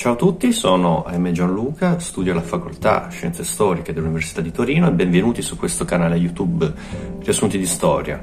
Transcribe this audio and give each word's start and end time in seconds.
Ciao 0.00 0.14
a 0.14 0.16
tutti, 0.16 0.50
sono 0.50 1.04
Aime 1.04 1.30
Gianluca, 1.30 1.98
studio 1.98 2.32
alla 2.32 2.40
facoltà 2.40 3.10
Scienze 3.10 3.44
Storiche 3.44 3.92
dell'Università 3.92 4.40
di 4.40 4.50
Torino 4.50 4.88
e 4.88 4.92
benvenuti 4.92 5.42
su 5.42 5.58
questo 5.58 5.84
canale 5.84 6.16
YouTube 6.16 6.72
Riassunti 7.18 7.58
di 7.58 7.66
Storia. 7.66 8.18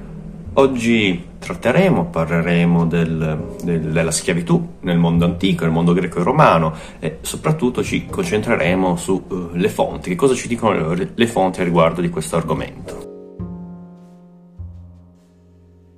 Oggi 0.54 1.24
tratteremo, 1.38 2.06
parleremo 2.06 2.88
del, 2.88 3.54
del, 3.64 3.92
della 3.92 4.10
schiavitù 4.10 4.78
nel 4.80 4.98
mondo 4.98 5.26
antico, 5.26 5.66
nel 5.66 5.74
mondo 5.74 5.94
greco 5.94 6.20
e 6.20 6.24
romano 6.24 6.74
e 6.98 7.20
soprattutto 7.22 7.84
ci 7.84 8.08
concentreremo 8.08 8.96
sulle 8.96 9.68
uh, 9.68 9.70
fonti, 9.70 10.10
che 10.10 10.16
cosa 10.16 10.34
ci 10.34 10.48
dicono 10.48 10.96
le, 10.96 11.12
le 11.14 11.28
fonti 11.28 11.62
a 11.62 11.64
riguardo 11.64 12.02
di 12.02 12.10
questo 12.10 12.38
argomento. 12.38 13.07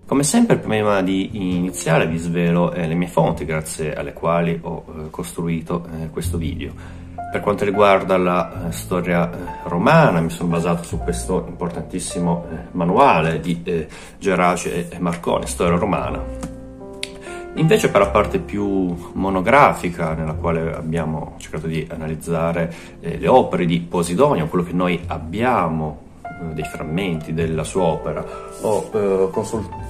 Come 0.09 0.23
sempre, 0.23 0.57
prima 0.57 1.03
di 1.03 1.29
iniziare 1.33 2.07
vi 2.07 2.17
svelo 2.17 2.71
eh, 2.73 2.87
le 2.87 2.95
mie 2.95 3.07
fonti 3.07 3.45
grazie 3.45 3.93
alle 3.93 4.11
quali 4.11 4.57
ho 4.59 4.83
eh, 4.87 5.09
costruito 5.11 5.85
eh, 5.85 6.09
questo 6.09 6.39
video. 6.39 6.73
Per 7.31 7.39
quanto 7.41 7.63
riguarda 7.63 8.17
la 8.17 8.69
eh, 8.69 8.71
storia 8.71 9.31
eh, 9.31 9.35
romana, 9.65 10.19
mi 10.19 10.31
sono 10.31 10.49
basato 10.49 10.81
su 10.81 10.97
questo 10.97 11.45
importantissimo 11.47 12.47
eh, 12.49 12.55
manuale 12.71 13.39
di 13.39 13.85
Gerace 14.17 14.89
e 14.89 14.97
Marconi, 14.97 15.45
Storia 15.45 15.77
romana. 15.77 16.19
Invece 17.53 17.91
per 17.91 18.01
la 18.01 18.09
parte 18.09 18.39
più 18.39 19.11
monografica, 19.13 20.15
nella 20.15 20.33
quale 20.33 20.73
abbiamo 20.73 21.35
cercato 21.37 21.67
di 21.67 21.87
analizzare 21.87 22.73
le 22.99 23.27
opere 23.27 23.67
di 23.67 23.79
Posidonio, 23.79 24.47
quello 24.47 24.65
che 24.65 24.73
noi 24.73 24.99
abbiamo 25.05 26.07
dei 26.53 26.63
frammenti 26.63 27.33
della 27.33 27.63
sua 27.63 27.83
opera, 27.83 28.25
ho 28.61 29.29
consultato 29.29 29.88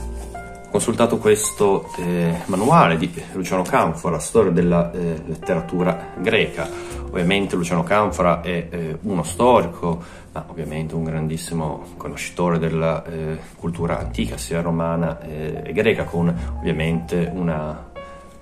consultato 0.69 1.17
questo 1.17 1.89
eh, 1.97 2.41
manuale 2.45 2.97
di 2.97 3.11
Luciano 3.33 3.63
Canfora, 3.63 4.19
Storia 4.19 4.51
della 4.51 4.91
eh, 4.91 5.21
letteratura 5.25 6.13
greca. 6.17 6.69
Ovviamente 7.09 7.55
Luciano 7.55 7.83
Canfora 7.83 8.41
è 8.41 8.67
eh, 8.69 8.97
uno 9.01 9.23
storico, 9.23 10.01
ma 10.31 10.45
ovviamente 10.47 10.93
un 10.93 11.03
grandissimo 11.03 11.85
conoscitore 11.97 12.59
della 12.59 13.03
eh, 13.03 13.39
cultura 13.57 13.99
antica, 13.99 14.37
sia 14.37 14.61
romana 14.61 15.19
eh, 15.21 15.63
e 15.65 15.73
greca, 15.73 16.03
con 16.03 16.33
ovviamente 16.59 17.29
una 17.33 17.87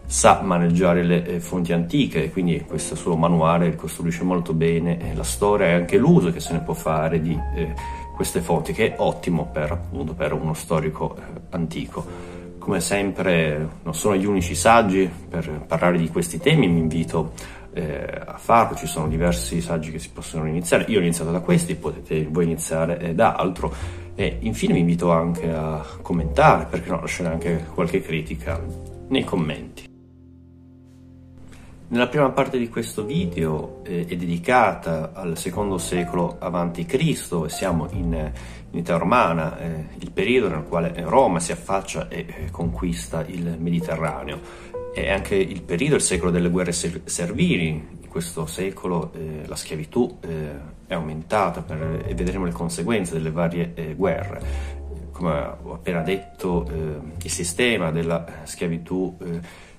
sa 0.06 0.40
maneggiare 0.42 1.04
le 1.04 1.26
eh, 1.26 1.40
fonti 1.42 1.74
antiche 1.74 2.24
e 2.24 2.32
quindi 2.32 2.64
questo 2.66 2.96
suo 2.96 3.18
manuale 3.18 3.70
ricostruisce 3.70 4.24
molto 4.24 4.54
bene 4.54 5.12
la 5.14 5.24
storia 5.24 5.68
e 5.68 5.74
anche 5.74 5.98
l'uso 5.98 6.32
che 6.32 6.40
se 6.40 6.54
ne 6.54 6.62
può 6.62 6.74
fare 6.74 7.22
di 7.22 7.38
queste 8.18 8.42
fonti, 8.42 8.74
che 8.74 8.88
è 8.88 8.96
ottimo 8.98 9.46
per, 9.46 9.72
appunto, 9.72 10.14
per 10.14 10.34
uno 10.34 10.56
storico 10.56 11.16
eh, 11.16 11.22
antico. 11.52 12.04
Come 12.58 12.82
sempre 12.82 13.70
non 13.84 13.94
sono 13.94 14.18
gli 14.18 14.26
unici 14.26 14.56
saggi 14.56 15.10
per 15.30 15.66
parlare 15.68 16.00
di 16.00 16.10
questi 16.10 16.40
temi, 16.40 16.68
mi 16.68 16.80
invito 16.80 17.32
eh, 17.74 18.22
a 18.26 18.38
farlo, 18.38 18.76
ci 18.76 18.88
sono 18.88 19.08
diversi 19.08 19.62
saggi 19.62 19.92
che 19.92 20.00
si 20.00 20.10
possono 20.10 20.48
iniziare, 20.48 20.86
io 20.88 20.98
ho 20.98 21.02
iniziato 21.02 21.32
da 21.32 21.40
questi, 21.40 21.76
potete 21.76 22.28
voi 22.30 22.46
iniziare 22.46 23.00
eh, 23.00 23.14
da 23.14 23.36
altro 23.36 23.74
e 24.16 24.38
infine 24.42 24.74
vi 24.74 24.80
invito 24.80 25.12
anche 25.12 25.54
a 25.54 25.86
commentare, 26.02 26.66
perché 26.68 26.90
no, 26.90 27.00
lasciare 27.00 27.30
anche 27.30 27.66
qualche 27.72 28.02
critica 28.02 28.60
nei 29.10 29.24
commenti. 29.24 29.87
Nella 31.90 32.10
prima 32.10 32.30
parte 32.32 32.58
di 32.58 32.68
questo 32.68 33.06
video 33.06 33.82
eh, 33.86 34.06
è 34.06 34.16
dedicata 34.18 35.12
al 35.14 35.38
secondo 35.38 35.78
secolo 35.78 36.36
a.C. 36.38 36.94
e 36.96 37.50
siamo 37.50 37.88
in, 37.92 38.12
in 38.72 38.78
Italia 38.78 39.00
romana, 39.00 39.58
eh, 39.58 39.86
il 40.00 40.12
periodo 40.12 40.50
nel 40.50 40.64
quale 40.64 40.94
Roma 41.06 41.40
si 41.40 41.54
affaccia 41.54 42.10
e 42.10 42.26
eh, 42.28 42.52
conquista 42.52 43.24
il 43.26 43.56
Mediterraneo. 43.58 44.42
È 44.94 45.10
anche 45.10 45.36
il 45.36 45.62
periodo, 45.62 45.96
il 45.96 46.02
secolo 46.02 46.30
delle 46.30 46.50
guerre 46.50 46.74
servili, 46.74 47.70
in 47.70 48.10
questo 48.10 48.46
secolo 48.48 49.14
eh, 49.14 49.48
la 49.48 49.56
schiavitù 49.56 50.18
eh, 50.20 50.50
è 50.88 50.94
aumentata 50.94 51.62
per, 51.62 52.04
e 52.06 52.14
vedremo 52.14 52.44
le 52.44 52.52
conseguenze 52.52 53.14
delle 53.14 53.32
varie 53.32 53.72
eh, 53.76 53.94
guerre 53.96 54.76
come 55.18 55.34
ho 55.64 55.74
appena 55.74 56.02
detto, 56.04 56.70
il 56.70 57.32
sistema 57.32 57.90
della 57.90 58.24
schiavitù 58.44 59.18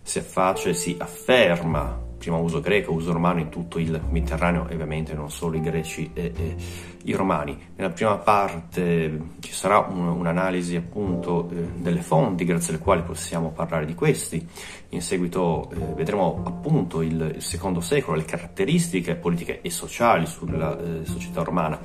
si 0.08 0.19
affaccia 0.19 0.70
e 0.70 0.74
si 0.74 0.96
afferma, 0.98 2.06
prima 2.16 2.38
uso 2.38 2.60
greco, 2.60 2.92
uso 2.92 3.12
romano 3.12 3.41
in 3.41 3.50
tutto 3.50 3.78
il 3.78 4.00
Mediterraneo, 4.08 4.62
ovviamente 4.62 5.12
non 5.12 5.30
solo 5.30 5.56
i 5.56 5.60
greci 5.60 6.10
e, 6.14 6.32
e 6.34 6.56
i 7.04 7.12
romani. 7.12 7.56
Nella 7.76 7.91
prima 7.91 8.16
parte 8.16 9.20
ci 9.41 9.52
sarà 9.52 9.80
un, 9.80 10.08
un'analisi 10.08 10.76
appunto 10.76 11.50
eh, 11.50 11.56
delle 11.76 12.00
fonti 12.00 12.47
grazie 12.47 12.72
alle 12.72 12.82
quali 12.82 13.02
possiamo 13.02 13.50
parlare 13.50 13.84
di 13.84 13.94
questi, 13.94 14.44
in 14.88 15.02
seguito 15.02 15.70
eh, 15.72 15.94
vedremo 15.94 16.42
appunto 16.42 17.02
il, 17.02 17.34
il, 17.34 17.42
secondo 17.42 17.82
secolo, 17.82 18.16
le 18.16 18.24
caratteristiche 18.24 19.14
politiche 19.14 19.60
e 19.60 19.68
sociali 19.68 20.24
sulla 20.24 20.78
eh, 20.78 21.04
società 21.04 21.42
romana 21.42 21.78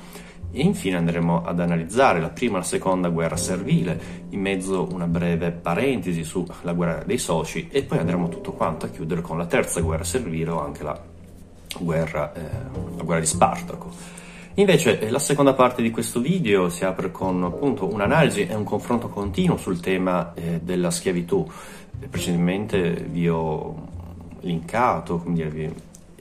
e 0.54 0.62
infine 0.62 0.96
andremo 0.96 1.42
ad 1.44 1.58
analizzare 1.58 2.20
la 2.20 2.30
prima 2.30 2.56
e 2.56 2.60
la 2.60 2.64
seconda 2.64 3.08
guerra 3.08 3.36
servile, 3.36 4.00
in 4.30 4.40
mezzo 4.40 4.86
una 4.92 5.08
breve 5.08 5.50
parentesi 5.50 6.22
sulla 6.22 6.72
guerra 6.72 7.02
dei 7.04 7.18
soci 7.18 7.68
e 7.70 7.82
poi 7.82 7.98
andremo 7.98 8.28
tutto 8.28 8.52
quanto 8.52 8.86
a 8.86 8.88
chiudere 8.88 9.20
con 9.20 9.36
la 9.36 9.46
terza 9.46 9.80
guerra 9.80 10.04
servile 10.04 10.50
o 10.50 10.62
anche 10.62 10.84
la 10.84 10.98
guerra, 11.80 12.32
eh, 12.32 12.40
la 12.96 13.02
guerra 13.02 13.20
di 13.20 13.26
Spartaco. 13.26 13.90
Invece 14.54 15.00
eh, 15.00 15.10
la 15.10 15.18
seconda 15.18 15.54
parte 15.54 15.82
di 15.82 15.90
questo 15.90 16.20
video 16.20 16.68
si 16.68 16.84
apre 16.84 17.10
con 17.10 17.42
appunto 17.42 17.92
un'analisi 17.92 18.46
e 18.46 18.54
un 18.54 18.62
confronto 18.62 19.08
continuo 19.08 19.56
sul 19.56 19.80
tema 19.80 20.32
eh, 20.34 20.60
della 20.62 20.92
schiavitù. 20.92 21.44
Precedentemente 22.08 22.92
vi 23.10 23.28
ho 23.28 23.88
linkato, 24.40 25.18
come 25.18 25.34
dire, 25.34 25.74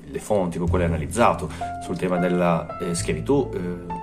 le 0.05 0.19
fonti 0.19 0.57
con 0.57 0.67
quelle 0.67 0.85
analizzato 0.85 1.49
sul 1.83 1.97
tema 1.97 2.17
della 2.17 2.77
eh, 2.79 2.95
schiavitù 2.95 3.49
eh, 3.53 4.02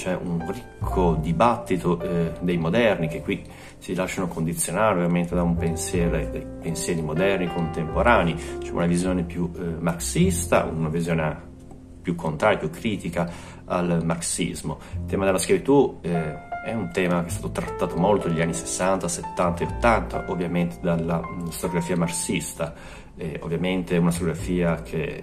c'è 0.00 0.14
un 0.14 0.50
ricco 0.50 1.18
dibattito 1.20 2.00
eh, 2.00 2.32
dei 2.40 2.56
moderni 2.56 3.06
che 3.06 3.20
qui 3.20 3.44
si 3.76 3.94
lasciano 3.94 4.28
condizionare 4.28 4.94
ovviamente 4.94 5.34
da 5.34 5.42
un 5.42 5.56
pensiero, 5.56 6.12
dai 6.12 6.46
pensieri 6.62 7.02
moderni 7.02 7.52
contemporanei, 7.52 8.34
c'è 8.60 8.70
una 8.70 8.86
visione 8.86 9.24
più 9.24 9.50
eh, 9.54 9.60
marxista, 9.78 10.64
una 10.64 10.88
visione 10.88 11.48
più 12.00 12.14
contraria, 12.14 12.56
più 12.56 12.70
critica 12.70 13.30
al 13.66 14.00
marxismo. 14.02 14.78
Il 14.94 15.04
tema 15.04 15.26
della 15.26 15.36
schiavitù 15.36 15.98
eh, 16.00 16.48
è 16.64 16.72
un 16.72 16.88
tema 16.92 17.20
che 17.20 17.26
è 17.26 17.30
stato 17.30 17.50
trattato 17.50 17.96
molto 17.96 18.28
negli 18.28 18.40
anni 18.40 18.54
60, 18.54 19.06
70 19.06 19.62
e 19.62 19.66
80, 19.66 20.24
ovviamente 20.28 20.78
dalla 20.80 21.20
mm, 21.20 21.48
storiografia 21.48 21.96
marxista, 21.96 22.72
ovviamente 23.40 23.98
una 23.98 24.10
storiografia 24.10 24.80
che 24.80 25.20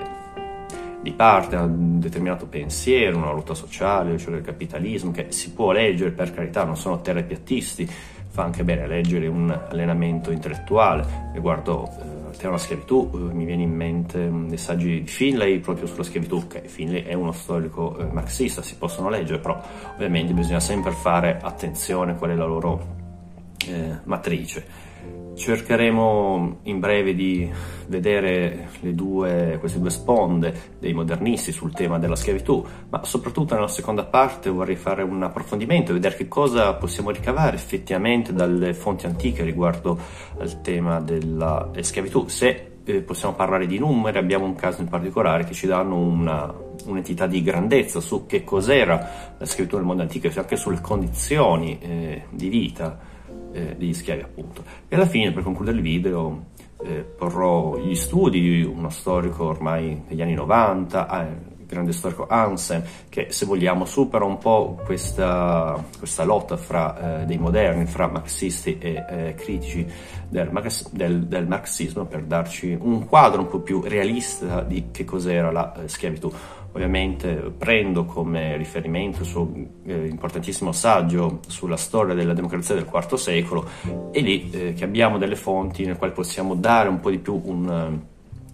di 1.01 1.11
parte 1.11 1.55
un 1.55 1.99
determinato 1.99 2.47
pensiero, 2.47 3.17
una 3.17 3.31
lotta 3.31 3.53
sociale, 3.53 4.17
cioè 4.17 4.35
il 4.35 4.41
capitalismo, 4.41 5.11
che 5.11 5.27
si 5.29 5.51
può 5.51 5.71
leggere 5.71 6.11
per 6.11 6.33
carità, 6.33 6.63
non 6.63 6.75
sono 6.75 7.01
terrapiattisti, 7.01 7.89
fa 8.29 8.43
anche 8.43 8.63
bene 8.63 8.87
leggere 8.87 9.27
un 9.27 9.49
allenamento 9.49 10.31
intellettuale 10.31 11.31
riguardo 11.33 11.87
eh, 11.87 12.17
tema 12.37 12.51
della 12.51 12.57
schiavitù, 12.57 13.09
eh, 13.13 13.33
mi 13.33 13.45
viene 13.45 13.63
in 13.63 13.73
mente 13.73 14.19
um, 14.19 14.47
dei 14.47 14.57
saggi 14.57 15.01
di 15.01 15.07
Finlay 15.07 15.59
proprio 15.59 15.87
sulla 15.87 16.03
schiavitù, 16.03 16.47
che 16.47 16.61
Finlay 16.65 17.03
è 17.03 17.13
uno 17.13 17.31
storico 17.31 17.97
eh, 17.97 18.05
marxista, 18.05 18.61
si 18.61 18.75
possono 18.77 19.09
leggere, 19.09 19.39
però 19.39 19.61
ovviamente 19.93 20.33
bisogna 20.33 20.59
sempre 20.59 20.91
fare 20.91 21.39
attenzione 21.41 22.11
a 22.11 22.15
qual 22.15 22.31
è 22.31 22.35
la 22.35 22.45
loro 22.45 22.95
eh, 23.67 23.97
matrice. 24.03 24.85
Cercheremo 25.37 26.61
in 26.63 26.79
breve 26.79 27.13
di 27.13 27.47
vedere 27.87 28.69
due, 28.81 29.57
queste 29.59 29.79
due 29.79 29.91
sponde 29.91 30.75
dei 30.79 30.93
modernisti 30.93 31.51
sul 31.51 31.73
tema 31.73 31.99
della 31.99 32.15
schiavitù, 32.15 32.65
ma 32.89 33.03
soprattutto 33.03 33.53
nella 33.53 33.67
seconda 33.67 34.03
parte 34.03 34.49
vorrei 34.49 34.75
fare 34.75 35.03
un 35.03 35.21
approfondimento, 35.21 35.93
vedere 35.93 36.15
che 36.15 36.27
cosa 36.27 36.73
possiamo 36.73 37.11
ricavare 37.11 37.55
effettivamente 37.55 38.33
dalle 38.33 38.73
fonti 38.73 39.05
antiche 39.05 39.43
riguardo 39.43 39.97
al 40.39 40.61
tema 40.61 40.99
della 41.01 41.69
schiavitù. 41.81 42.27
Se 42.27 42.71
eh, 42.83 43.01
possiamo 43.01 43.35
parlare 43.35 43.67
di 43.67 43.77
numeri, 43.77 44.17
abbiamo 44.17 44.45
un 44.45 44.55
caso 44.55 44.81
in 44.81 44.87
particolare 44.87 45.43
che 45.43 45.53
ci 45.53 45.67
danno 45.67 45.97
una, 45.97 46.51
un'entità 46.85 47.27
di 47.27 47.43
grandezza 47.43 47.99
su 47.99 48.25
che 48.25 48.43
cos'era 48.43 49.35
la 49.37 49.45
schiavitù 49.45 49.75
nel 49.75 49.85
mondo 49.85 50.01
antico 50.01 50.25
e 50.25 50.31
anche 50.35 50.55
sulle 50.55 50.81
condizioni 50.81 51.77
eh, 51.79 52.23
di 52.31 52.49
vita 52.49 53.06
eh, 53.57 53.75
degli 53.75 53.93
schiavi 53.93 54.21
appunto. 54.21 54.63
E 54.87 54.95
alla 54.95 55.07
fine 55.07 55.31
per 55.31 55.43
concludere 55.43 55.77
il 55.77 55.83
video 55.83 56.45
eh, 56.83 57.03
porrò 57.03 57.77
gli 57.77 57.95
studi 57.95 58.39
di 58.39 58.61
uno 58.61 58.89
storico 58.89 59.45
ormai 59.45 60.03
degli 60.07 60.21
anni 60.21 60.35
90, 60.35 61.09
eh, 61.09 61.55
il 61.59 61.65
grande 61.65 61.91
storico 61.91 62.27
Hansen, 62.27 62.83
che 63.09 63.27
se 63.29 63.45
vogliamo 63.45 63.85
supera 63.85 64.25
un 64.25 64.37
po' 64.37 64.79
questa, 64.85 65.83
questa 65.97 66.23
lotta 66.23 66.55
fra 66.55 67.21
eh, 67.21 67.25
dei 67.25 67.37
moderni, 67.37 67.85
fra 67.87 68.07
marxisti 68.07 68.77
e 68.77 69.03
eh, 69.09 69.35
critici 69.35 69.85
del, 70.29 70.51
del, 70.91 71.25
del, 71.25 71.47
marxismo 71.47 72.05
per 72.05 72.23
darci 72.23 72.77
un 72.79 73.05
quadro 73.05 73.41
un 73.41 73.47
po' 73.47 73.59
più 73.59 73.81
realista 73.81 74.61
di 74.61 74.85
che 74.91 75.03
cos'era 75.03 75.51
la 75.51 75.73
eh, 75.73 75.87
schiavitù 75.87 76.31
ovviamente 76.77 77.51
prendo 77.57 78.05
come 78.05 78.55
riferimento 78.55 79.21
il 79.21 79.25
suo 79.25 79.51
eh, 79.85 80.05
importantissimo 80.07 80.71
saggio 80.71 81.39
sulla 81.47 81.75
storia 81.75 82.13
della 82.13 82.33
democrazia 82.33 82.75
del 82.75 82.87
IV 82.91 83.15
secolo 83.15 83.67
e 84.11 84.21
lì 84.21 84.49
eh, 84.51 84.73
che 84.73 84.83
abbiamo 84.83 85.17
delle 85.17 85.35
fonti 85.35 85.83
nelle 85.83 85.97
quali 85.97 86.13
possiamo 86.13 86.53
dare 86.53 86.87
un 86.87 86.99
po' 86.99 87.09
di 87.09 87.17
più 87.17 87.41
un, 87.43 87.99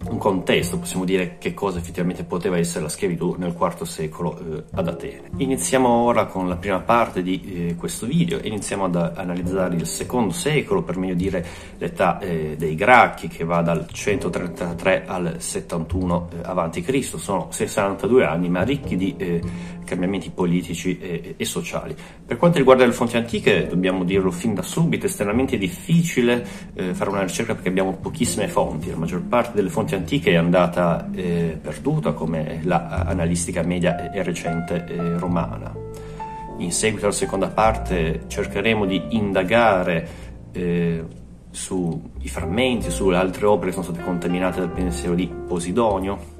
un 0.08 0.18
contesto, 0.18 0.78
possiamo 0.78 1.04
dire 1.04 1.36
che 1.38 1.54
cosa 1.54 1.78
effettivamente 1.78 2.24
poteva 2.24 2.58
essere 2.58 2.84
la 2.84 2.88
schiavitù 2.88 3.36
nel 3.38 3.54
IV 3.58 3.82
secolo 3.82 4.38
eh, 4.38 4.64
ad 4.72 4.88
Atene. 4.88 5.30
Iniziamo 5.36 5.88
ora 5.88 6.26
con 6.26 6.48
la 6.48 6.56
prima 6.56 6.80
parte 6.80 7.22
di 7.22 7.68
eh, 7.68 7.74
questo 7.76 8.06
video 8.06 8.38
iniziamo 8.42 8.84
ad 8.84 8.96
analizzare 8.96 9.76
il 9.76 9.86
secondo 9.86 10.32
secolo, 10.32 10.82
per 10.82 10.96
meglio 10.98 11.14
dire 11.14 11.44
l'età 11.78 12.18
eh, 12.18 12.54
dei 12.56 12.74
Gracchi 12.74 13.28
che 13.28 13.44
va 13.44 13.62
dal 13.62 13.86
133 13.90 15.04
al 15.06 15.36
71 15.38 16.28
eh, 16.32 16.38
a.C., 16.42 17.04
sono 17.16 17.48
62 17.50 18.24
anni 18.24 18.48
ma 18.48 18.62
ricchi 18.62 18.96
di 18.96 19.14
eh, 19.16 19.40
cambiamenti 19.84 20.30
politici 20.30 20.98
e, 20.98 21.34
e, 21.36 21.44
sociali. 21.44 21.94
Per 22.26 22.36
quanto 22.36 22.58
riguarda 22.58 22.84
le 22.84 22.92
fonti 22.92 23.16
antiche, 23.16 23.66
dobbiamo 23.66 24.04
dirlo 24.04 24.30
fin 24.30 24.54
da 24.54 24.62
subito, 24.62 25.06
è 25.06 25.08
estremamente 25.08 25.56
difficile 25.56 26.46
eh, 26.74 26.94
fare 26.94 27.10
una 27.10 27.22
ricerca 27.22 27.54
perché 27.54 27.68
abbiamo 27.68 27.96
pochissime 27.96 28.48
fonti, 28.48 28.90
la 28.90 28.96
maggior 28.96 29.22
parte 29.22 29.52
delle 29.54 29.70
fonti 29.70 29.94
antiche 29.94 30.32
è 30.32 30.36
andata 30.36 31.08
eh, 31.12 31.58
perduta 31.60 32.12
come 32.12 32.60
l'analistica 32.62 33.62
media 33.62 34.10
e 34.10 34.22
recente 34.22 34.84
eh, 34.86 35.18
romana. 35.18 35.72
In 36.58 36.70
seguito 36.70 37.06
alla 37.06 37.14
seconda 37.14 37.48
parte 37.48 38.24
cercheremo 38.28 38.86
di 38.86 39.02
indagare 39.10 40.08
eh, 40.52 41.04
sui 41.50 42.28
frammenti, 42.28 42.90
sulle 42.90 43.16
altre 43.16 43.46
opere 43.46 43.66
che 43.66 43.76
sono 43.76 43.84
state 43.84 44.04
contaminate 44.04 44.60
dal 44.60 44.70
pensiero 44.70 45.14
di 45.14 45.26
Posidonio, 45.26 46.33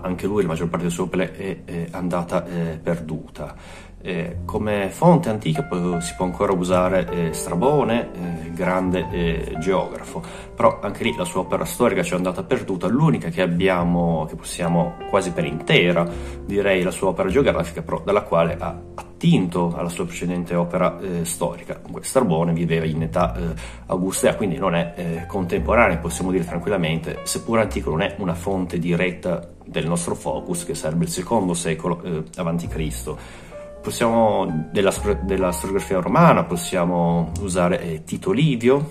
anche 0.00 0.26
lui, 0.26 0.42
la 0.42 0.48
maggior 0.48 0.68
parte 0.68 0.84
delle 0.84 0.94
sue 0.94 1.04
opere 1.04 1.32
è, 1.36 1.64
è 1.64 1.86
andata 1.90 2.46
eh, 2.46 2.78
perduta. 2.82 3.90
Eh, 4.04 4.38
come 4.44 4.88
fonte 4.90 5.28
antica 5.28 5.64
si 6.00 6.14
può 6.16 6.24
ancora 6.24 6.52
usare 6.52 7.08
eh, 7.08 7.32
Strabone, 7.32 8.10
eh, 8.12 8.50
grande 8.50 9.06
eh, 9.12 9.56
geografo, 9.60 10.20
però 10.56 10.80
anche 10.82 11.04
lì 11.04 11.14
la 11.16 11.24
sua 11.24 11.42
opera 11.42 11.64
storica 11.64 12.02
ci 12.02 12.12
è 12.12 12.16
andata 12.16 12.42
perduta, 12.42 12.88
l'unica 12.88 13.28
che 13.28 13.42
abbiamo, 13.42 14.26
che 14.28 14.34
possiamo 14.34 14.96
quasi 15.08 15.30
per 15.30 15.44
intera, 15.44 16.04
direi 16.44 16.82
la 16.82 16.90
sua 16.90 17.10
opera 17.10 17.28
geografica, 17.28 17.82
però 17.82 18.02
dalla 18.04 18.22
quale 18.22 18.56
ha 18.58 18.76
attinto 18.92 19.72
alla 19.76 19.88
sua 19.88 20.04
precedente 20.04 20.56
opera 20.56 20.98
eh, 20.98 21.24
storica. 21.24 21.76
Comunque 21.76 22.02
Strabone 22.02 22.52
viveva 22.52 22.84
in 22.84 23.02
età 23.02 23.54
augustea, 23.86 24.34
quindi 24.34 24.56
non 24.58 24.74
è 24.74 25.26
contemporanea, 25.28 25.98
possiamo 25.98 26.32
dire 26.32 26.44
tranquillamente, 26.44 27.20
seppur 27.22 27.60
antico 27.60 27.90
non 27.90 28.00
è 28.00 28.16
una 28.18 28.34
fonte 28.34 28.80
diretta 28.80 29.48
del 29.64 29.86
nostro 29.86 30.14
focus, 30.14 30.64
che 30.64 30.74
sarebbe 30.74 31.04
il 31.04 31.10
secondo 31.10 31.54
secolo 31.54 32.02
avanti 32.36 32.66
Cristo 32.68 33.42
Possiamo, 33.82 34.68
della, 34.70 34.94
della 35.22 35.50
storiografia 35.50 35.98
romana 35.98 36.44
possiamo 36.44 37.32
usare 37.40 37.80
eh, 37.82 38.04
Tito 38.04 38.30
Livio, 38.30 38.90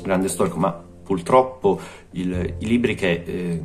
grande 0.00 0.28
storico, 0.28 0.56
ma 0.56 0.70
purtroppo 0.70 1.80
il, 2.12 2.54
i 2.58 2.64
libri 2.64 2.94
che 2.94 3.24
eh, 3.26 3.62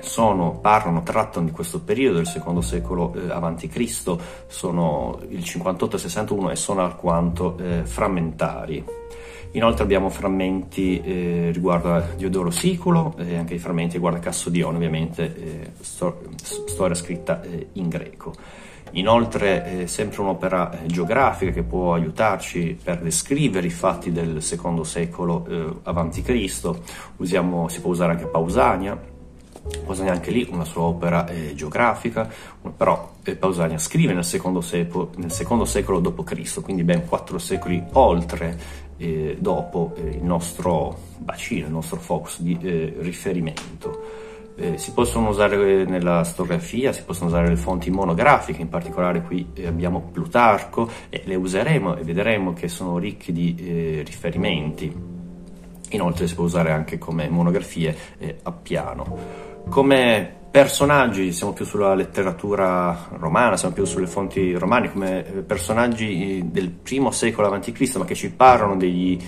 sono, 0.00 0.58
parlano, 0.58 1.04
trattano 1.04 1.46
di 1.46 1.52
questo 1.52 1.82
periodo 1.82 2.16
del 2.16 2.26
secondo 2.26 2.62
secolo 2.62 3.14
eh, 3.14 3.30
avanti 3.30 3.68
Cristo 3.68 4.20
sono 4.48 5.20
il 5.28 5.44
58 5.44 5.94
e 5.94 5.98
61 6.00 6.50
e 6.50 6.56
sono 6.56 6.82
alquanto 6.82 7.56
eh, 7.58 7.84
frammentari. 7.84 8.84
Inoltre 9.52 9.82
abbiamo 9.82 10.10
frammenti 10.10 11.00
eh, 11.00 11.50
riguardo 11.52 11.92
a 11.92 12.00
Diodoro 12.16 12.50
Siculo 12.50 13.14
e 13.18 13.36
anche 13.36 13.54
i 13.54 13.58
frammenti 13.58 13.94
riguardo 13.94 14.18
a 14.18 14.22
Cassodione, 14.22 14.76
ovviamente 14.76 15.24
eh, 15.24 15.70
sto, 15.80 16.22
storia 16.36 16.94
scritta 16.94 17.42
eh, 17.42 17.68
in 17.72 17.88
greco. 17.88 18.32
Inoltre 18.92 19.82
è 19.82 19.86
sempre 19.86 20.20
un'opera 20.20 20.82
eh, 20.82 20.86
geografica 20.86 21.50
che 21.50 21.64
può 21.64 21.94
aiutarci 21.94 22.78
per 22.82 23.00
descrivere 23.00 23.66
i 23.66 23.70
fatti 23.70 24.12
del 24.12 24.40
secondo 24.40 24.84
secolo 24.84 25.44
eh, 25.48 25.74
a.C. 25.82 26.76
Usiamo, 27.16 27.68
si 27.68 27.80
può 27.80 27.90
usare 27.90 28.12
anche 28.12 28.26
Pausania, 28.26 28.98
Pausania 29.84 30.12
anche 30.12 30.30
lì 30.30 30.48
una 30.50 30.64
sua 30.64 30.82
opera 30.82 31.26
eh, 31.26 31.54
geografica, 31.54 32.28
però 32.76 33.12
eh, 33.24 33.36
Pausania 33.36 33.78
scrive 33.78 34.12
nel 34.12 34.24
secondo, 34.24 34.60
secolo, 34.60 35.10
nel 35.16 35.30
secondo 35.32 35.64
secolo 35.64 36.00
d.C., 36.00 36.60
quindi 36.62 36.82
ben 36.82 37.06
quattro 37.06 37.38
secoli 37.38 37.82
oltre 37.92 38.88
eh, 39.00 39.36
dopo 39.40 39.94
eh, 39.96 40.02
il 40.02 40.22
nostro 40.22 40.96
bacino, 41.18 41.66
il 41.66 41.72
nostro 41.72 41.98
focus 41.98 42.40
di 42.40 42.56
eh, 42.60 42.94
riferimento 42.98 44.28
eh, 44.60 44.76
si 44.76 44.92
possono 44.92 45.30
usare 45.30 45.84
nella 45.84 46.22
storiografia, 46.22 46.92
si 46.92 47.02
possono 47.02 47.28
usare 47.28 47.48
le 47.48 47.56
fonti 47.56 47.90
monografiche, 47.90 48.60
in 48.60 48.68
particolare 48.68 49.22
qui 49.22 49.50
eh, 49.54 49.66
abbiamo 49.66 50.10
Plutarco 50.12 50.88
e 51.08 51.22
le 51.24 51.34
useremo 51.34 51.96
e 51.96 52.02
vedremo 52.02 52.52
che 52.52 52.68
sono 52.68 52.98
ricche 52.98 53.32
di 53.32 53.54
eh, 53.58 54.02
riferimenti. 54.04 54.94
Inoltre 55.92 56.26
si 56.26 56.34
può 56.34 56.44
usare 56.44 56.70
anche 56.70 56.98
come 56.98 57.28
monografie 57.28 57.96
eh, 58.18 58.36
a 58.42 58.52
piano. 58.52 59.48
Come 59.68 60.39
personaggi, 60.50 61.32
siamo 61.32 61.52
più 61.52 61.64
sulla 61.64 61.94
letteratura 61.94 63.08
romana, 63.18 63.56
siamo 63.56 63.74
più 63.74 63.84
sulle 63.84 64.06
fonti 64.06 64.52
romane, 64.54 64.90
come 64.90 65.26
eh, 65.26 65.32
personaggi 65.42 66.38
eh, 66.38 66.42
del 66.44 66.70
primo 66.70 67.10
secolo 67.10 67.52
a.C., 67.52 67.94
ma 67.96 68.04
che 68.04 68.14
ci 68.14 68.30
parlano 68.30 68.76
degli 68.76 69.18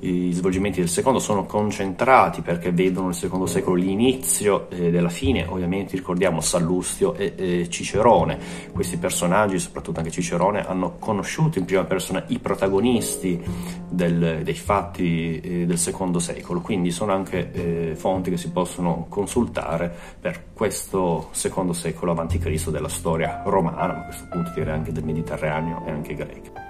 gli 0.00 0.32
svolgimenti 0.32 0.78
del 0.78 0.88
secondo 0.88 1.18
sono 1.18 1.44
concentrati 1.44 2.40
perché 2.42 2.70
vedono 2.70 3.06
nel 3.06 3.14
secondo 3.14 3.46
secolo 3.46 3.76
l'inizio 3.76 4.70
eh, 4.70 4.90
della 4.90 5.08
fine, 5.08 5.46
ovviamente 5.48 5.96
ricordiamo 5.96 6.40
Sallustio 6.40 7.14
e 7.14 7.34
eh, 7.36 7.68
Cicerone, 7.68 8.38
questi 8.72 8.96
personaggi, 8.96 9.58
soprattutto 9.58 9.98
anche 9.98 10.12
Cicerone, 10.12 10.66
hanno 10.66 10.96
conosciuto 10.98 11.58
in 11.58 11.64
prima 11.64 11.84
persona 11.84 12.22
i 12.28 12.38
protagonisti 12.38 13.42
del, 13.88 14.42
dei 14.44 14.54
fatti 14.54 15.40
eh, 15.40 15.66
del 15.66 15.78
secondo 15.78 16.18
secolo, 16.20 16.60
quindi 16.60 16.90
sono 16.90 17.12
anche 17.12 17.50
eh, 17.52 17.96
fonti 17.96 18.30
che 18.30 18.36
si 18.36 18.50
possono 18.50 19.06
consultare 19.08 19.92
per 20.20 20.44
questo 20.52 21.28
secondo 21.32 21.72
secolo 21.72 22.12
a.C. 22.12 22.70
della 22.70 22.88
storia 22.88 23.42
romana, 23.44 23.92
ma 23.92 24.00
a 24.00 24.04
questo 24.04 24.28
punto 24.30 24.52
direi 24.54 24.74
anche 24.74 24.92
del 24.92 25.04
Mediterraneo 25.04 25.84
e 25.86 25.90
anche 25.90 26.14
greco. 26.14 26.67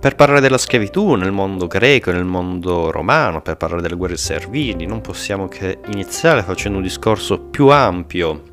Per 0.00 0.14
parlare 0.14 0.40
della 0.40 0.56
schiavitù 0.56 1.14
nel 1.14 1.30
mondo 1.30 1.66
greco 1.66 2.08
e 2.08 2.14
nel 2.14 2.24
mondo 2.24 2.90
romano, 2.90 3.42
per 3.42 3.58
parlare 3.58 3.82
delle 3.82 3.96
guerre 3.96 4.16
servili, 4.16 4.86
non 4.86 5.02
possiamo 5.02 5.46
che 5.46 5.78
iniziare 5.88 6.42
facendo 6.42 6.78
un 6.78 6.84
discorso 6.84 7.38
più 7.38 7.68
ampio 7.68 8.44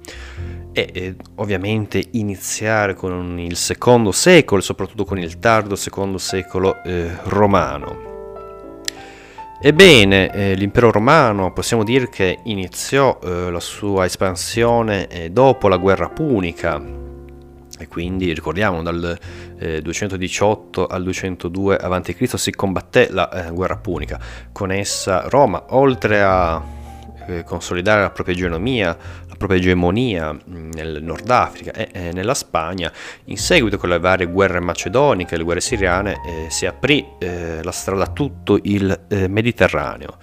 e, 0.74 0.90
e 0.94 1.16
ovviamente 1.36 2.04
iniziare 2.12 2.96
con 2.96 3.40
il 3.40 3.56
secondo 3.56 4.12
secolo, 4.12 4.60
soprattutto 4.60 5.06
con 5.06 5.18
il 5.20 5.40
tardo 5.40 5.78
secondo 5.78 6.18
secolo 6.18 6.84
eh, 6.84 7.12
romano. 7.24 8.06
Ebbene, 9.60 10.32
eh, 10.32 10.54
l'impero 10.54 10.92
romano 10.92 11.52
possiamo 11.52 11.84
dire 11.84 12.10
che 12.10 12.40
iniziò 12.44 13.18
eh, 13.24 13.50
la 13.50 13.60
sua 13.60 14.06
espansione 14.06 15.08
eh, 15.08 15.30
dopo 15.32 15.68
la 15.68 15.78
guerra 15.78 16.10
punica, 16.10 16.80
e 17.78 17.88
quindi 17.88 18.34
ricordiamo 18.34 18.82
dal 18.82 19.18
eh, 19.60 19.82
218 19.82 20.88
al 20.88 21.04
202 21.04 21.78
a.C. 21.78 22.38
si 22.38 22.52
combatté 22.52 23.10
la 23.12 23.30
eh, 23.48 23.52
guerra 23.52 23.78
punica. 23.78 24.20
Con 24.52 24.72
essa 24.72 25.28
Roma, 25.28 25.64
oltre 25.70 26.22
a 26.22 26.76
eh, 27.28 27.44
consolidare 27.44 28.02
la 28.02 28.10
propria 28.10 28.36
geonomia, 28.36 28.98
la 29.28 29.36
propria 29.36 29.60
egemonia 29.60 30.34
mm, 30.34 30.72
nel 30.72 31.04
Nord 31.04 31.30
Africa 31.30 31.72
e 31.74 31.90
eh, 31.92 32.12
nella 32.14 32.34
Spagna, 32.34 32.92
in 33.26 33.38
seguito 33.38 33.78
con 33.78 33.90
le 33.90 34.00
varie 34.00 34.28
guerre 34.28 34.60
macedoniche, 34.60 35.38
le 35.38 35.44
guerre 35.44 35.62
siriane, 35.62 36.22
eh, 36.26 36.50
si 36.50 36.66
aprì 36.66 37.06
eh, 37.20 37.62
la 37.62 37.72
strada 37.72 38.06
a 38.06 38.08
tutto 38.08 38.60
il 38.64 39.06
Mediterraneo. 39.28 40.18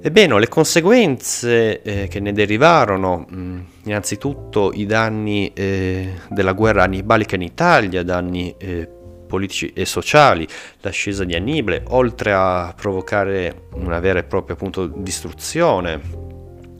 Ebbene, 0.00 0.38
le 0.38 0.48
conseguenze 0.48 1.80
che 1.82 2.20
ne 2.20 2.32
derivarono, 2.32 3.26
mh, 3.28 3.36
mm, 3.36 3.60
innanzitutto 3.86 4.72
i 4.72 4.86
danni 4.86 5.52
eh, 5.54 6.12
della 6.28 6.52
guerra 6.52 6.84
annibalica 6.84 7.36
in 7.36 7.42
Italia, 7.42 8.02
danni 8.02 8.54
eh, 8.58 8.88
politici 9.26 9.72
e 9.74 9.84
sociali, 9.84 10.46
l'ascesa 10.80 11.24
di 11.24 11.34
Annibale, 11.34 11.82
oltre 11.88 12.32
a 12.32 12.72
provocare 12.76 13.68
una 13.74 13.98
vera 13.98 14.20
e 14.20 14.24
propria 14.24 14.54
appunto, 14.54 14.86
distruzione 14.86 16.24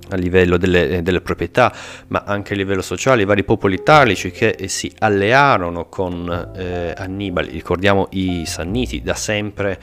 a 0.08 0.16
livello 0.16 0.56
delle, 0.56 0.88
eh, 0.88 1.02
delle, 1.02 1.20
proprietà, 1.20 1.74
ma 2.08 2.22
anche 2.24 2.54
a 2.54 2.56
livello 2.56 2.82
sociale, 2.82 3.22
i 3.22 3.24
vari 3.24 3.42
popoli 3.42 3.74
italici 3.74 4.30
che 4.30 4.50
eh, 4.50 4.68
si 4.68 4.92
allearono 4.98 5.88
con 5.88 6.52
eh, 6.56 6.94
Annibale, 6.96 7.50
ricordiamo 7.50 8.06
i 8.10 8.44
Sanniti 8.46 9.02
da 9.02 9.14
sempre 9.14 9.80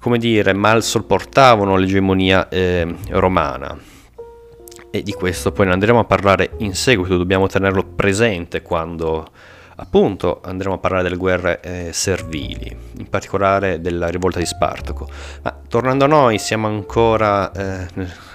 come 0.00 0.18
dire, 0.18 0.52
mal 0.52 0.82
sopportavano 0.82 1.76
l'egemonia 1.76 2.48
eh, 2.48 2.86
romana. 3.10 3.97
E 4.90 5.02
di 5.02 5.12
questo 5.12 5.52
poi 5.52 5.66
ne 5.66 5.72
andremo 5.72 5.98
a 5.98 6.04
parlare 6.04 6.52
in 6.58 6.74
seguito, 6.74 7.18
dobbiamo 7.18 7.46
tenerlo 7.46 7.84
presente 7.84 8.62
quando 8.62 9.26
appunto 9.80 10.40
andremo 10.42 10.74
a 10.74 10.78
parlare 10.78 11.04
delle 11.04 11.16
guerre 11.16 11.60
eh, 11.60 11.92
servili, 11.92 12.74
in 12.96 13.08
particolare 13.08 13.80
della 13.80 14.08
rivolta 14.08 14.38
di 14.38 14.46
Spartaco. 14.46 15.08
Ma 15.42 15.56
tornando 15.68 16.04
a 16.04 16.08
noi, 16.08 16.38
siamo 16.38 16.66
ancora 16.66 17.52
eh, 17.52 17.86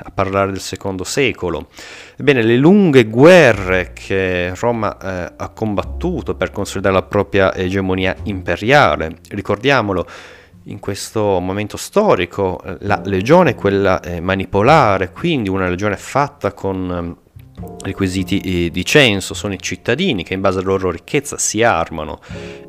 a 0.03 0.11
parlare 0.13 0.51
del 0.51 0.61
secondo 0.61 1.03
secolo. 1.03 1.69
Ebbene, 2.15 2.43
le 2.43 2.57
lunghe 2.57 3.05
guerre 3.05 3.91
che 3.93 4.53
Roma 4.55 4.97
eh, 4.97 5.33
ha 5.35 5.49
combattuto 5.49 6.35
per 6.35 6.51
consolidare 6.51 6.93
la 6.93 7.03
propria 7.03 7.53
egemonia 7.53 8.15
imperiale, 8.23 9.17
ricordiamolo, 9.29 10.07
in 10.65 10.79
questo 10.79 11.39
momento 11.39 11.77
storico 11.77 12.61
la 12.81 13.01
legione 13.05 13.51
è 13.51 13.55
quella 13.55 13.99
eh, 13.99 14.21
manipolare, 14.21 15.11
quindi 15.11 15.49
una 15.49 15.67
legione 15.67 15.97
fatta 15.97 16.53
con 16.53 16.91
ehm, 16.91 17.17
requisiti 17.81 18.39
eh, 18.39 18.71
di 18.71 18.85
censo, 18.85 19.33
sono 19.33 19.53
i 19.53 19.59
cittadini 19.59 20.23
che 20.23 20.33
in 20.33 20.41
base 20.41 20.59
alla 20.59 20.67
loro 20.67 20.91
ricchezza 20.91 21.37
si 21.37 21.63
armano. 21.63 22.19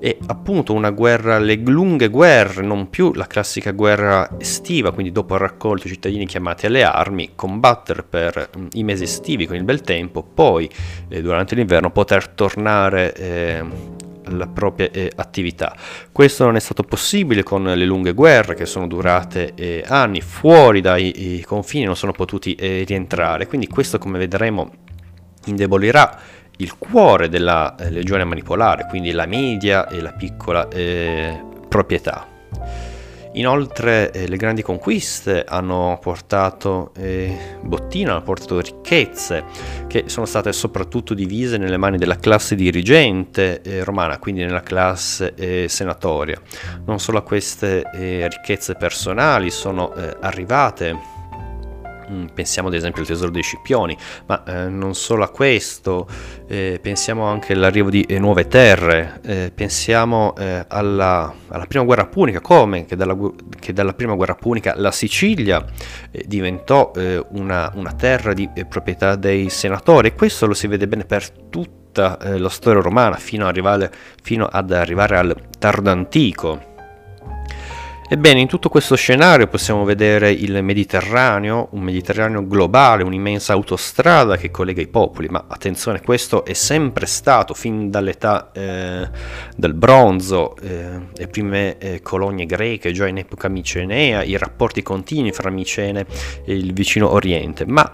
E 0.01 0.19
appunto 0.27 0.73
una 0.73 0.91
guerra, 0.91 1.39
le 1.39 1.55
lunghe 1.57 2.09
guerre, 2.09 2.63
non 2.63 2.91
più 2.91 3.13
la 3.13 3.27
classica 3.27 3.71
guerra 3.71 4.29
estiva, 4.39 4.93
quindi 4.93 5.13
dopo 5.13 5.35
aver 5.35 5.51
raccolto 5.51 5.87
i 5.87 5.91
cittadini 5.91 6.27
chiamati 6.27 6.67
alle 6.67 6.83
armi, 6.83 7.31
combattere 7.35 8.03
per 8.03 8.51
i 8.73 8.83
mesi 8.83 9.05
estivi 9.05 9.47
con 9.47 9.57
il 9.57 9.65
bel 9.65 9.81
tempo, 9.81 10.23
poi 10.23 10.69
eh, 11.09 11.23
durante 11.23 11.55
l'inverno 11.55 11.91
poter 11.91 12.29
tornare 12.29 13.15
eh, 13.15 14.03
alla 14.25 14.47
propria 14.47 14.91
eh, 14.91 15.11
attività. 15.15 15.77
Questo 16.13 16.45
non 16.45 16.57
è 16.57 16.61
stato 16.61 16.83
possibile 16.83 17.43
con 17.43 17.65
le 17.65 17.85
lunghe 17.85 18.13
guerre 18.13 18.55
che 18.55 18.67
sono 18.67 18.87
durate 18.87 19.53
eh, 19.55 19.85
anni 19.87 20.21
fuori 20.21 20.81
dai 20.81 21.43
confini, 21.47 21.85
non 21.85 21.97
sono 21.97 22.13
potuti 22.13 22.55
eh, 22.55 22.85
rientrare, 22.87 23.47
quindi 23.47 23.67
questo 23.67 23.99
come 23.99 24.19
vedremo 24.19 24.71
indebolirà 25.47 26.19
il 26.59 26.79
cuore 26.79 27.29
della 27.29 27.75
eh, 27.77 27.91
legione 27.91 28.25
manipolare, 28.25 28.87
quindi 28.89 29.11
la 29.11 29.27
media 29.27 29.89
e 29.89 30.01
la 30.01 30.13
piccola 30.13 30.69
eh, 30.69 31.43
proprietà. 31.69 32.29
Inoltre 33.35 34.13
eh, 34.13 34.29
le 34.29 34.37
grandi 34.37 34.63
conquiste 34.63 35.45
hanno 35.45 35.99
portato 36.01 36.93
eh, 36.97 37.59
bottino, 37.63 38.13
hanno 38.13 38.23
portato 38.23 38.61
ricchezze 38.61 39.45
che 39.89 40.05
sono 40.07 40.25
state 40.25 40.53
soprattutto 40.53 41.15
divise 41.15 41.57
nelle 41.57 41.77
mani 41.77 41.99
della 41.99 42.17
classe 42.17 42.55
dirigente 42.55 43.61
eh, 43.63 43.83
romana, 43.83 44.19
quindi 44.19 44.45
nella 44.45 44.63
classe 44.63 45.35
eh, 45.35 45.67
senatoria. 45.69 46.41
Non 46.85 47.01
solo 47.01 47.23
queste 47.25 47.83
eh, 47.93 48.29
ricchezze 48.29 48.75
personali 48.75 49.51
sono 49.51 49.93
eh, 49.95 50.17
arrivate 50.21 51.14
pensiamo 52.33 52.69
ad 52.69 52.75
esempio 52.75 53.03
al 53.03 53.07
tesoro 53.07 53.31
dei 53.31 53.43
Scipioni, 53.43 53.97
ma 54.27 54.43
eh, 54.45 54.69
non 54.69 54.95
solo 54.95 55.25
a 55.25 55.29
questo, 55.29 56.09
eh, 56.47 56.79
pensiamo 56.81 57.25
anche 57.25 57.53
all'arrivo 57.53 57.91
di 57.91 58.03
eh, 58.03 58.19
nuove 58.19 58.47
terre, 58.47 59.21
eh, 59.25 59.53
pensiamo 59.55 60.35
eh, 60.37 60.65
alla, 60.69 61.33
alla, 61.49 61.67
prima 61.67 61.85
guerra 61.85 62.07
punica, 62.07 62.41
come 62.41 62.85
che 62.85 62.97
dalla, 62.97 63.17
che 63.59 63.73
dalla 63.73 63.95
prima 63.95 64.15
guerra 64.15 64.35
punica 64.35 64.75
la 64.77 64.91
Sicilia 64.91 65.65
eh, 66.11 66.25
diventò 66.27 66.93
una, 66.95 67.71
una, 67.75 67.93
terra 67.93 68.33
di 68.33 68.49
proprietà 68.69 69.17
dei 69.17 69.49
senatori 69.49 70.09
e 70.09 70.15
questo 70.15 70.47
lo 70.47 70.55
si 70.55 70.67
vede 70.67 70.87
bene 70.87 71.05
per 71.05 71.31
tutta 71.31 72.19
la 72.21 72.49
storia 72.49 72.83
romana 72.83 73.17
fino, 73.17 73.47
arrivare, 73.47 73.91
fino 74.23 74.47
ad 74.47 74.73
arrivare 74.73 75.17
al 75.17 75.37
tardo 75.59 75.91
antico. 75.91 76.74
Ebbene, 78.07 78.39
in 78.39 78.49
tutto 78.49 78.69
questo 78.69 78.97
scenario 78.97 79.47
possiamo 79.47 79.83
vedere 79.83 80.31
il 80.31 80.63
Mediterraneo, 80.63 81.69
un 81.71 81.81
Mediterraneo 81.81 82.47
globale, 82.47 83.03
un'immensa 83.03 83.55
autostrada 83.55 84.37
che 84.37 84.51
collega 84.51 84.83
i 84.83 84.89
popoli, 84.89 85.29
ma 85.29 85.47
attenzione, 85.49 86.03
questo 86.03 86.45
è 86.45 86.53
sempre 86.53 87.07
stato 87.07 87.55
fin 87.55 87.91
dall'età 87.91 88.51
eh, 88.53 89.09
del 89.57 89.73
bronzo, 89.73 90.55
eh, 90.59 91.01
le 91.15 91.27
prime 91.29 91.79
eh, 91.79 92.03
colonie 92.03 92.45
greche, 92.45 92.93
già 92.93 93.07
in 93.07 93.17
epoca 93.17 93.49
micenea, 93.49 94.23
i 94.23 94.37
rapporti 94.37 94.83
continui 94.83 95.33
fra 95.33 95.49
Micene 95.49 96.05
e 96.45 96.55
il 96.55 96.75
vicino 96.75 97.11
Oriente, 97.11 97.65
ma 97.65 97.91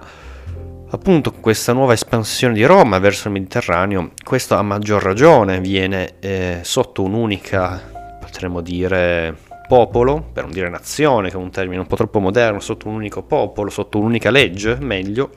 appunto 0.91 1.31
questa 1.35 1.73
nuova 1.73 1.93
espansione 1.93 2.55
di 2.55 2.65
Roma 2.65 2.99
verso 2.99 3.29
il 3.29 3.35
Mediterraneo, 3.35 4.11
questo 4.25 4.57
a 4.57 4.63
maggior 4.63 5.01
ragione 5.01 5.61
viene 5.61 6.15
eh, 6.19 6.59
sotto 6.63 7.05
un'unica, 7.05 8.19
potremmo 8.21 8.61
dire, 8.61 9.49
popolo, 9.71 10.21
per 10.33 10.43
non 10.43 10.53
dire 10.53 10.69
nazione, 10.69 11.29
che 11.29 11.35
è 11.35 11.39
un 11.39 11.53
termine 11.53 11.79
un 11.81 11.87
po' 11.87 11.95
troppo 11.95 12.19
moderno, 12.19 12.59
sotto 12.59 12.89
un 12.89 12.95
unico 12.95 13.23
popolo, 13.23 13.71
sotto 13.71 13.99
un'unica 13.99 14.29
legge, 14.29 14.77
meglio, 14.81 15.31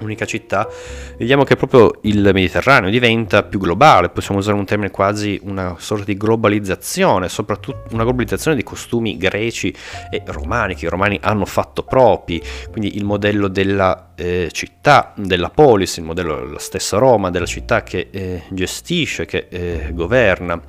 unica 0.00 0.24
città, 0.24 0.68
vediamo 1.16 1.44
che 1.44 1.54
proprio 1.54 2.00
il 2.02 2.28
Mediterraneo 2.34 2.90
diventa 2.90 3.44
più 3.44 3.60
globale, 3.60 4.08
possiamo 4.08 4.40
usare 4.40 4.56
un 4.56 4.64
termine 4.64 4.90
quasi 4.90 5.40
una 5.44 5.76
sorta 5.78 6.02
di 6.02 6.16
globalizzazione, 6.16 7.28
soprattutto 7.28 7.94
una 7.94 8.02
globalizzazione 8.02 8.56
di 8.56 8.64
costumi 8.64 9.16
greci 9.16 9.72
e 10.10 10.24
romani 10.26 10.74
che 10.74 10.86
i 10.86 10.88
romani 10.88 11.20
hanno 11.22 11.44
fatto 11.44 11.84
propri, 11.84 12.42
quindi 12.72 12.96
il 12.96 13.04
modello 13.04 13.46
della 13.46 14.10
eh, 14.16 14.48
città, 14.50 15.12
della 15.14 15.50
polis, 15.50 15.98
il 15.98 16.02
modello 16.02 16.46
della 16.46 16.58
stessa 16.58 16.98
Roma, 16.98 17.30
della 17.30 17.46
città 17.46 17.84
che 17.84 18.08
eh, 18.10 18.42
gestisce, 18.50 19.24
che 19.24 19.46
eh, 19.48 19.90
governa 19.92 20.60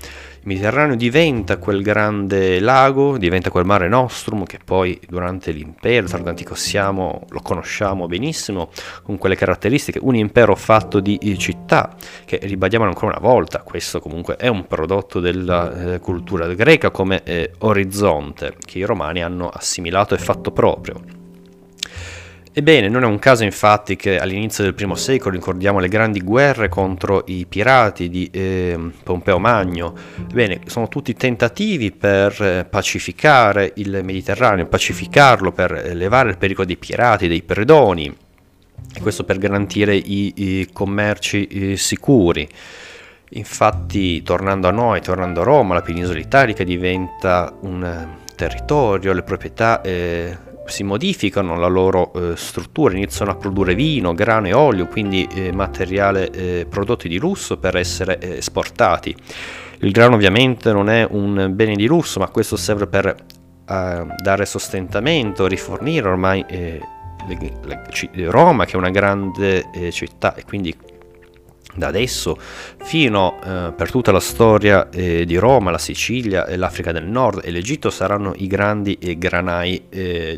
il 0.44 0.50
Mediterraneo 0.50 0.98
diventa 0.98 1.56
quel 1.56 1.82
grande 1.82 2.60
lago, 2.60 3.18
diventa 3.18 3.50
quel 3.50 3.64
mare 3.64 3.88
nostrum 3.88 4.44
che 4.44 4.60
poi 4.64 5.00
durante 5.08 5.52
l'impero 5.52 6.06
tardantico 6.06 6.54
siamo, 6.54 7.26
lo 7.30 7.40
conosciamo 7.40 8.08
benissimo, 8.08 8.70
con 9.04 9.18
quelle 9.18 9.36
caratteristiche, 9.36 10.00
un 10.02 10.16
impero 10.16 10.54
fatto 10.56 11.00
di 11.00 11.18
città, 11.38 11.96
che 12.26 12.40
ribadiamo 12.42 12.84
ancora 12.84 13.18
una 13.18 13.26
volta, 13.26 13.60
questo 13.60 14.02
comunque 14.02 14.36
è 14.36 14.48
un 14.50 14.68
prodotto 14.68 15.22
della 15.22 15.94
eh, 15.94 16.00
cultura 16.00 16.46
greca 16.54 16.92
come 16.92 17.24
eh, 17.24 17.54
orizzonte, 17.60 18.58
che 18.66 18.80
i 18.80 18.84
romani 18.84 19.24
hanno 19.24 19.48
assimilato 19.48 20.14
e 20.14 20.18
fatto 20.18 20.52
proprio. 20.52 21.23
Ebbene, 22.56 22.88
non 22.88 23.02
è 23.02 23.08
un 23.08 23.18
caso 23.18 23.44
infatti 23.44 23.96
che 23.96 24.20
all'inizio 24.20 24.64
del 24.64 24.76
primo 24.76 24.94
secolo 24.94 25.34
ricordiamo 25.34 25.80
le 25.80 25.88
grandi 25.88 26.22
guerre 26.22 26.70
contro 26.70 27.24
i 27.26 27.48
pirati 27.48 28.10
di 28.10 28.30
eh, 28.32 28.92
Pompeo 29.02 29.40
Magno. 29.40 29.96
Ebbene, 30.30 30.62
sono 30.68 30.88
tutti 30.88 31.16
tentativi 31.16 31.92
per 31.92 32.40
eh, 32.40 32.66
pacificare 32.70 33.72
il 33.78 34.02
Mediterraneo, 34.04 34.68
pacificarlo 34.68 35.52
per 35.52 35.96
levare 35.96 36.30
il 36.30 36.38
pericolo 36.38 36.68
dei 36.68 36.78
pirati, 36.78 37.28
dei 37.28 37.42
predoni, 37.42 38.16
e 38.96 39.02
questo 39.02 39.24
per 39.24 39.40
garantire 39.40 39.96
i, 39.96 40.34
i 40.36 40.70
commerci 40.72 41.48
eh, 41.48 41.76
sicuri. 41.76 42.48
Infatti, 43.30 44.22
tornando 44.22 44.68
a 44.68 44.72
noi, 44.72 45.02
tornando 45.02 45.42
a 45.42 45.44
Roma, 45.44 45.74
la 45.74 45.82
penisola 45.82 46.20
italica 46.20 46.64
diventa 46.64 47.52
un 47.62 47.84
eh, 47.84 48.36
territorio, 48.36 49.12
le 49.12 49.24
proprietà 49.24 49.82
eh, 49.82 50.43
si 50.66 50.84
modificano 50.84 51.58
la 51.58 51.68
loro 51.68 52.14
eh, 52.14 52.36
struttura, 52.36 52.94
iniziano 52.94 53.32
a 53.32 53.36
produrre 53.36 53.76
vino, 53.76 54.14
grano 54.14 54.48
e 54.48 54.54
olio, 54.54 54.88
quindi 54.88 55.28
eh, 55.34 55.52
materiale 55.52 56.30
eh, 56.32 56.66
prodotti 56.70 57.08
di 57.08 57.18
lusso 57.18 57.58
per 57.58 57.76
essere 57.76 58.18
eh, 58.20 58.38
esportati. 58.38 59.16
Il 59.80 59.92
grano 59.92 60.16
ovviamente 60.16 60.72
non 60.72 60.90
è 60.90 61.06
un 61.10 61.52
bene 61.54 61.76
di 61.76 61.86
lusso, 61.86 62.20
ma 62.20 62.30
questo 62.30 62.56
serve 62.56 62.88
per 62.88 63.08
eh, 63.08 64.06
dare 64.24 64.46
sostentamento, 64.46 65.48
rifornire 65.48 66.08
ormai 66.08 66.46
eh, 66.48 66.82
Roma, 68.28 68.66
che 68.66 68.74
è 68.74 68.76
una 68.76 68.90
grande 68.90 69.64
città 69.92 70.36
e 70.36 70.44
quindi 70.44 70.76
da 71.76 71.88
adesso 71.88 72.38
fino 72.84 73.40
eh, 73.44 73.74
per 73.76 73.92
tutta 73.92 74.12
la 74.12 74.20
storia 74.20 74.90
eh, 74.90 75.26
di 75.26 75.38
Roma, 75.38 75.72
la 75.72 75.78
Sicilia, 75.78 76.46
l'Africa 76.56 76.92
del 76.92 77.06
Nord 77.06 77.42
e 77.44 77.52
l'Egitto 77.52 77.90
saranno 77.90 78.34
i 78.36 78.48
grandi 78.48 78.98
eh, 79.00 79.18
granai 79.18 79.82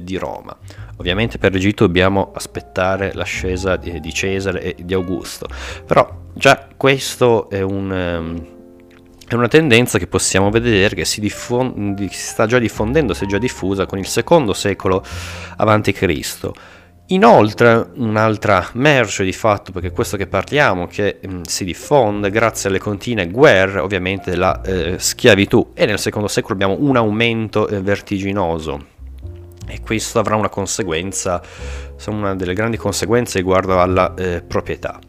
di 0.01 0.18
Roma. 0.18 0.56
Ovviamente 0.98 1.38
per 1.38 1.51
l'Egitto 1.51 1.86
dobbiamo 1.86 2.32
aspettare 2.34 3.13
l'ascesa 3.13 3.75
di, 3.75 4.00
di, 4.00 4.13
Cesare 4.13 4.62
e 4.62 4.75
di 4.86 4.94
Augusto, 4.94 5.48
però 5.86 6.10
già 6.34 6.68
questo 6.75 7.50
è 7.50 7.62
un... 7.62 7.92
Um, 7.92 8.54
è 9.27 9.34
una 9.34 9.48
tendenza 9.48 9.98
che 9.98 10.06
possiamo 10.06 10.51
vedere 10.51 10.94
che 10.94 11.04
si, 11.04 11.20
diffond- 11.20 11.98
si 12.10 12.22
sta 12.27 12.46
già 12.46 12.60
diffondendo, 12.60 13.15
si 13.15 13.24
è 13.24 13.27
già 13.27 13.39
diffusa 13.39 13.88
con 13.88 13.98
il 13.98 14.06
secondo 14.06 14.54
secolo 14.54 15.04
a.C. 15.58 16.51
Inoltre 17.09 17.91
un'altra 17.97 18.67
merce 18.74 19.24
di 19.24 19.31
fatto, 19.31 19.71
perché 19.71 19.91
questo 19.91 20.17
che 20.17 20.25
parliamo, 20.25 20.88
che 20.88 21.19
mh, 21.21 21.33
mm, 21.33 21.41
si 21.43 21.63
diffonde 21.63 22.31
grazie 22.31 22.69
alle 22.69 22.79
continue 22.79 23.29
guerre, 23.29 23.79
ovviamente 23.79 24.35
la 24.35 24.59
eh, 24.62 24.97
schiavitù, 24.97 25.71
e 25.75 25.85
nel 25.85 26.00
secondo 26.00 26.27
secolo 26.27 26.55
abbiamo 26.55 26.77
un 26.79 26.95
aumento 26.95 27.67
eh, 27.67 27.79
vertiginoso. 27.79 28.93
E 29.67 29.81
questo 29.81 30.17
avrà 30.17 30.35
una 30.35 30.50
conseguenza, 30.50 31.41
una 32.07 32.33
delle 32.33 32.53
grandi 32.55 32.77
conseguenze 32.77 33.38
riguardo 33.38 33.79
alla 33.79 34.13
eh, 34.15 34.41
proprietà. 34.41 35.00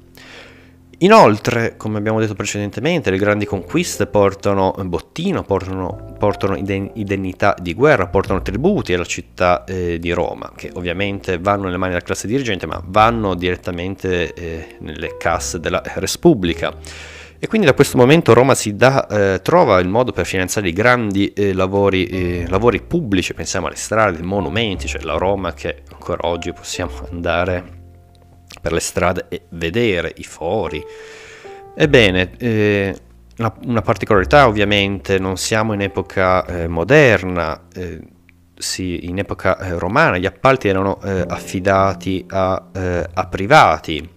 Inoltre, 1.01 1.77
come 1.77 1.99
abbiamo 1.99 2.21
detto 2.21 2.33
precedentemente, 2.33 3.11
le 3.11 3.19
grandi 3.19 3.45
conquiste 3.45 4.07
portano 4.07 4.75
bottino, 4.85 5.43
portano, 5.43 6.15
portano 6.19 6.57
indennità 6.57 7.55
di 7.61 7.75
guerra, 7.75 8.07
portano 8.07 8.41
tributi 8.41 8.95
alla 8.95 9.05
città 9.05 9.65
eh, 9.65 9.99
di 9.99 10.11
Roma, 10.13 10.53
che 10.57 10.71
ovviamente 10.73 11.39
vanno 11.39 11.65
nelle 11.65 11.77
mani 11.77 11.93
della 11.93 12.05
classe 12.05 12.27
dirigente, 12.27 12.65
ma 12.65 12.83
vanno 12.83 13.35
direttamente 13.35 14.33
eh, 14.33 14.77
nelle 14.81 15.19
casse 15.19 15.61
della 15.61 15.83
Repubblica. 15.85 16.75
E 17.39 17.47
quindi 17.47 17.67
da 17.67 17.75
questo 17.75 17.99
momento 17.99 18.33
Roma 18.33 18.55
dà, 18.73 19.07
eh, 19.07 19.43
trova 19.43 19.79
il 19.79 19.89
modo 19.89 20.13
per 20.13 20.25
finanziare 20.25 20.69
i 20.69 20.73
grandi 20.73 21.31
eh, 21.35 21.53
lavori, 21.53 22.07
eh, 22.07 22.47
lavori 22.49 22.81
pubblici, 22.81 23.35
pensiamo 23.35 23.67
alle 23.67 23.77
strade, 23.77 24.17
ai 24.17 24.25
monumenti, 24.25 24.89
cioè 24.89 25.03
la 25.03 25.19
Roma 25.19 25.53
che 25.53 25.83
ancora 25.93 26.27
oggi 26.27 26.55
possiamo 26.55 26.93
andare 27.11 27.76
per 28.67 28.73
le 28.73 28.81
strade 28.81 29.27
e 29.29 29.43
vedere 29.51 30.13
i 30.17 30.25
fori. 30.25 30.85
Ebbene, 31.77 32.33
eh, 32.37 32.97
una, 33.39 33.55
una, 33.65 33.83
particolarità 33.83 34.49
ovviamente, 34.49 35.21
non 35.21 35.37
siamo 35.37 35.73
in 35.73 35.83
epoca 35.83 36.45
eh, 36.47 36.67
moderna, 36.67 37.69
eh, 37.73 38.01
sì, 38.57 39.07
in 39.07 39.19
epoca 39.19 39.57
eh, 39.59 39.79
romana 39.79 40.19
gli 40.19 40.27
appalti 40.27 40.67
erano 40.67 41.01
eh, 41.03 41.25
affidati 41.29 42.25
a, 42.29 42.71
eh, 42.75 43.07
a, 43.13 43.27
privati 43.27 44.15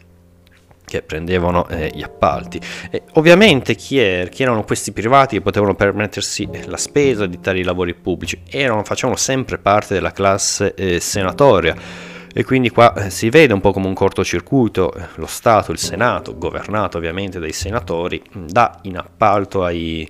che 0.84 1.04
prendevano 1.04 1.68
eh, 1.68 1.92
gli 1.94 2.02
appalti. 2.02 2.60
E 2.90 3.04
ovviamente 3.14 3.76
chi, 3.76 4.00
è, 4.00 4.30
chi, 4.32 4.42
erano 4.42 4.64
questi 4.64 4.92
privati 4.92 5.36
che 5.36 5.44
potevano 5.44 5.76
permettersi 5.76 6.50
la 6.66 6.78
spesa 6.78 7.28
di 7.28 7.40
tali 7.40 7.62
lavori 7.62 7.94
pubblici? 7.94 8.42
Erano, 8.50 8.84
facevano 8.84 9.16
sempre 9.16 9.60
parte 9.60 9.94
della 9.94 10.12
classe 10.12 11.00
senatoria 11.00 12.09
e 12.40 12.46
quindi 12.46 12.70
qua 12.70 12.94
eh, 12.94 13.10
si 13.10 13.30
vede 13.30 13.52
un 13.52 13.60
po' 13.60 13.74
come 13.74 13.88
un 13.88 13.94
cortocircuito, 13.94 14.94
eh, 14.94 15.08
lo 15.16 15.26
Stato, 15.26 15.74
il 15.74 15.78
Senato, 15.78 16.38
governato 16.38 16.98
ovviamente 16.98 17.38
dai 17.38 17.52
senatori, 17.52 18.22
dà 18.32 18.80
in 18.84 18.96
appalto 18.96 19.66
ai, 19.66 20.10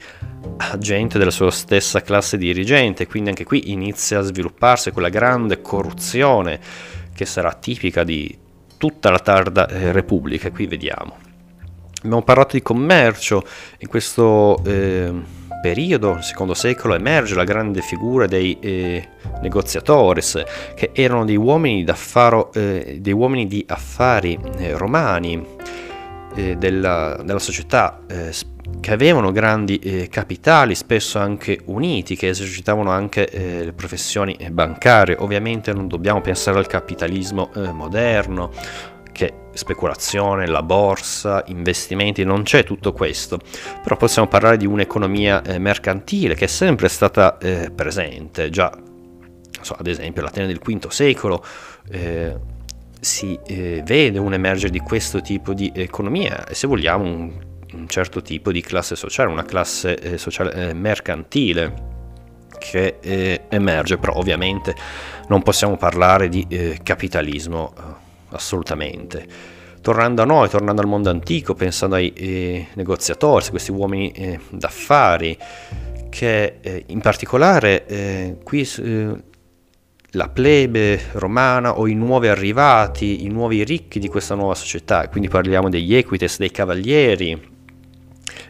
a 0.58 0.78
gente 0.78 1.18
della 1.18 1.32
sua 1.32 1.50
stessa 1.50 2.04
classe 2.04 2.38
dirigente, 2.38 3.08
quindi 3.08 3.30
anche 3.30 3.46
qui 3.46 3.72
inizia 3.72 4.20
a 4.20 4.22
svilupparsi 4.22 4.92
quella 4.92 5.10
grande 5.10 5.60
corruzione 5.62 6.60
che 7.16 7.26
sarà 7.26 7.52
tipica 7.54 8.04
di 8.04 8.38
tutta 8.78 9.10
la 9.10 9.18
tarda 9.18 9.68
eh, 9.68 9.92
Repubblica, 9.92 10.52
qui 10.52 10.68
vediamo. 10.68 11.18
Abbiamo 11.98 12.22
parlato 12.22 12.56
di 12.58 12.62
commercio 12.62 13.44
in 13.80 13.88
questo... 13.88 14.62
Eh, 14.66 15.39
periodo, 15.62 16.14
nel 16.14 16.24
secondo 16.24 16.54
secolo, 16.54 16.96
emerge 16.96 17.36
la 17.36 17.44
grande 17.44 17.82
figura 17.82 18.26
dei 18.28 18.58
eh, 18.60 19.08
negoziatores, 19.42 20.42
che 20.76 20.92
erano 20.94 21.26
dei 21.26 21.36
uomini, 21.36 21.84
eh, 21.84 22.98
dei 23.00 23.14
uomini 23.14 23.48
di 23.48 23.64
affari 23.68 24.40
eh, 24.58 24.78
romani 24.78 25.46
eh, 26.36 26.56
della, 26.58 27.20
della, 27.24 27.40
società 27.40 28.02
eh, 28.08 28.32
che 28.80 28.94
avevano 28.94 29.32
grandi 29.32 29.80
eh, 29.80 30.08
capitali, 30.10 30.76
spesso 30.76 31.20
anche 31.20 31.60
uniti, 31.66 32.16
che 32.16 32.30
esercitavano 32.30 32.92
anche 32.92 33.28
le 33.32 33.74
professioni 33.74 34.38
bancarie. 34.52 35.16
Ovviamente 35.20 35.74
non 35.74 35.88
dobbiamo 35.88 36.22
pensare 36.22 36.60
al 36.60 36.68
capitalismo 36.68 37.50
moderno 37.74 38.52
che 39.20 39.34
speculazione, 39.52 40.48
la 40.48 40.64
borsa, 40.64 41.44
investimenti, 41.48 42.24
non 42.24 42.44
c'è 42.44 42.64
tutto 42.64 42.94
questo, 42.94 43.38
però 43.84 43.98
possiamo 43.98 44.30
parlare 44.30 44.56
di 44.56 44.66
un'economia 44.66 45.42
eh, 45.42 45.60
mercantile 45.60 46.36
che 46.36 46.46
è 46.46 46.48
sempre 46.48 46.88
stata 46.88 47.38
eh, 47.38 47.70
presente, 47.70 48.50
già 48.50 48.72
so, 49.60 49.76
ad 49.78 49.88
esempio 49.88 50.22
l'Atene 50.22 50.48
del 50.48 50.60
V 50.60 50.88
secolo 50.88 51.44
eh, 51.90 52.34
si 53.02 53.38
eh, 53.46 53.82
vede 53.86 54.20
un 54.20 54.32
emergere 54.32 54.72
di 54.72 54.80
questo 54.80 55.20
tipo 55.20 55.54
di 55.54 55.70
economia. 55.76 56.48
E 56.48 56.54
se 56.54 56.66
vogliamo 56.66 57.04
un, 57.04 57.34
un 57.74 57.88
certo 57.90 58.22
tipo 58.22 58.54
di 58.54 58.62
classe 58.62 58.96
sociale, 58.96 59.30
una 59.30 59.44
classe 59.44 60.00
eh, 60.00 60.18
sociale 60.18 60.70
eh, 60.70 60.74
mercantile 60.74 61.88
che 62.58 63.00
emerge, 63.50 63.98
però 63.98 64.16
ovviamente 64.16 64.76
non 65.28 65.44
possiamo 65.44 65.78
parlare 65.78 66.28
di 66.28 66.46
capitalismo 66.84 67.74
assolutamente. 68.32 69.58
Tornando 69.82 70.22
a 70.22 70.26
noi, 70.26 70.50
tornando 70.50 70.82
al 70.82 70.88
mondo 70.88 71.10
antico, 71.10 71.54
pensando 71.54 71.96
ai 71.96 72.12
eh, 72.14 72.68
negoziatori, 72.74 73.48
questi 73.50 73.72
uomini 73.72 74.12
eh, 74.12 74.40
d'affari, 74.50 75.38
che 76.10 76.58
eh, 76.60 76.84
in 76.88 77.00
particolare 77.00 77.86
eh, 77.86 78.38
qui 78.44 78.68
eh, 78.78 79.24
la 80.12 80.28
plebe 80.28 81.00
romana 81.14 81.78
o 81.78 81.88
i 81.88 81.94
nuovi 81.94 82.28
arrivati, 82.28 83.24
i 83.24 83.30
nuovi 83.30 83.64
ricchi 83.64 84.00
di 84.00 84.08
questa 84.08 84.36
nuova 84.36 84.56
società, 84.56 85.08
quindi 85.08 85.30
parliamo 85.30 85.70
degli 85.70 85.96
equites, 85.96 86.40
dei 86.40 86.52
cavalieri, 86.52 87.58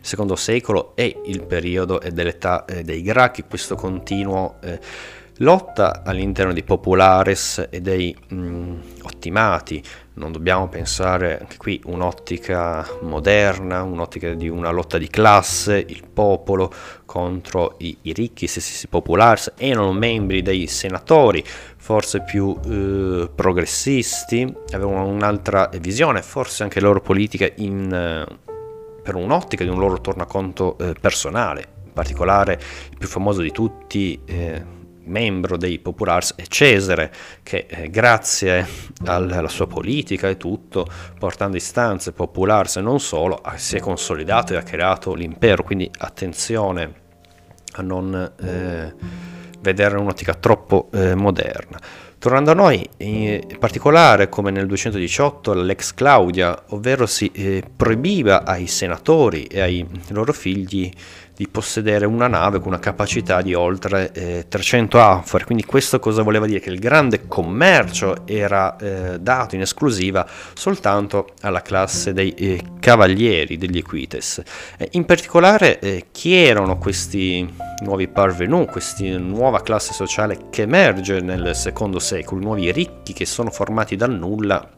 secondo 0.02 0.36
secolo 0.36 0.96
è 0.96 1.14
il 1.26 1.44
periodo 1.44 2.02
dell'età 2.12 2.66
eh, 2.66 2.84
dei 2.84 3.02
Gracchi, 3.02 3.44
questo 3.44 3.76
continuo 3.76 4.56
lotta 5.40 6.02
all'interno 6.04 6.54
dei 6.54 6.64
populares 6.64 7.68
e 7.70 7.82
dei 7.82 8.16
mh, 8.28 8.36
mm, 8.36 8.80
ottimati. 9.04 9.82
Non 10.14 10.32
dobbiamo 10.32 10.68
pensare 10.68 11.40
anche 11.40 11.58
qui 11.58 11.82
un'ottica 11.86 12.86
moderna, 13.02 13.84
un'ottica 13.84 14.34
di 14.34 14.50
una 14.50 14.70
lotta 14.70 14.98
di 14.98 15.08
classe, 15.08 15.84
il 15.88 16.04
popolo 16.12 16.72
contro 17.06 17.76
i, 17.80 17.98
i 18.02 18.14
ricchi, 18.14 18.46
i 18.46 18.48
stessi 18.48 18.88
populares, 18.88 19.54
erano 19.56 19.94
membri 19.94 20.42
dei 20.42 20.68
senatori, 20.68 21.44
forse 21.46 22.22
più 22.24 22.58
eh, 22.66 23.30
progressisti, 23.34 24.54
avevano 24.74 25.08
un'altra 25.08 25.70
visione, 25.80 26.22
forse 26.22 26.64
anche 26.64 26.82
loro 26.82 27.00
politica 27.00 27.50
in, 27.56 27.90
eh, 27.94 28.26
per 29.02 29.16
un'ottica 29.16 29.64
di 29.64 29.70
un 29.70 29.80
loro 29.80 30.02
tornaconto 30.02 30.78
eh, 30.80 30.96
personale, 31.00 31.66
in 31.86 31.94
particolare 31.94 32.60
il 32.92 32.98
più 32.98 33.08
famoso 33.08 33.40
di 33.40 33.52
tutti 33.52 34.20
eh, 34.26 34.78
membro 35.06 35.58
dei 35.58 35.80
Populars 35.80 36.36
è 36.36 36.44
Cesare, 36.44 37.12
che 37.44 37.66
eh, 37.68 37.90
grazie 37.90 38.66
alla 39.06 39.48
sua 39.48 39.68
politica 39.68 40.30
e 40.30 40.38
tutto, 40.38 40.88
portando 41.18 41.58
istanze 41.58 42.12
Populars 42.12 42.78
e 42.78 42.82
non 42.82 43.00
solo, 43.00 43.42
si 43.56 43.76
è 43.76 43.80
consolidato 43.80 44.54
e 44.54 44.58
ha 44.58 44.64
creato 44.64 45.14
l'impero. 45.14 45.64
Quindi 45.64 45.90
attenzione 45.98 46.94
a 47.74 47.82
non 47.82 48.32
eh, 48.42 48.94
vedere 49.60 49.98
un'ottica 49.98 50.34
troppo 50.34 50.90
eh, 50.92 51.16
moderna. 51.16 51.80
Tornando 52.20 52.52
a 52.52 52.54
noi, 52.54 52.86
in 52.98 53.56
particolare 53.60 54.28
come 54.28 54.52
nel 54.52 54.68
218 54.68 55.54
l'ex 55.54 55.94
Claudia, 55.94 56.64
ovvero 56.72 57.06
si 57.06 57.32
eh, 57.34 57.64
proibiva 57.74 58.44
ai 58.44 58.68
senatori 58.68 59.46
e 59.46 59.62
ai 59.62 59.88
loro 60.10 60.34
figli 60.34 60.92
di 61.40 61.48
possedere 61.48 62.06
una 62.06 62.28
nave 62.28 62.58
con 62.60 62.68
una 62.68 62.80
capacità 62.80 63.42
di 63.42 63.54
oltre 63.54 64.12
eh, 64.12 64.46
300 64.50 65.00
anfore. 65.00 65.46
Quindi 65.46 65.64
questo 65.64 65.98
cosa 65.98 66.22
voleva 66.22 66.46
dire? 66.46 66.60
Che 66.60 66.70
il 66.70 66.80
grande 66.80 67.30
commercio 67.30 68.28
era 68.28 68.76
eh, 68.76 69.22
dato 69.22 69.56
in 69.56 69.62
esclusiva 69.62 70.28
soltanto 70.54 71.30
alla 71.40 71.62
classe 71.62 72.12
dei 72.12 72.34
eh, 72.34 72.62
cavalieri 72.82 73.58
degli 73.58 73.78
Equites. 73.78 74.44
in 74.92 75.06
particolare 75.06 75.80
eh, 75.80 76.08
chi 76.12 76.36
erano 76.36 76.78
questi 76.78 77.50
nuovi 77.84 78.10
parvenu, 78.10 78.66
questa 78.66 79.18
nuova 79.18 79.62
classe 79.62 79.94
sociale 79.94 80.50
che 80.50 80.64
emerge 80.64 81.22
nel 81.22 81.56
secondo 81.56 82.00
secolo, 82.00 82.42
nuovi 82.42 82.70
ricchi 82.70 83.14
che 83.14 83.26
sono 83.26 83.50
formati 83.50 83.96
dal 83.96 84.12
nulla 84.12 84.78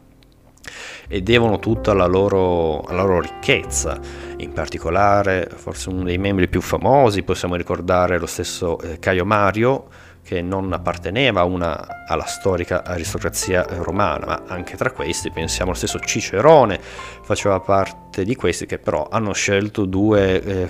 e 1.12 1.20
devono 1.20 1.58
tutto 1.58 1.90
alla 1.90 2.06
loro, 2.06 2.80
alla 2.84 3.02
loro 3.02 3.20
ricchezza. 3.20 4.00
In 4.38 4.54
particolare, 4.54 5.46
forse 5.54 5.90
uno 5.90 6.04
dei 6.04 6.16
membri 6.16 6.48
più 6.48 6.62
famosi, 6.62 7.22
possiamo 7.22 7.54
ricordare 7.54 8.18
lo 8.18 8.24
stesso 8.24 8.80
eh, 8.80 8.98
Caio 8.98 9.26
Mario, 9.26 9.88
che 10.24 10.40
non 10.40 10.72
apparteneva 10.72 11.44
una, 11.44 12.06
alla 12.08 12.24
storica 12.24 12.82
aristocrazia 12.82 13.66
romana, 13.68 14.24
ma 14.24 14.42
anche 14.46 14.74
tra 14.74 14.90
questi 14.90 15.30
pensiamo 15.30 15.72
allo 15.72 15.78
stesso 15.78 15.98
Cicerone, 15.98 16.80
faceva 16.80 17.60
parte 17.60 18.24
di 18.24 18.34
questi 18.34 18.64
che 18.64 18.78
però 18.78 19.06
hanno 19.10 19.34
scelto 19.34 19.84
due, 19.84 20.42
eh, 20.42 20.68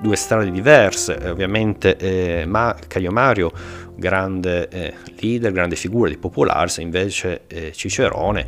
due 0.00 0.14
strade 0.14 0.52
diverse, 0.52 1.18
ovviamente 1.28 1.96
eh, 1.96 2.46
ma 2.46 2.76
Caio 2.86 3.10
Mario 3.10 3.50
grande 4.02 4.68
eh, 4.68 4.94
leader, 5.20 5.52
grande 5.52 5.76
figura 5.76 6.10
di 6.10 6.18
Popolars, 6.18 6.78
invece 6.78 7.42
eh, 7.46 7.72
Cicerone 7.72 8.44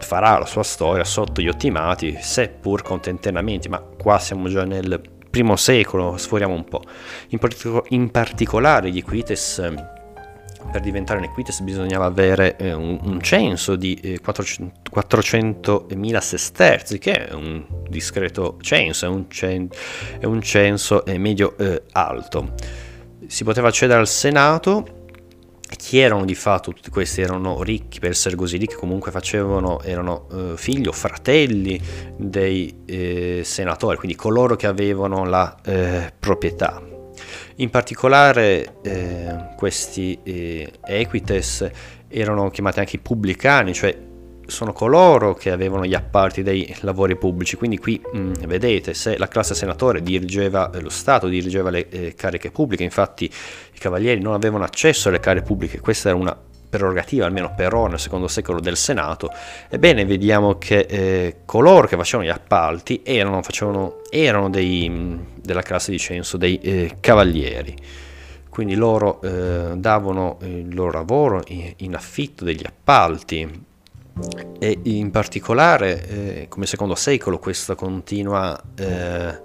farà 0.00 0.38
la 0.38 0.44
sua 0.44 0.64
storia 0.64 1.04
sotto 1.04 1.40
gli 1.40 1.48
ottimati, 1.48 2.18
seppur 2.20 2.82
con 2.82 3.00
tentennamenti, 3.00 3.68
ma 3.68 3.78
qua 3.78 4.18
siamo 4.18 4.48
già 4.48 4.64
nel 4.64 5.00
primo 5.30 5.54
secolo, 5.54 6.16
sforiamo 6.16 6.52
un 6.52 6.64
po'. 6.64 6.82
In, 7.28 7.38
partic- 7.38 7.86
in 7.90 8.10
particolare 8.10 8.90
gli 8.90 8.98
Equites 8.98 9.62
per 10.72 10.80
diventare 10.80 11.20
un 11.20 11.26
Equites 11.26 11.60
bisognava 11.60 12.06
avere 12.06 12.56
eh, 12.56 12.72
un, 12.72 13.20
censo 13.22 13.76
di 13.76 13.94
eh, 14.02 14.20
400, 14.20 14.90
400.000 14.92 16.18
sesterzi, 16.18 16.98
che 16.98 17.28
è 17.28 17.32
un 17.32 17.64
discreto 17.88 18.56
censo, 18.60 19.06
è 19.06 20.24
un, 20.24 20.42
censo 20.42 21.04
eh, 21.04 21.18
medio 21.18 21.56
eh, 21.56 21.82
alto 21.92 22.84
si 23.26 23.44
poteva 23.44 23.68
accedere 23.68 24.00
al 24.00 24.08
Senato. 24.08 25.04
Chi 25.76 25.98
erano 25.98 26.24
di 26.24 26.34
fatto 26.34 26.72
tutti 26.72 26.90
questi? 26.90 27.20
Erano 27.20 27.62
ricchi 27.62 27.98
per 27.98 28.10
essere 28.10 28.36
così 28.36 28.56
ricchi, 28.56 28.74
comunque 28.74 29.10
facevano, 29.10 29.82
erano 29.82 30.28
eh, 30.32 30.56
figli 30.56 30.86
o 30.86 30.92
fratelli 30.92 31.80
dei 32.16 32.82
eh, 32.86 33.40
senatori, 33.44 33.96
quindi 33.96 34.16
coloro 34.16 34.54
che 34.54 34.66
avevano 34.66 35.24
la 35.24 35.56
eh, 35.64 36.12
proprietà. 36.18 36.80
In 37.56 37.70
particolare 37.70 38.76
eh, 38.82 39.54
questi 39.56 40.18
eh, 40.22 40.72
equites 40.84 41.68
erano 42.08 42.50
chiamati 42.50 42.78
anche 42.78 42.98
pubblicani, 42.98 43.74
cioè 43.74 43.96
sono 44.46 44.72
coloro 44.72 45.34
che 45.34 45.50
avevano 45.50 45.84
gli 45.84 45.94
appalti 45.94 46.42
dei 46.42 46.74
lavori 46.80 47.16
pubblici, 47.16 47.56
quindi 47.56 47.78
qui 47.78 48.00
mh, 48.00 48.18
mm, 48.18 48.32
vedete 48.46 48.94
se 48.94 49.18
la 49.18 49.28
classe 49.28 49.54
senatore 49.54 50.02
dirigeva 50.02 50.70
eh, 50.70 50.80
lo 50.80 50.90
Stato, 50.90 51.26
dirigeva 51.28 51.70
le 51.70 51.88
eh, 51.88 52.14
cariche 52.14 52.50
pubbliche, 52.50 52.82
infatti 52.82 53.24
i 53.24 53.78
cavalieri 53.78 54.20
non 54.20 54.34
avevano 54.34 54.64
accesso 54.64 55.08
alle 55.08 55.20
cariche 55.20 55.44
pubbliche, 55.46 55.80
questa 55.80 56.08
era 56.08 56.18
una 56.18 56.36
prerogativa, 56.68 57.24
almeno 57.26 57.52
per 57.54 57.74
ora 57.74 57.90
nel 57.90 58.00
secondo 58.00 58.28
secolo, 58.28 58.60
del 58.60 58.76
Senato, 58.76 59.30
ebbene 59.68 60.04
vediamo 60.04 60.58
che 60.58 60.80
eh, 60.80 61.36
coloro 61.44 61.86
che 61.86 61.96
facevano 61.96 62.28
gli 62.28 62.32
appalti 62.32 63.02
erano, 63.04 63.42
facevano, 63.42 64.02
erano 64.10 64.50
dei, 64.50 65.18
della 65.34 65.62
classe 65.62 65.90
di 65.90 65.98
censo 65.98 66.36
dei 66.36 66.58
eh, 66.58 66.96
cavalieri. 67.00 67.74
Quindi 68.48 68.74
loro 68.74 69.20
eh, 69.20 69.74
davano 69.76 70.38
il 70.40 70.74
loro 70.74 70.90
lavoro 70.92 71.42
in 71.46 71.94
affitto 71.94 72.42
degli 72.42 72.64
appalti, 72.64 73.64
e 74.58 74.78
in 74.84 75.10
particolare 75.10 76.08
eh, 76.08 76.46
come 76.48 76.66
secondo 76.66 76.94
secolo 76.94 77.38
questa 77.38 77.74
continua 77.74 78.58
eh, 78.76 79.40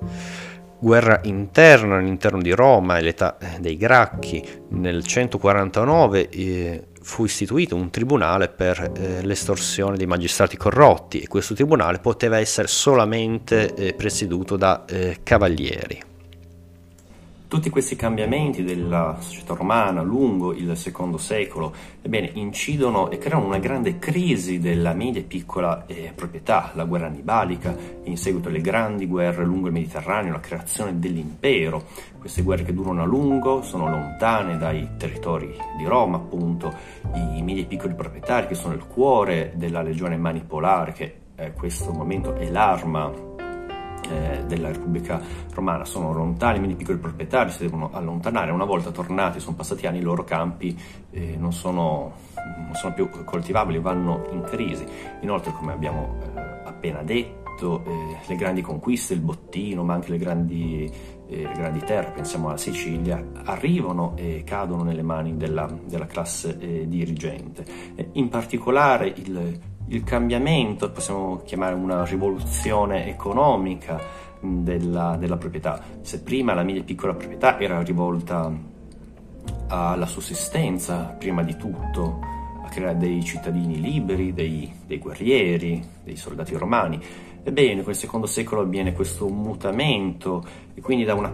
guerra 0.79 1.19
interna 1.23 1.97
all'interno 1.97 2.41
di 2.41 2.51
Roma 2.51 2.97
e 2.97 3.01
l'età 3.01 3.37
eh, 3.37 3.59
dei 3.59 3.77
Gracchi 3.77 4.43
nel 4.69 5.03
149 5.03 6.29
eh, 6.29 6.83
fu 7.01 7.25
istituito 7.25 7.75
un 7.75 7.89
tribunale 7.89 8.47
per 8.47 8.91
eh, 8.95 9.21
l'estorsione 9.23 9.97
dei 9.97 10.07
magistrati 10.07 10.55
corrotti 10.55 11.19
e 11.19 11.27
questo 11.27 11.53
tribunale 11.53 11.99
poteva 11.99 12.39
essere 12.39 12.67
solamente 12.67 13.73
eh, 13.75 13.93
presieduto 13.93 14.55
da 14.55 14.85
cavalieri 15.23 16.09
tutti 17.51 17.69
questi 17.69 17.97
cambiamenti 17.97 18.63
della 18.63 19.17
società 19.19 19.53
romana 19.53 20.01
lungo 20.01 20.53
il 20.53 20.77
secondo 20.77 21.17
secolo 21.17 21.75
ebbene, 22.01 22.29
incidono 22.35 23.11
e 23.11 23.17
creano 23.17 23.45
una 23.45 23.57
grande 23.57 23.99
crisi 23.99 24.61
della 24.61 24.93
media 24.93 25.19
e 25.19 25.25
piccola 25.25 25.85
eh, 25.85 26.13
proprietà, 26.15 26.71
la 26.75 26.85
guerra 26.85 27.07
annibalica, 27.07 27.75
in 28.03 28.15
seguito 28.15 28.47
alle 28.47 28.61
grandi 28.61 29.05
guerre 29.05 29.43
lungo 29.43 29.67
il 29.67 29.73
Mediterraneo, 29.73 30.31
la 30.31 30.39
creazione 30.39 30.97
dell'impero. 30.97 31.87
Queste 32.17 32.41
guerre 32.41 32.63
che 32.63 32.73
durano 32.73 33.01
a 33.01 33.05
lungo, 33.05 33.61
sono 33.63 33.89
lontane 33.89 34.57
dai 34.57 34.87
territori 34.95 35.53
di 35.75 35.83
Roma, 35.83 36.15
appunto, 36.15 36.73
i 37.35 37.41
media 37.41 37.63
e 37.63 37.65
piccoli 37.65 37.95
proprietari 37.95 38.47
che 38.47 38.55
sono 38.55 38.75
il 38.75 38.85
cuore 38.87 39.51
della 39.55 39.81
legione 39.81 40.15
manipolare, 40.15 40.93
che 40.93 41.15
in 41.35 41.43
eh, 41.43 41.51
questo 41.51 41.91
momento 41.91 42.33
è 42.33 42.49
l'arma 42.49 43.11
eh, 44.11 44.43
della 44.45 44.71
Repubblica 44.71 45.21
Romana 45.53 45.85
sono 45.85 46.13
lontani, 46.13 46.57
quindi 46.57 46.73
i 46.73 46.77
piccoli 46.77 46.97
proprietari 46.97 47.51
si 47.51 47.59
devono 47.63 47.89
allontanare, 47.93 48.51
una 48.51 48.65
volta 48.65 48.91
tornati, 48.91 49.39
sono 49.39 49.55
passati 49.55 49.87
anni, 49.87 49.99
i 49.99 50.01
loro 50.01 50.23
campi 50.23 50.77
eh, 51.11 51.35
non, 51.37 51.53
sono, 51.53 52.13
non, 52.35 52.73
sono, 52.73 52.93
più 52.93 53.09
coltivabili, 53.09 53.79
vanno 53.79 54.27
in 54.31 54.41
crisi. 54.41 54.85
Inoltre, 55.21 55.53
come 55.53 55.71
abbiamo 55.71 56.17
eh, 56.35 56.39
appena 56.65 57.01
detto, 57.03 57.83
eh, 57.85 58.17
le 58.27 58.35
grandi 58.35 58.61
conquiste, 58.61 59.13
il 59.13 59.21
bottino, 59.21 59.83
ma 59.83 59.93
anche 59.93 60.11
le 60.11 60.17
grandi, 60.17 60.91
eh, 61.27 61.43
le 61.43 61.53
grandi 61.53 61.79
terre, 61.79 62.11
pensiamo 62.11 62.49
alla 62.49 62.57
Sicilia, 62.57 63.23
arrivano 63.45 64.13
e 64.17 64.43
cadono 64.45 64.83
nelle 64.83 65.03
mani 65.03 65.37
della, 65.37 65.69
della 65.85 66.05
classe 66.05 66.57
eh, 66.59 66.87
dirigente. 66.87 67.65
in 68.13 68.29
particolare 68.29 69.07
il 69.07 69.69
il 69.91 70.03
cambiamento, 70.03 70.89
possiamo 70.91 71.41
chiamare 71.43 71.75
una 71.75 72.05
rivoluzione 72.05 73.07
economica 73.07 73.99
della, 74.39 75.17
della 75.17 75.37
proprietà. 75.37 75.81
Se 76.01 76.21
prima 76.21 76.53
la 76.53 76.63
media 76.63 76.81
e 76.81 76.85
piccola 76.85 77.13
proprietà 77.13 77.59
era 77.59 77.81
rivolta 77.81 78.51
alla 79.67 80.05
sussistenza, 80.05 81.15
prima 81.17 81.43
di 81.43 81.57
tutto, 81.57 82.19
a 82.63 82.69
creare 82.69 82.97
dei 82.97 83.23
cittadini 83.23 83.81
liberi, 83.81 84.33
dei, 84.33 84.71
dei 84.85 84.97
guerrieri, 84.97 85.83
dei 86.03 86.15
soldati 86.15 86.55
romani, 86.55 86.99
Ebbene, 87.43 87.81
nel 87.83 87.95
secondo 87.95 88.27
secolo 88.27 88.61
avviene 88.61 88.93
questo 88.93 89.27
mutamento 89.27 90.45
e 90.75 90.81
quindi 90.81 91.03
da 91.03 91.15
una 91.15 91.33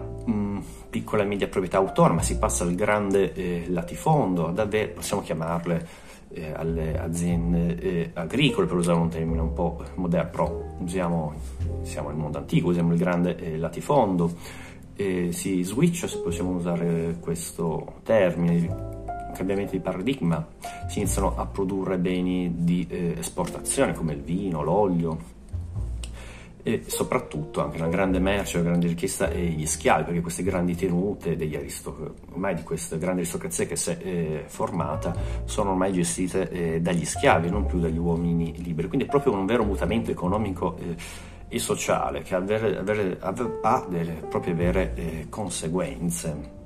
piccola 0.88 1.22
e 1.22 1.26
media 1.26 1.48
proprietà 1.48 1.76
autonoma 1.76 2.22
si 2.22 2.38
passa 2.38 2.64
al 2.64 2.74
grande 2.74 3.34
eh, 3.34 3.66
latifondo, 3.68 4.48
ad 4.48 4.58
avere, 4.58 4.88
possiamo 4.88 5.20
chiamarle 5.22 5.86
eh, 6.30 6.52
alle 6.52 6.98
aziende 6.98 7.78
eh, 7.78 8.10
agricole, 8.14 8.66
per 8.66 8.76
usare 8.76 8.98
un 8.98 9.08
termine 9.08 9.40
un 9.40 9.52
po' 9.52 9.82
moderno, 9.94 10.30
però 10.30 10.64
usiamo, 10.78 11.34
siamo 11.82 12.08
nel 12.08 12.18
mondo 12.18 12.38
antico, 12.38 12.68
usiamo 12.68 12.92
il 12.92 12.98
grande 12.98 13.36
eh, 13.36 13.56
latifondo, 13.56 14.66
si 14.98 15.62
switch, 15.62 16.08
se 16.08 16.18
possiamo 16.18 16.50
usare 16.56 17.18
questo 17.20 18.00
termine, 18.02 18.88
cambiamento 19.32 19.72
di 19.72 19.80
paradigma, 19.80 20.44
si 20.88 20.98
iniziano 20.98 21.36
a 21.36 21.46
produrre 21.46 21.98
beni 21.98 22.52
di 22.56 22.84
eh, 22.90 23.14
esportazione 23.18 23.94
come 23.94 24.14
il 24.14 24.22
vino, 24.22 24.62
l'olio, 24.62 25.36
e 26.62 26.84
soprattutto 26.86 27.62
anche 27.62 27.78
una 27.78 27.88
grande 27.88 28.18
merce, 28.18 28.58
una 28.58 28.68
grande 28.68 28.88
richiesta 28.88 29.30
è 29.30 29.38
gli 29.38 29.66
schiavi, 29.66 30.04
perché 30.04 30.20
queste 30.20 30.42
grandi 30.42 30.74
tenute 30.74 31.36
degli 31.36 31.56
aristoc- 31.56 32.12
ormai 32.30 32.54
di 32.54 32.62
questa 32.62 32.96
grande 32.96 33.20
aristocrazia 33.20 33.66
che 33.66 33.76
si 33.76 33.90
è 33.90 33.98
eh, 34.00 34.44
formata 34.46 35.14
sono 35.44 35.70
ormai 35.70 35.92
gestite 35.92 36.50
eh, 36.50 36.80
dagli 36.80 37.04
schiavi, 37.04 37.48
non 37.50 37.66
più 37.66 37.78
dagli 37.78 37.98
uomini 37.98 38.54
liberi. 38.62 38.88
Quindi 38.88 39.06
è 39.06 39.08
proprio 39.08 39.32
un 39.32 39.46
vero 39.46 39.64
mutamento 39.64 40.10
economico 40.10 40.76
eh, 40.78 40.96
e 41.48 41.58
sociale 41.58 42.22
che 42.22 42.34
ha, 42.34 42.40
vere, 42.40 42.78
avere, 42.78 43.18
ha 43.20 43.86
delle 43.88 44.12
proprie 44.28 44.54
vere 44.54 44.92
eh, 44.94 45.26
conseguenze. 45.28 46.57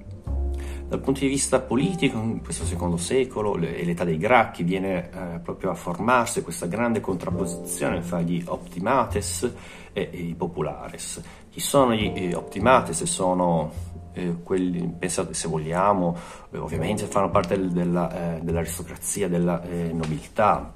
Dal 0.93 1.01
punto 1.01 1.21
di 1.21 1.29
vista 1.29 1.59
politico, 1.59 2.19
in 2.19 2.43
questo 2.43 2.67
secondo 2.67 2.99
secolo 2.99 3.57
e 3.57 3.83
l'età 3.83 4.05
dei 4.05 4.19
Gracchi 4.19 4.63
viene 4.63 5.09
eh, 5.09 5.39
proprio 5.39 5.71
a 5.71 5.75
formarsi 5.75 6.43
questa 6.43 6.67
grande 6.67 7.01
contrapposizione 7.01 8.03
fra 8.03 8.21
gli 8.21 8.45
optimates 8.47 9.51
e 9.95 10.03
i 10.03 10.35
populares. 10.35 11.23
Chi 11.49 11.61
sono 11.61 11.95
gli 11.95 12.13
eh, 12.15 12.35
optimates? 12.35 13.05
Sono 13.05 13.73
eh, 14.13 14.35
quelli, 14.43 14.87
pensate 14.99 15.33
se 15.33 15.49
vogliamo, 15.49 16.15
eh, 16.51 16.59
ovviamente 16.59 17.07
fanno 17.07 17.31
parte 17.31 17.57
del, 17.57 17.71
della, 17.71 18.37
eh, 18.37 18.41
dell'aristocrazia, 18.43 19.31
della 19.31 19.63
eh, 19.63 19.95
nobiltà, 19.95 20.75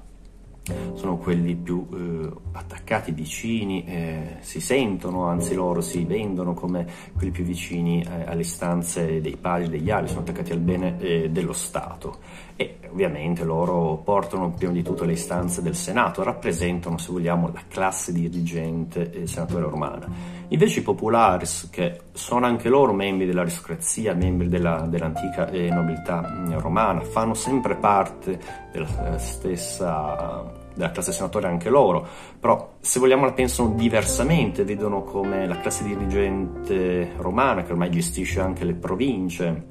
sono 0.93 1.17
quelli 1.17 1.55
più 1.55 1.87
eh, 1.91 2.31
attaccati, 2.51 3.11
vicini, 3.11 3.85
eh, 3.85 4.37
si 4.39 4.59
sentono, 4.59 5.25
anzi 5.25 5.53
loro 5.53 5.81
si 5.81 6.03
vendono 6.05 6.53
come 6.53 6.85
quelli 7.15 7.31
più 7.31 7.43
vicini 7.43 8.01
eh, 8.01 8.23
alle 8.25 8.41
istanze 8.41 9.21
dei 9.21 9.37
padri, 9.37 9.69
degli 9.69 9.89
altri, 9.89 10.09
sono 10.09 10.21
attaccati 10.21 10.51
al 10.51 10.59
bene 10.59 10.99
eh, 10.99 11.29
dello 11.29 11.53
Stato 11.53 12.17
e 12.55 12.79
ovviamente 12.89 13.43
loro 13.43 14.01
portano 14.03 14.51
prima 14.51 14.73
di 14.73 14.81
tutto 14.81 15.05
le 15.05 15.13
istanze 15.13 15.61
del 15.61 15.75
Senato, 15.75 16.23
rappresentano 16.23 16.97
se 16.97 17.11
vogliamo 17.11 17.51
la 17.53 17.61
classe 17.67 18.11
dirigente 18.11 19.11
eh, 19.11 19.27
senatore 19.27 19.69
romana. 19.69 20.36
Invece 20.49 20.79
i 20.79 20.83
populares, 20.83 21.67
che 21.69 22.03
sono 22.13 22.45
anche 22.45 22.69
loro 22.69 22.93
membri 22.93 23.25
dell'aristocrazia, 23.25 24.13
membri 24.13 24.47
della, 24.47 24.85
dell'antica 24.87 25.49
eh, 25.49 25.69
nobiltà 25.69 26.21
mm, 26.25 26.53
romana, 26.53 27.01
fanno 27.01 27.33
sempre 27.33 27.75
parte 27.75 28.39
della 28.71 29.17
stessa 29.17 30.65
della 30.77 30.91
classe 30.91 31.11
senatore 31.11 31.47
anche 31.47 31.69
loro, 31.69 32.07
però 32.39 32.75
se 32.79 32.99
vogliamo 32.99 33.25
la 33.25 33.33
pensano 33.33 33.69
diversamente, 33.69 34.63
vedono 34.63 35.01
come 35.01 35.47
la 35.47 35.59
classe 35.59 35.83
dirigente 35.83 37.13
romana, 37.17 37.63
che 37.63 37.71
ormai 37.71 37.89
gestisce 37.89 38.39
anche 38.39 38.63
le 38.63 38.75
province, 38.75 39.65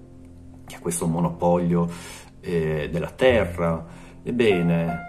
che 0.67 0.75
ha 0.75 0.81
questo 0.81 1.07
monopolio 1.07 1.89
eh, 2.41 2.89
della 2.91 3.11
terra, 3.11 3.87
ebbene 4.23 5.06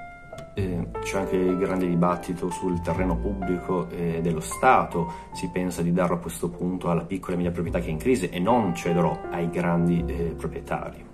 eh, 0.57 0.87
c'è 1.03 1.19
anche 1.19 1.35
il 1.35 1.55
grande 1.55 1.87
dibattito 1.87 2.49
sul 2.49 2.81
terreno 2.81 3.15
pubblico 3.15 3.87
eh, 3.89 4.21
dello 4.21 4.39
Stato, 4.39 5.11
si 5.31 5.49
pensa 5.49 5.83
di 5.83 5.93
darlo 5.93 6.15
a 6.15 6.19
questo 6.19 6.49
punto 6.49 6.89
alla 6.89 7.03
piccola 7.03 7.33
e 7.33 7.35
media 7.35 7.51
proprietà 7.51 7.79
che 7.79 7.87
è 7.87 7.91
in 7.91 7.99
crisi 7.99 8.27
e 8.29 8.39
non 8.39 8.73
cederò 8.73 9.19
ai 9.29 9.51
grandi 9.51 10.03
eh, 10.07 10.33
proprietari. 10.35 11.05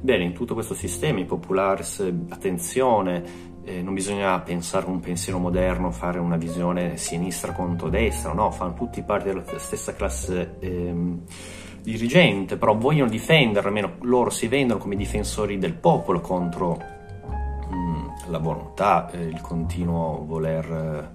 Bene, 0.00 0.22
in 0.22 0.32
tutto 0.32 0.54
questo 0.54 0.74
sistema 0.74 1.18
i 1.18 1.24
populares, 1.24 2.00
attenzione, 2.28 3.50
eh, 3.64 3.82
non 3.82 3.92
bisogna 3.92 4.38
pensare 4.40 4.86
un 4.86 5.00
pensiero 5.00 5.40
moderno, 5.40 5.90
fare 5.90 6.20
una 6.20 6.36
visione 6.36 6.96
sinistra 6.96 7.52
contro 7.52 7.88
destra, 7.88 8.32
no, 8.32 8.52
fanno 8.52 8.74
tutti 8.74 9.02
parte 9.02 9.32
della 9.32 9.58
stessa 9.58 9.94
classe 9.94 10.58
ehm, 10.60 11.22
dirigente, 11.82 12.56
però 12.56 12.76
vogliono 12.76 13.10
difendere, 13.10 13.66
almeno 13.66 13.94
loro 14.02 14.30
si 14.30 14.46
vendono 14.46 14.78
come 14.78 14.94
difensori 14.94 15.58
del 15.58 15.74
popolo 15.74 16.20
contro 16.20 16.91
la 18.32 18.38
volontà, 18.38 19.08
eh, 19.10 19.22
il 19.22 19.40
continuo 19.40 20.24
voler 20.26 21.12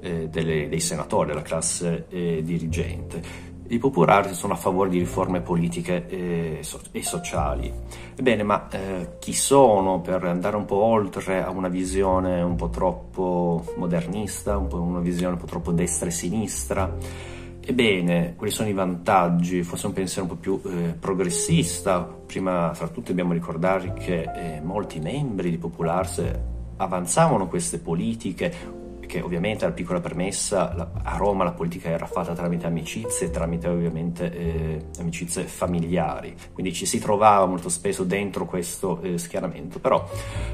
eh, 0.00 0.28
delle, 0.28 0.68
dei 0.68 0.80
senatori, 0.80 1.28
della 1.28 1.42
classe 1.42 2.06
eh, 2.10 2.42
dirigente. 2.44 3.46
I 3.70 3.78
popolari 3.78 4.32
sono 4.32 4.54
a 4.54 4.56
favore 4.56 4.88
di 4.88 4.98
riforme 4.98 5.42
politiche 5.42 6.06
e, 6.08 6.58
so- 6.62 6.80
e 6.90 7.02
sociali. 7.02 7.70
Ebbene, 8.16 8.42
ma 8.42 8.68
eh, 8.70 9.16
chi 9.18 9.34
sono 9.34 10.00
per 10.00 10.24
andare 10.24 10.56
un 10.56 10.64
po' 10.64 10.82
oltre 10.82 11.42
a 11.42 11.50
una 11.50 11.68
visione 11.68 12.40
un 12.40 12.54
po' 12.54 12.70
troppo 12.70 13.64
modernista, 13.76 14.56
un 14.56 14.68
po' 14.68 14.80
una 14.80 15.00
visione 15.00 15.34
un 15.34 15.38
po' 15.38 15.46
troppo 15.46 15.72
destra 15.72 16.08
e 16.08 16.12
sinistra? 16.12 16.96
Ebbene, 17.60 18.34
quali 18.36 18.50
sono 18.50 18.70
i 18.70 18.72
vantaggi? 18.72 19.62
Forse 19.62 19.86
un 19.88 19.92
pensiero 19.92 20.22
un 20.22 20.34
po' 20.34 20.40
più 20.40 20.58
eh, 20.64 20.94
progressista. 20.98 22.00
Prima, 22.00 22.72
fra 22.72 22.88
tutti, 22.88 23.08
dobbiamo 23.08 23.34
ricordare 23.34 23.92
che 23.92 24.22
eh, 24.22 24.60
molti 24.62 25.00
membri 25.00 25.50
di 25.50 25.58
Popolars 25.58 26.22
avanzavano 26.78 27.46
queste 27.46 27.78
politiche 27.78 28.76
che 29.08 29.22
ovviamente 29.22 29.64
la 29.64 29.72
piccola 29.72 30.00
premessa, 30.00 30.74
la, 30.74 30.90
a 31.02 31.16
Roma 31.16 31.42
la 31.42 31.52
politica 31.52 31.88
era 31.88 32.06
fatta 32.06 32.34
tramite 32.34 32.66
amicizie, 32.66 33.30
tramite 33.30 33.66
ovviamente 33.66 34.30
eh, 34.30 34.86
amicizie 34.98 35.44
familiari, 35.44 36.36
quindi 36.52 36.72
ci 36.72 36.86
si 36.86 37.00
trovava 37.00 37.46
molto 37.46 37.70
spesso 37.70 38.04
dentro 38.04 38.44
questo 38.44 39.00
eh, 39.00 39.18
schieramento, 39.18 39.80
però 39.80 40.06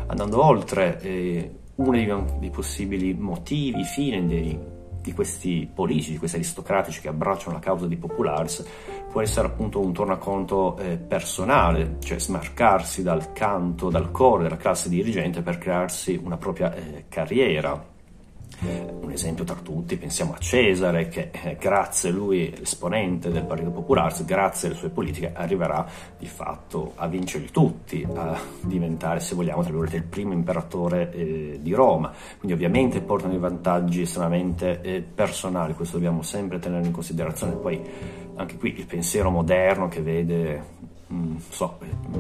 andando 0.07 0.43
oltre 0.43 1.01
eh, 1.01 1.55
uno 1.75 1.91
dei, 1.91 2.39
dei, 2.39 2.51
possibili 2.51 3.13
motivi, 3.15 3.83
fine 3.83 4.25
dei, 4.25 4.59
di 5.05 5.13
questi 5.13 5.71
politici, 5.73 6.13
di 6.13 6.19
questi 6.19 6.37
aristocratici 6.37 7.03
che 7.03 7.09
abbracciano 7.09 7.53
la 7.53 7.61
causa 7.61 7.87
di 7.87 7.97
Popularis, 7.99 8.65
può 9.13 9.21
essere 9.21 9.49
appunto 9.49 9.79
un 9.79 9.93
tornaconto 9.93 10.79
eh, 10.79 10.97
personale, 10.97 11.97
cioè 12.01 12.19
smarcarsi 12.19 13.03
dal 13.03 13.33
canto, 13.35 13.91
dal 13.91 14.11
coro 14.11 14.43
della 14.43 14.57
classe 14.57 14.89
dirigente 14.89 15.43
per 15.43 15.59
crearsi 15.59 16.19
una 16.25 16.39
propria 16.39 16.75
eh, 16.75 17.05
carriera 17.11 17.93
un 19.01 19.11
esempio 19.11 19.45
tra 19.45 19.57
tutti, 19.57 19.97
pensiamo 19.97 20.35
a 20.35 20.39
Cesare 20.39 21.09
che 21.09 21.31
eh, 21.33 21.57
grazie 21.59 22.11
a 22.11 22.13
lui, 22.13 22.53
l'esponente 22.57 23.31
del 23.31 23.45
Partito 23.45 23.71
Popolare, 23.71 24.15
grazie 24.25 24.69
alle 24.69 24.77
sue 24.77 24.89
politiche 24.89 25.33
arriverà 25.35 25.87
di 26.19 26.27
fatto 26.27 26.93
a 26.97 27.07
vincerli 27.07 27.51
tutti, 27.51 28.07
a 28.15 28.39
diventare, 28.61 29.21
se 29.21 29.35
vogliamo, 29.35 29.61
tra 29.61 29.71
virgolette, 29.71 29.97
il 29.97 30.05
primo 30.05 30.33
imperatore 30.33 31.13
eh, 31.13 31.59
di 31.61 31.73
Roma. 31.73 32.13
Quindi 32.39 32.53
ovviamente 32.53 33.01
portano 33.01 33.33
dei 33.33 33.41
vantaggi 33.41 34.03
estremamente 34.03 34.81
eh, 34.81 35.01
personali, 35.03 35.75
questo 35.75 35.97
dobbiamo 35.97 36.23
sempre 36.23 36.59
tenere 36.59 36.87
in 36.87 36.93
considerazione. 36.93 37.55
Poi 37.55 37.81
anche 38.37 38.57
qui 38.57 38.79
il 38.79 38.87
pensiero 38.87 39.31
moderno 39.31 39.89
che 39.89 40.01
vede 40.01 40.63
mm, 41.13 41.37
so, 41.49 41.79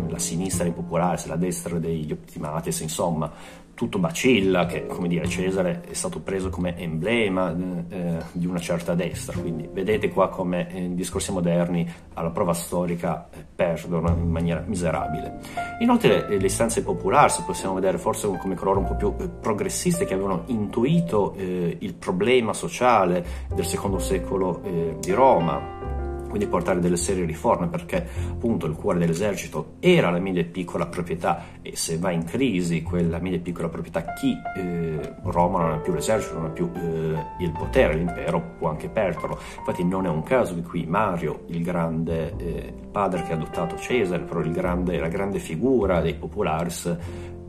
la 0.08 0.18
sinistra 0.18 0.64
dei 0.64 0.72
popolari, 0.72 1.20
la 1.26 1.36
destra 1.36 1.78
degli 1.78 2.12
optimatis, 2.12 2.80
insomma, 2.80 3.30
tutto 3.74 3.98
Bacilla, 3.98 4.66
che 4.66 4.86
come 4.86 5.08
dire 5.08 5.28
Cesare 5.28 5.82
è 5.88 5.94
stato 5.94 6.20
preso 6.20 6.48
come 6.48 6.76
emblema 6.78 7.54
eh, 7.88 8.16
di 8.32 8.46
una 8.46 8.60
certa 8.60 8.94
destra, 8.94 9.38
quindi 9.38 9.68
vedete 9.70 10.08
qua 10.10 10.28
come 10.28 10.72
eh, 10.72 10.94
discorsi 10.94 11.32
moderni 11.32 11.90
alla 12.14 12.30
prova 12.30 12.52
storica 12.52 13.28
eh, 13.32 13.44
perdono 13.54 14.08
in 14.10 14.30
maniera 14.30 14.62
miserabile. 14.64 15.40
Inoltre 15.80 16.28
le, 16.28 16.38
le 16.38 16.46
istanze 16.46 16.82
popolari, 16.82 17.30
se 17.30 17.42
possiamo 17.44 17.74
vedere 17.74 17.98
forse 17.98 18.28
come 18.38 18.54
coloro 18.54 18.78
un 18.78 18.86
po' 18.86 18.96
più 18.96 19.14
eh, 19.18 19.28
progressiste 19.28 20.04
che 20.04 20.14
avevano 20.14 20.44
intuito 20.46 21.34
eh, 21.34 21.76
il 21.80 21.94
problema 21.94 22.52
sociale 22.52 23.24
del 23.52 23.66
secondo 23.66 23.98
secolo 23.98 24.62
eh, 24.62 24.96
di 25.00 25.12
Roma, 25.12 26.03
quindi 26.34 26.50
portare 26.50 26.80
delle 26.80 26.96
serie 26.96 27.24
riforme 27.24 27.68
perché 27.68 28.08
appunto 28.28 28.66
il 28.66 28.74
cuore 28.74 28.98
dell'esercito 28.98 29.74
era 29.78 30.10
la 30.10 30.18
media 30.18 30.40
e 30.40 30.46
piccola 30.46 30.86
proprietà 30.86 31.60
e 31.62 31.76
se 31.76 31.96
va 31.96 32.10
in 32.10 32.24
crisi 32.24 32.82
quella 32.82 33.20
media 33.20 33.38
e 33.38 33.40
piccola 33.40 33.68
proprietà 33.68 34.02
chi 34.14 34.36
eh, 34.56 35.14
Roma 35.22 35.62
non 35.62 35.70
ha 35.74 35.78
più 35.78 35.92
l'esercito, 35.92 36.34
non 36.34 36.46
ha 36.46 36.48
più 36.48 36.68
eh, 36.74 37.44
il 37.44 37.52
potere, 37.52 37.94
l'impero 37.94 38.56
può 38.58 38.68
anche 38.68 38.88
perderlo. 38.88 39.38
Infatti 39.58 39.84
non 39.84 40.06
è 40.06 40.08
un 40.08 40.24
caso 40.24 40.56
che 40.56 40.62
qui 40.62 40.84
Mario, 40.86 41.44
il 41.46 41.62
grande 41.62 42.34
eh, 42.36 42.74
padre 42.90 43.22
che 43.22 43.30
ha 43.30 43.36
adottato 43.36 43.76
Cesare, 43.76 44.24
però 44.24 44.40
grande, 44.40 44.98
la 44.98 45.06
grande 45.06 45.38
figura 45.38 46.00
dei 46.00 46.14
popularis, 46.14 46.96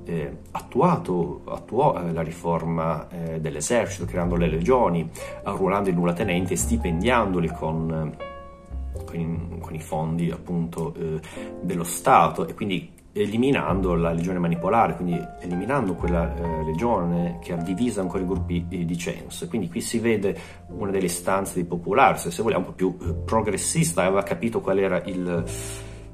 eh, 0.05 0.37
attuato, 0.51 1.41
attuò 1.45 1.99
eh, 1.99 2.13
la 2.13 2.21
riforma 2.21 3.07
eh, 3.09 3.39
dell'esercito, 3.39 4.05
creando 4.05 4.35
le 4.35 4.47
legioni, 4.47 5.09
arruolando 5.43 5.89
i 5.89 5.93
nullatenenti 5.93 6.53
e 6.53 6.57
stipendiandoli 6.57 7.47
con 7.47 8.33
con 9.05 9.57
con 9.59 9.73
i 9.73 9.79
fondi 9.79 10.29
appunto 10.29 10.93
eh, 10.95 11.19
dello 11.61 11.83
Stato 11.83 12.47
e 12.47 12.53
quindi 12.53 12.93
eliminando 13.17 13.95
la 13.95 14.11
legione 14.11 14.39
manipolare, 14.39 14.95
quindi 14.95 15.17
eliminando 15.39 15.93
quella 15.93 16.35
eh, 16.35 16.63
legione 16.65 17.39
che 17.41 17.53
ha 17.53 17.55
diviso 17.55 18.01
ancora 18.01 18.21
i 18.21 18.25
gruppi 18.25 18.65
eh, 18.69 18.83
di 18.83 18.97
censo. 18.97 19.47
Quindi 19.47 19.69
qui 19.69 19.79
si 19.79 19.99
vede 19.99 20.37
una 20.67 20.91
delle 20.91 21.05
istanze 21.05 21.53
dei 21.53 21.63
popolari, 21.63 22.17
se 22.17 22.43
vogliamo 22.43 22.65
un 22.65 22.69
po' 22.71 22.75
più 22.75 22.97
eh, 23.01 23.13
progressista, 23.13 24.03
aveva 24.03 24.21
capito 24.21 24.59
qual 24.59 24.79
era 24.79 25.01
il, 25.05 25.43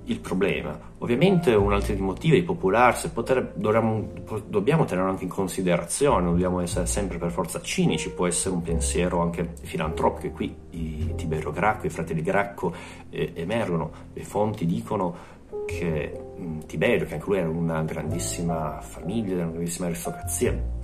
il 0.05 0.19
problema. 0.19 0.77
Ovviamente 0.99 1.53
un 1.53 1.73
altro 1.73 1.95
motivo 1.97 2.35
di 2.35 2.43
popularsi 2.43 3.09
poter, 3.09 3.53
dobbiamo, 3.55 4.09
dobbiamo 4.47 4.85
tenerlo 4.85 5.09
anche 5.09 5.23
in 5.23 5.29
considerazione, 5.29 6.25
dobbiamo 6.25 6.59
essere 6.59 6.85
sempre 6.85 7.17
per 7.17 7.31
forza 7.31 7.61
cinici, 7.61 8.11
può 8.11 8.27
essere 8.27 8.55
un 8.55 8.61
pensiero 8.61 9.21
anche 9.21 9.53
filantropico 9.61 10.27
e 10.27 10.31
qui 10.31 10.55
i 10.71 11.13
Tiberio 11.15 11.51
Gracco, 11.51 11.85
i 11.85 11.89
fratelli 11.89 12.21
Gracco 12.21 12.73
eh, 13.09 13.31
emergono, 13.35 13.91
le 14.13 14.23
fonti 14.23 14.65
dicono 14.65 15.39
che 15.65 16.11
mh, 16.37 16.43
mm, 16.43 16.59
Tiberio, 16.61 17.05
che 17.05 17.13
anche 17.13 17.25
lui 17.27 17.37
era 17.37 17.49
una 17.49 17.81
grandissima 17.83 18.79
famiglia, 18.81 19.35
una 19.35 19.51
grandissima 19.51 19.87
aristocrazia, 19.87 20.79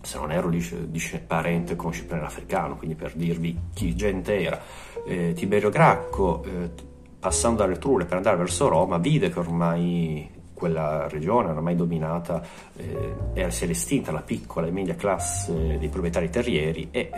se 0.00 0.18
non 0.18 0.32
ero 0.32 0.50
dice, 0.50 0.90
dice 0.90 1.18
parente 1.18 1.76
con 1.76 1.92
Sciprione 1.92 2.22
l'Africano, 2.22 2.76
quindi 2.76 2.94
per 2.94 3.12
dirvi 3.14 3.58
chi 3.72 3.94
gente 3.94 4.38
era, 4.38 4.60
eh, 5.06 5.32
Tiberio 5.34 5.70
Gracco, 5.70 6.42
eh, 6.44 6.92
passando 7.24 7.62
dalle 7.62 7.78
Trule 7.78 8.04
per 8.04 8.18
andare 8.18 8.36
verso 8.36 8.68
Roma, 8.68 8.98
vide 8.98 9.30
che 9.30 9.38
ormai 9.38 10.28
quella 10.52 11.08
regione 11.08 11.48
ormai 11.48 11.74
dominata 11.74 12.42
eh, 12.76 13.50
si 13.50 13.62
era 13.62 13.72
estinta 13.72 14.12
la 14.12 14.20
piccola 14.20 14.66
e 14.66 14.70
media 14.70 14.94
classe 14.94 15.78
dei 15.78 15.88
proprietari 15.88 16.28
terrieri 16.28 16.88
e 16.90 17.10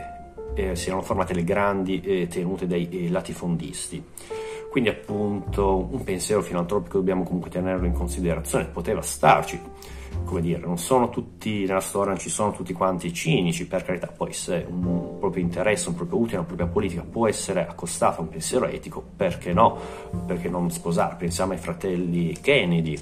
eh, 0.55 0.77
si 0.77 0.87
erano 0.87 1.03
formate 1.03 1.35
le 1.35 1.42
grandi 1.42 2.01
eh, 2.03 2.29
tenute 2.29 2.69
dei 2.69 2.88
eh, 2.88 3.11
latifondisti. 3.11 4.01
Quindi 4.71 4.90
appunto 4.90 5.88
un 5.90 6.05
pensiero 6.05 6.40
filantropico 6.40 6.99
dobbiamo 6.99 7.25
comunque 7.25 7.51
tenerlo 7.51 7.85
in 7.85 7.92
considerazione, 7.92 8.66
poteva 8.66 9.03
starci, 9.03 9.61
come 10.27 10.43
dire, 10.43 10.59
non 10.59 10.77
sono 10.77 11.09
tutti, 11.09 11.65
nella 11.65 11.81
storia 11.81 12.11
non 12.11 12.21
ci 12.21 12.29
sono 12.29 12.53
tutti 12.53 12.75
quanti 12.75 13.12
cinici, 13.15 13.67
per 13.67 13.85
carità, 13.85 14.09
poi 14.09 14.33
se 14.33 14.67
un 14.69 15.19
proprio 15.19 15.43
interesse, 15.43 15.89
un 15.89 15.95
proprio 15.95 16.19
utile, 16.19 16.39
una 16.39 16.47
propria 16.47 16.67
politica 16.67 17.03
può 17.03 17.27
essere 17.27 17.67
accostato 17.67 18.21
a 18.21 18.25
un 18.25 18.29
pensiero 18.29 18.67
etico, 18.67 19.03
perché 19.17 19.55
no? 19.55 19.79
Perché 20.27 20.49
non 20.49 20.71
sposare? 20.71 21.15
Pensiamo 21.17 21.53
ai 21.53 21.59
fratelli 21.59 22.39
Kennedy, 22.41 22.99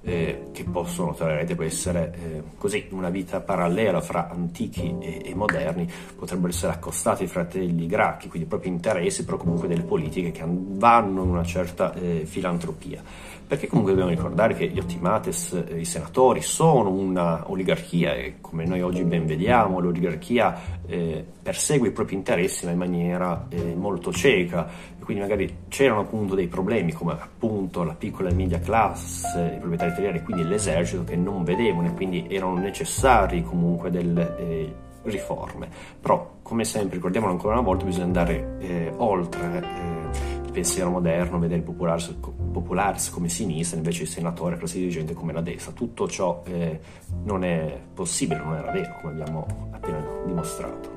eh, 0.00 0.48
che 0.52 0.64
possono, 0.64 1.12
troverete, 1.12 1.56
essere 1.64 2.14
eh, 2.14 2.42
così 2.56 2.86
una 2.90 3.10
vita 3.10 3.40
parallela 3.40 4.00
fra 4.00 4.28
antichi 4.30 4.96
e, 5.00 5.22
e, 5.24 5.34
moderni, 5.34 5.90
potrebbero 6.16 6.48
essere 6.48 6.72
accostati 6.72 7.24
ai 7.24 7.28
fratelli 7.28 7.86
Gracchi, 7.86 8.28
quindi 8.28 8.48
propri 8.48 8.68
interessi, 8.68 9.24
però 9.24 9.36
comunque 9.36 9.68
delle 9.68 9.82
politiche 9.82 10.30
che 10.30 10.44
vanno 10.46 11.22
in 11.22 11.28
una 11.28 11.44
certa 11.44 11.92
eh, 11.94 12.22
filantropia 12.24 13.02
perché 13.48 13.66
comunque 13.66 13.94
dobbiamo 13.94 14.14
ricordare 14.14 14.54
che 14.54 14.68
gli 14.68 14.78
Ottimates, 14.78 15.64
eh, 15.66 15.80
i 15.80 15.86
senatori, 15.86 16.42
sono 16.42 16.90
una 16.90 17.50
oligarchia 17.50 18.12
e 18.12 18.34
come 18.42 18.66
noi 18.66 18.82
oggi 18.82 19.02
ben 19.04 19.24
vediamo 19.24 19.80
l'oligarchia 19.80 20.54
eh, 20.86 21.24
persegue 21.42 21.88
i 21.88 21.90
propri 21.90 22.14
interessi 22.14 22.66
ma 22.66 22.72
in 22.72 22.78
maniera 22.78 23.46
eh, 23.48 23.74
molto 23.74 24.12
cieca 24.12 24.68
e 25.00 25.02
quindi 25.02 25.22
magari 25.22 25.60
c'erano 25.68 26.00
appunto 26.00 26.34
dei 26.34 26.46
problemi 26.46 26.92
come 26.92 27.12
appunto 27.12 27.82
la 27.84 27.94
piccola 27.94 28.28
e 28.28 28.34
media 28.34 28.60
classe, 28.60 29.54
i 29.54 29.58
proprietari 29.58 29.92
italiani 29.92 30.22
quindi 30.22 30.44
l'esercito 30.44 31.04
che 31.04 31.16
non 31.16 31.42
vedevano 31.42 31.88
e 31.88 31.94
quindi 31.94 32.26
erano 32.28 32.58
necessari 32.58 33.42
comunque 33.42 33.90
delle 33.90 34.36
eh, 34.38 34.72
riforme. 35.04 35.68
Però 35.98 36.36
come 36.42 36.64
sempre 36.64 36.96
ricordiamolo 36.96 37.32
ancora 37.32 37.54
una 37.54 37.62
volta 37.62 37.86
bisogna 37.86 38.04
andare 38.04 38.56
eh, 38.58 38.92
oltre 38.98 40.37
pensiero 40.50 40.90
moderno, 40.90 41.38
vedere 41.38 41.60
i 41.60 41.64
populares, 41.64 42.14
populares 42.52 43.10
come 43.10 43.28
sinistra, 43.28 43.76
invece 43.76 44.02
il 44.02 44.08
senatore, 44.08 44.52
la 44.52 44.58
classe 44.58 44.78
dirigente 44.78 45.14
come 45.14 45.32
la 45.32 45.40
destra. 45.40 45.72
Tutto 45.72 46.08
ciò 46.08 46.42
eh, 46.46 46.80
non 47.24 47.44
è 47.44 47.80
possibile, 47.94 48.40
non 48.40 48.54
era 48.54 48.70
vero, 48.70 48.98
come 49.00 49.12
abbiamo 49.12 49.46
appena 49.70 50.04
dimostrato. 50.24 50.96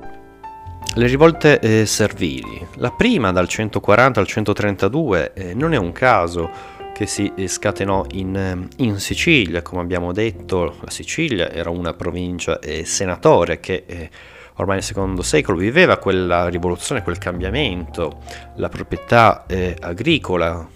Le 0.94 1.06
rivolte 1.06 1.58
eh, 1.60 1.86
servili. 1.86 2.66
La 2.76 2.90
prima 2.90 3.32
dal 3.32 3.48
140 3.48 4.20
al 4.20 4.26
132 4.26 5.32
eh, 5.32 5.54
non 5.54 5.72
è 5.72 5.78
un 5.78 5.92
caso 5.92 6.50
che 6.92 7.06
si 7.06 7.32
eh, 7.34 7.48
scatenò 7.48 8.04
in, 8.12 8.36
eh, 8.36 8.82
in, 8.84 8.98
Sicilia, 8.98 9.62
come 9.62 9.80
abbiamo 9.80 10.12
detto, 10.12 10.76
la 10.80 10.90
Sicilia 10.90 11.50
era 11.50 11.70
una 11.70 11.94
provincia 11.94 12.58
eh, 12.58 12.84
senatore 12.84 13.58
che 13.58 13.84
eh, 13.86 14.10
ormai 14.56 14.76
nel 14.76 14.84
secondo 14.84 15.22
secolo 15.22 15.58
viveva 15.58 15.98
quella 15.98 16.48
rivoluzione, 16.48 17.02
quel 17.02 17.18
cambiamento, 17.18 18.20
la 18.56 18.68
proprietà 18.68 19.44
eh, 19.46 19.76
agricola, 19.80 20.66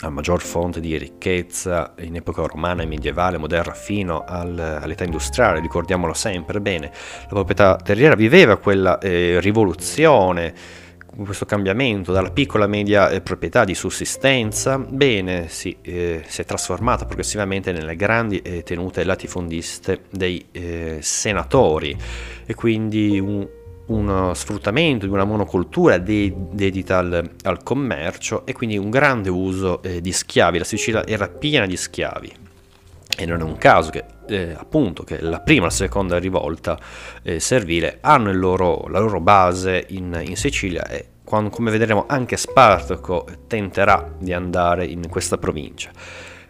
la 0.00 0.10
maggior 0.10 0.42
fonte 0.42 0.80
di 0.80 0.96
ricchezza 0.98 1.94
in 2.00 2.16
epoca 2.16 2.42
romana 2.42 2.82
e 2.82 2.86
medievale, 2.86 3.38
moderna, 3.38 3.72
fino 3.72 4.24
al, 4.26 4.58
all'età 4.58 5.04
industriale, 5.04 5.60
ricordiamolo 5.60 6.12
sempre 6.12 6.60
bene, 6.60 6.90
la 7.22 7.28
proprietà 7.28 7.76
terriera 7.76 8.14
viveva 8.14 8.56
quella 8.56 8.98
eh, 8.98 9.40
rivoluzione, 9.40 10.54
questo 11.22 11.44
cambiamento 11.44 12.12
dalla 12.12 12.30
piccola 12.30 12.66
media 12.66 13.10
eh, 13.10 13.20
proprietà 13.20 13.64
di 13.64 13.74
sussistenza, 13.74 14.78
bene, 14.78 15.48
si, 15.48 15.76
eh, 15.82 16.22
si, 16.26 16.40
è 16.40 16.44
trasformata 16.44 17.04
progressivamente 17.04 17.72
nelle 17.72 17.96
grandi 17.96 18.40
eh, 18.40 18.62
tenute 18.62 19.04
latifondiste 19.04 20.04
dei 20.10 20.46
eh, 20.52 20.98
senatori 21.00 21.96
e 22.44 22.54
quindi 22.54 23.18
un, 23.20 23.46
uno 23.86 24.34
sfruttamento 24.34 25.06
di 25.06 25.12
una 25.12 25.24
monocultura 25.24 25.98
dedita 25.98 26.98
al, 26.98 27.30
al, 27.42 27.62
commercio 27.62 28.46
e 28.46 28.52
quindi 28.52 28.76
un 28.76 28.90
grande 28.90 29.28
uso 29.30 29.82
eh, 29.82 30.00
di 30.00 30.12
schiavi. 30.12 30.58
La 30.58 30.64
Sicilia 30.64 31.06
era 31.06 31.28
piena 31.28 31.66
di 31.66 31.76
schiavi. 31.76 32.32
e 33.16 33.26
non 33.26 33.40
è 33.40 33.44
un 33.44 33.56
caso 33.56 33.90
che 33.90 34.04
eh, 34.28 34.54
appunto 34.56 35.02
che 35.04 35.20
la 35.20 35.40
prima 35.40 35.62
e 35.62 35.68
la 35.68 35.74
seconda 35.74 36.18
rivolta 36.18 36.78
eh, 37.22 37.40
servile 37.40 37.98
hanno 38.00 38.32
loro, 38.32 38.86
la 38.88 38.98
loro 38.98 39.20
base 39.20 39.86
in, 39.88 40.20
in 40.26 40.36
Sicilia 40.36 40.86
e 40.86 41.06
quando, 41.24 41.50
come 41.50 41.70
vedremo 41.70 42.04
anche 42.06 42.36
Spartaco 42.36 43.26
tenterà 43.46 44.14
di 44.18 44.32
andare 44.32 44.84
in 44.84 45.08
questa 45.08 45.38
provincia. 45.38 45.90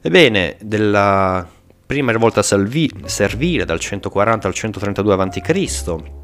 Ebbene, 0.01 0.57
della 0.61 1.47
prima 1.87 2.13
rivolta 2.13 2.43
servile 2.43 3.65
dal 3.65 3.79
140 3.79 4.49
al 4.49 4.55
132 4.55 5.15
a.C., 5.15 6.24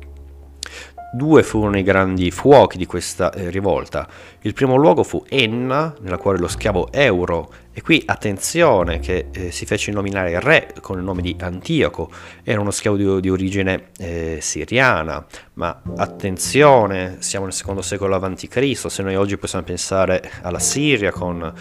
Due 1.12 1.42
furono 1.42 1.76
i 1.76 1.82
grandi 1.82 2.30
fuochi 2.30 2.78
di 2.78 2.86
questa 2.86 3.32
eh, 3.32 3.50
rivolta. 3.50 4.06
Il 4.42 4.52
primo 4.52 4.76
luogo 4.76 5.02
fu 5.02 5.24
Enna, 5.28 5.92
nella 6.00 6.18
quale 6.18 6.38
lo 6.38 6.46
schiavo 6.46 6.92
Euro, 6.92 7.52
e 7.72 7.82
qui 7.82 8.00
attenzione 8.06 9.00
che 9.00 9.26
eh, 9.32 9.50
si 9.50 9.66
fece 9.66 9.90
nominare 9.90 10.38
re 10.38 10.72
con 10.80 10.98
il 10.98 11.04
nome 11.04 11.22
di 11.22 11.34
Antioco, 11.40 12.10
era 12.44 12.60
uno 12.60 12.70
schiavo 12.70 12.96
di, 12.96 13.20
di 13.20 13.28
origine 13.28 13.88
eh, 13.98 14.38
siriana, 14.40 15.24
ma 15.54 15.82
attenzione, 15.96 17.16
siamo 17.18 17.46
nel 17.46 17.54
secondo 17.54 17.82
secolo 17.82 18.14
a.C., 18.14 18.76
se 18.76 19.02
noi 19.02 19.16
oggi 19.16 19.36
possiamo 19.36 19.64
pensare 19.64 20.30
alla 20.42 20.60
Siria 20.60 21.10
con 21.10 21.52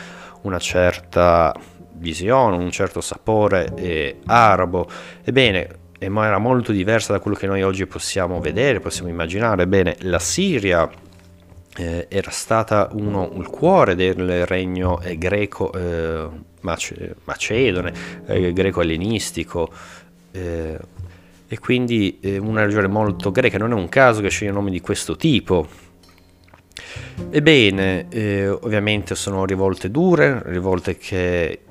una 0.41 0.59
certa 0.59 1.55
visione, 1.93 2.55
un 2.55 2.69
certo 2.69 3.01
sapore 3.01 3.73
eh, 3.75 4.19
arabo, 4.27 4.88
ebbene 5.23 5.88
era 5.99 6.38
molto 6.38 6.71
diversa 6.71 7.13
da 7.13 7.19
quello 7.19 7.35
che 7.35 7.47
noi 7.47 7.62
oggi 7.62 7.85
possiamo 7.85 8.39
vedere, 8.39 8.79
possiamo 8.79 9.09
immaginare. 9.09 9.67
Bene, 9.67 9.97
la 10.01 10.19
Siria 10.19 10.89
eh, 11.75 12.07
era 12.09 12.31
stata 12.31 12.89
uno, 12.93 13.31
il 13.38 13.47
cuore 13.47 13.95
del 13.95 14.45
regno 14.45 14.99
eh, 15.01 15.17
greco 15.17 15.71
eh, 15.73 16.29
mace, 16.62 17.15
macedone, 17.23 17.93
eh, 18.25 18.51
greco-ellenistico 18.53 19.71
eh, 20.31 20.77
e 21.47 21.59
quindi 21.59 22.19
eh, 22.21 22.38
una 22.38 22.65
regione 22.65 22.88
molto 22.88 23.31
greca. 23.31 23.57
Non 23.57 23.71
è 23.71 23.75
un 23.75 23.89
caso 23.89 24.21
che 24.21 24.29
sceglie 24.29 24.51
nomi 24.51 24.71
di 24.71 24.81
questo 24.81 25.15
tipo. 25.15 25.67
Ebbene, 27.29 28.07
ovviamente 28.62 29.13
sono 29.13 29.45
rivolte 29.45 29.91
dure, 29.91 30.41
rivolte 30.45 30.97
che 30.97 31.63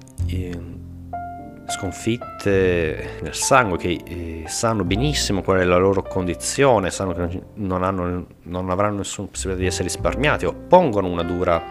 sconfitte 1.68 3.18
nel 3.20 3.35
sangue 3.35 3.76
che 3.76 4.00
eh, 4.04 4.44
sanno 4.46 4.85
benissimo 4.85 5.42
qual 5.42 5.61
è 5.61 5.64
la 5.64 5.76
loro 5.76 6.02
condizione, 6.02 6.90
sanno 6.90 7.12
che 7.12 7.42
non, 7.54 7.83
hanno, 7.83 8.26
non 8.44 8.70
avranno 8.70 8.98
nessuna 8.98 9.28
possibilità 9.28 9.62
di 9.62 9.68
essere 9.68 9.85
risparmiati, 9.85 10.46
oppongono 10.46 11.09
una 11.09 11.22
dura 11.22 11.62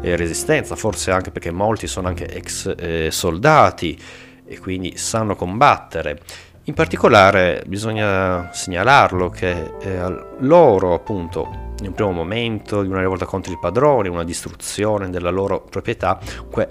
eh, 0.00 0.16
resistenza, 0.16 0.74
forse 0.74 1.10
anche 1.10 1.30
perché 1.30 1.50
molti 1.50 1.86
sono 1.86 2.08
anche 2.08 2.26
ex 2.26 2.74
eh, 2.76 3.10
soldati 3.10 3.98
e 4.44 4.58
quindi 4.58 4.96
sanno 4.96 5.36
combattere. 5.36 6.20
In 6.68 6.74
particolare 6.74 7.62
bisogna 7.64 8.50
segnalarlo 8.52 9.28
che 9.28 9.74
eh, 9.80 10.24
loro 10.40 10.94
appunto 10.94 11.74
in 11.78 11.86
un 11.86 11.92
primo 11.92 12.10
momento 12.10 12.82
di 12.82 12.88
una 12.88 12.98
rivolta 12.98 13.24
contro 13.24 13.52
i 13.52 13.58
padroni, 13.60 14.08
una 14.08 14.24
distruzione 14.24 15.08
della 15.08 15.30
loro 15.30 15.62
proprietà, 15.62 16.18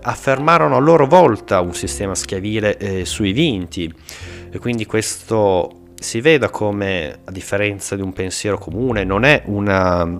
affermarono 0.02 0.76
a 0.76 0.80
loro 0.80 1.08
volta 1.08 1.62
un 1.62 1.74
sistema 1.74 2.14
schiavile 2.14 2.76
eh, 2.76 3.06
sui 3.06 3.32
vinti. 3.32 3.90
E 4.52 4.60
quindi 4.60 4.86
questo 4.86 5.94
si 5.96 6.20
veda 6.20 6.50
come, 6.50 7.20
a 7.24 7.32
differenza 7.32 7.96
di 7.96 8.02
un 8.02 8.12
pensiero 8.12 8.58
comune, 8.58 9.06
non 9.06 9.24
è 9.24 9.44
una 9.46 10.20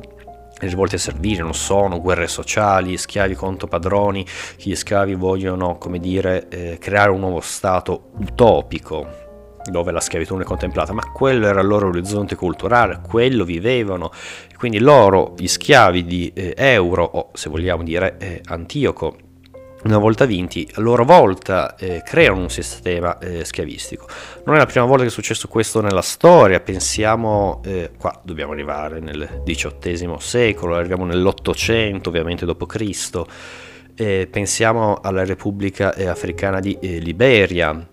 rivolte 0.60 0.98
servili, 0.98 1.40
non 1.40 1.54
sono 1.54 2.00
guerre 2.00 2.28
sociali, 2.28 2.96
schiavi 2.96 3.36
contro 3.36 3.68
padroni, 3.68 4.26
gli 4.56 4.74
schiavi 4.74 5.16
vogliono, 5.16 5.78
come 5.78 6.00
dire, 6.00 6.48
eh, 6.48 6.78
creare 6.80 7.10
un 7.10 7.20
nuovo 7.20 7.42
stato 7.42 8.12
utopico, 8.20 9.24
dove 9.66 9.92
la 9.92 10.00
schiavitù 10.00 10.34
non 10.34 10.44
è 10.44 10.46
contemplata, 10.46 10.94
ma 10.94 11.04
quello 11.12 11.48
era 11.48 11.62
il 11.62 11.68
loro 11.68 11.88
orizzonte 11.88 12.36
culturale, 12.36 13.02
quello 13.08 13.44
vivevano, 13.44 14.12
quindi 14.58 14.80
loro, 14.80 15.34
gli 15.38 15.48
schiavi 15.48 16.06
di 16.06 16.32
eh, 16.34 16.54
Euro, 16.58 17.04
o 17.04 17.30
se 17.34 17.50
vogliamo 17.50 17.84
dire 17.84 18.18
eh, 18.20 18.42
Antioco, 18.46 19.18
una 19.84 19.98
volta 20.00 20.26
vinti, 20.26 20.68
a 20.74 20.82
loro 20.82 21.06
volta 21.06 21.76
eh, 21.76 22.02
creano 22.04 22.40
un 22.40 22.50
sistema 22.50 23.20
eh, 23.20 23.46
schiavistico. 23.46 24.08
Non 24.46 24.56
è 24.56 24.58
la 24.58 24.66
prima 24.66 24.86
volta 24.86 25.04
che 25.04 25.10
è 25.10 25.12
successo 25.12 25.48
questo 25.48 25.80
nella 25.80 26.02
storia, 26.02 26.60
pensiamo, 26.60 27.62
eh, 27.64 27.92
qua 27.96 28.20
dobbiamo 28.24 28.54
arrivare 28.54 29.00
nel 29.00 29.44
XVIII 29.46 30.16
secolo, 30.18 30.76
arriviamo 30.76 31.06
nell'Ottocento, 31.06 32.10
ovviamente 32.10 32.46
dopo 32.46 32.66
Cristo, 32.66 33.28
pensiamo 33.96 35.00
alla 35.02 35.24
Repubblica 35.24 35.94
eh, 35.94 36.08
Africana 36.08 36.60
di 36.60 36.78
eh, 36.82 36.98
Liberia, 36.98 37.88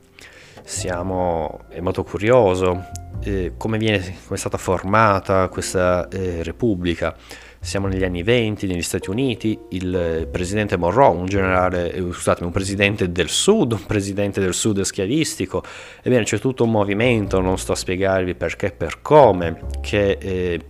siamo, 0.64 1.60
è 1.68 1.80
molto 1.80 2.04
curioso 2.04 2.86
eh, 3.24 3.52
come, 3.56 3.78
viene, 3.78 3.98
come, 4.00 4.34
è 4.34 4.36
stata 4.36 4.58
formata 4.58 5.48
questa 5.48 6.08
eh, 6.08 6.42
repubblica. 6.42 7.14
Siamo 7.60 7.86
negli 7.86 8.02
anni 8.02 8.24
20 8.24 8.66
negli 8.66 8.82
Stati 8.82 9.08
Uniti, 9.08 9.56
il 9.70 10.26
presidente 10.30 10.76
Monroe, 10.76 11.16
un 11.16 11.26
generale, 11.26 11.92
eh, 11.92 12.00
scusate, 12.00 12.42
un 12.42 12.50
presidente 12.50 13.12
del 13.12 13.28
sud, 13.28 13.72
un 13.72 13.86
presidente 13.86 14.40
del 14.40 14.52
sud 14.52 14.80
schiavistico, 14.80 15.62
ebbene 16.02 16.24
c'è 16.24 16.40
tutto 16.40 16.64
un 16.64 16.72
movimento, 16.72 17.40
non 17.40 17.58
sto 17.58 17.72
a 17.72 17.76
spiegarvi 17.76 18.34
perché 18.34 18.66
e 18.66 18.72
per 18.72 19.00
come, 19.00 19.60
che 19.80 20.18
eh, 20.20 20.60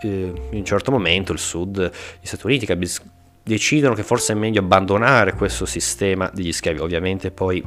eh, 0.00 0.32
in 0.50 0.58
un 0.58 0.64
certo 0.64 0.90
momento 0.90 1.32
il 1.32 1.38
sud, 1.38 1.90
gli 2.20 2.26
Stati 2.26 2.46
Uniti 2.46 2.66
decidono 3.42 3.94
che 3.94 4.02
forse 4.02 4.32
è 4.32 4.36
meglio 4.36 4.60
abbandonare 4.60 5.34
questo 5.34 5.66
sistema 5.66 6.30
degli 6.32 6.52
schiavi, 6.52 6.78
ovviamente 6.78 7.30
poi 7.30 7.62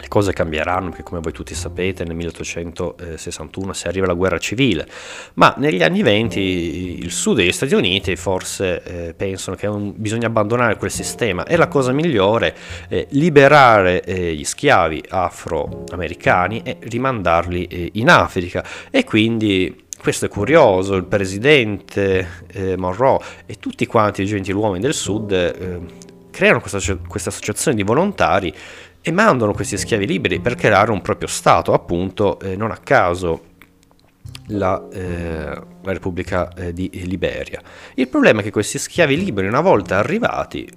le 0.00 0.08
cose 0.08 0.32
cambieranno 0.32 0.88
perché 0.88 1.02
come 1.02 1.20
voi 1.20 1.32
tutti 1.32 1.54
sapete 1.54 2.04
nel 2.04 2.16
1861 2.16 3.72
si 3.72 3.86
arriva 3.86 4.06
alla 4.06 4.14
guerra 4.14 4.38
civile, 4.38 4.88
ma 5.34 5.54
negli 5.58 5.82
anni 5.82 6.02
20 6.02 6.40
il 7.04 7.10
sud 7.10 7.36
degli 7.36 7.52
Stati 7.52 7.74
Uniti 7.74 8.16
forse 8.16 8.82
eh, 8.82 9.14
pensano 9.14 9.56
che 9.56 9.66
un, 9.66 9.92
bisogna 9.94 10.26
abbandonare 10.26 10.76
quel 10.76 10.90
sistema. 10.90 11.44
E 11.44 11.56
la 11.56 11.68
cosa 11.68 11.92
migliore 11.92 12.56
è 12.88 13.06
liberare 13.10 14.02
eh, 14.02 14.34
gli 14.34 14.44
schiavi 14.44 15.04
afroamericani 15.08 16.62
e 16.64 16.78
rimandarli 16.80 17.64
eh, 17.66 17.90
in 17.94 18.08
Africa. 18.08 18.64
E 18.90 19.04
quindi 19.04 19.88
questo 20.00 20.24
è 20.24 20.28
curioso, 20.28 20.94
il 20.94 21.04
presidente 21.04 22.44
eh, 22.52 22.76
Monroe 22.76 23.20
e 23.44 23.58
tutti 23.58 23.84
quanti 23.86 24.22
i 24.22 24.26
gentiluomini 24.26 24.80
del 24.80 24.94
sud 24.94 25.32
eh, 25.32 25.80
creano 26.30 26.60
questa, 26.60 26.96
questa 27.06 27.28
associazione 27.28 27.76
di 27.76 27.82
volontari 27.82 28.54
e 29.02 29.10
mandano 29.10 29.52
questi 29.52 29.78
schiavi 29.78 30.06
liberi 30.06 30.40
per 30.40 30.54
creare 30.54 30.90
un 30.90 31.00
proprio 31.00 31.28
Stato, 31.28 31.72
appunto, 31.72 32.38
eh, 32.40 32.56
non 32.56 32.70
a 32.70 32.76
caso 32.76 33.48
la, 34.48 34.88
eh, 34.92 35.62
la 35.82 35.92
Repubblica 35.92 36.52
eh, 36.54 36.72
di 36.72 36.90
Liberia. 37.04 37.60
Il 37.94 38.08
problema 38.08 38.40
è 38.40 38.42
che 38.42 38.50
questi 38.50 38.78
schiavi 38.78 39.16
liberi, 39.16 39.46
una 39.46 39.60
volta 39.60 39.98
arrivati, 39.98 40.68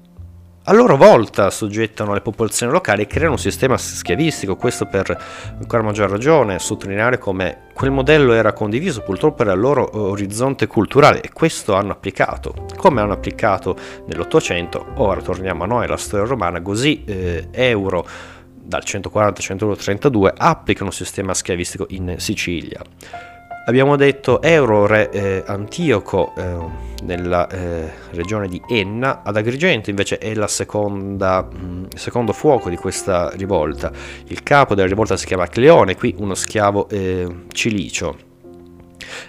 a 0.65 0.73
loro 0.73 0.95
volta 0.95 1.49
soggettano 1.49 2.13
le 2.13 2.21
popolazioni 2.21 2.71
locali 2.71 3.01
e 3.01 3.07
creano 3.07 3.33
un 3.33 3.37
sistema 3.37 3.77
schiavistico, 3.77 4.55
questo 4.55 4.85
per 4.85 5.17
ancora 5.59 5.83
maggior 5.83 6.09
ragione 6.09 6.57
sottolineare 6.57 7.17
come 7.17 7.63
quel 7.73 7.91
modello 7.91 8.31
era 8.31 8.53
condiviso 8.53 9.01
purtroppo 9.01 9.43
per 9.43 9.53
il 9.53 9.59
loro 9.59 9.91
eh, 9.91 9.97
orizzonte 9.97 10.67
culturale 10.67 11.19
e 11.19 11.33
questo 11.33 11.73
hanno 11.73 11.91
applicato, 11.91 12.65
come 12.77 13.01
hanno 13.01 13.11
applicato 13.11 13.75
nell'Ottocento, 14.07 14.85
ora 14.95 15.21
torniamo 15.21 15.63
a 15.63 15.67
noi, 15.67 15.85
alla 15.85 15.97
storia 15.97 16.25
romana, 16.25 16.61
così 16.61 17.03
eh, 17.03 17.49
euro 17.51 18.07
dal 18.53 18.85
140 18.85 19.39
al 19.39 19.43
132 19.43 20.33
applicano 20.37 20.85
un 20.85 20.95
sistema 20.95 21.33
schiavistico 21.33 21.87
in 21.89 22.15
Sicilia. 22.19 22.81
Abbiamo 23.65 23.95
detto 23.95 24.41
Euro, 24.41 24.85
re 24.85 25.09
eh, 25.09 25.43
Antioco 25.47 26.33
eh, 26.35 26.55
nella 27.03 27.47
eh, 27.47 27.89
regione 28.11 28.49
di 28.49 28.61
Enna, 28.67 29.21
ad 29.23 29.37
Agrigento 29.37 29.89
invece 29.89 30.17
è 30.17 30.27
il 30.27 30.45
mm, 30.45 31.85
secondo 31.95 32.33
fuoco 32.33 32.69
di 32.69 32.75
questa 32.75 33.31
rivolta. 33.35 33.89
Il 34.27 34.43
capo 34.43 34.75
della 34.75 34.89
rivolta 34.89 35.15
si 35.15 35.25
chiama 35.25 35.47
Cleone, 35.47 35.95
qui 35.95 36.13
uno 36.17 36.35
schiavo 36.35 36.89
eh, 36.89 37.45
cilicio. 37.53 38.31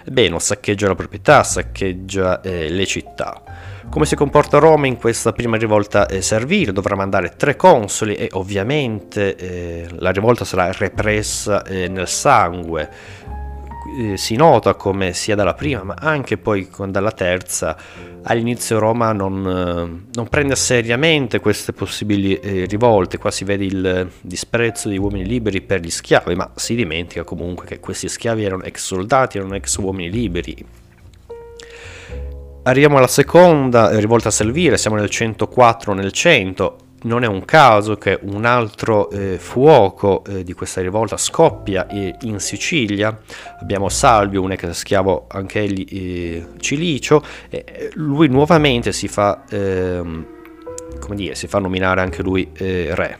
Ebbene, 0.03 0.37
saccheggia 0.41 0.89
la 0.89 0.95
proprietà, 0.95 1.41
saccheggia 1.43 2.41
eh, 2.41 2.69
le 2.69 2.85
città. 2.85 3.41
Come 3.89 4.05
si 4.05 4.17
comporta 4.17 4.57
Roma 4.57 4.87
in 4.87 4.97
questa 4.97 5.31
prima 5.31 5.55
rivolta 5.55 6.07
eh, 6.07 6.21
servile? 6.21 6.73
Dovrà 6.73 6.97
mandare 6.97 7.35
tre 7.37 7.55
consoli 7.55 8.15
e 8.15 8.27
ovviamente 8.33 9.87
la 9.97 10.09
rivolta 10.09 10.43
sarà 10.43 10.73
repressa 10.73 11.63
nel 11.69 12.07
sangue 12.07 12.89
eh, 13.97 14.17
si 14.17 14.35
nota 14.35 14.75
come 14.75 15.13
sia 15.13 15.35
dalla 15.35 15.53
prima 15.53 15.83
ma 15.83 15.95
anche 15.97 16.37
poi 16.37 16.67
dalla 16.87 17.11
terza 17.11 17.77
all'inizio 18.27 18.79
Roma 18.79 19.11
non, 19.11 19.45
eh, 19.45 20.09
non 20.13 20.27
prende 20.29 20.55
seriamente 20.55 21.39
queste 21.39 21.73
possibili 21.73 22.35
eh, 22.35 22.65
rivolte, 22.65 23.17
qua 23.17 23.31
si 23.31 23.43
vede 23.43 23.65
il 23.65 24.11
disprezzo 24.21 24.87
degli 24.87 24.97
uomini 24.97 25.25
liberi 25.25 25.61
per 25.61 25.81
gli 25.81 25.89
schiavi, 25.89 26.35
ma 26.35 26.51
si 26.55 26.75
dimentica 26.75 27.23
comunque 27.23 27.65
che 27.65 27.79
questi 27.79 28.07
schiavi 28.07 28.43
erano 28.43 28.63
ex 28.63 28.83
soldati, 28.83 29.37
erano 29.37 29.55
ex 29.55 29.75
uomini 29.77 30.09
liberi. 30.09 30.65
Arriviamo 32.63 32.97
alla 32.97 33.07
seconda 33.07 33.97
rivolta 33.99 34.31
servile, 34.31 34.77
siamo 34.77 34.95
nel 34.95 35.09
104 35.09 35.93
nel 35.93 36.11
100, 36.11 36.77
non 37.03 37.23
è 37.23 37.27
un 37.27 37.45
caso 37.45 37.97
che 37.97 38.17
un 38.21 38.45
altro 38.45 39.09
eh, 39.09 39.37
fuoco 39.37 40.23
eh, 40.25 40.43
di 40.43 40.53
questa 40.53 40.81
rivolta 40.81 41.17
scoppia 41.17 41.87
eh, 41.87 42.15
in 42.21 42.39
Sicilia. 42.39 43.17
Abbiamo 43.59 43.89
Salvio, 43.89 44.41
un 44.41 44.51
ex 44.51 44.69
schiavo 44.71 45.25
anche 45.29 45.59
egli 45.59 45.85
eh, 45.89 46.47
cilicio, 46.59 47.23
e 47.49 47.91
lui 47.93 48.27
nuovamente 48.27 48.91
si 48.91 49.07
fa, 49.07 49.43
ehm, 49.49 50.25
come 50.99 51.15
dire, 51.15 51.35
si 51.35 51.47
fa 51.47 51.59
nominare 51.59 52.01
anche 52.01 52.23
lui 52.23 52.49
eh, 52.53 52.89
re. 52.93 53.19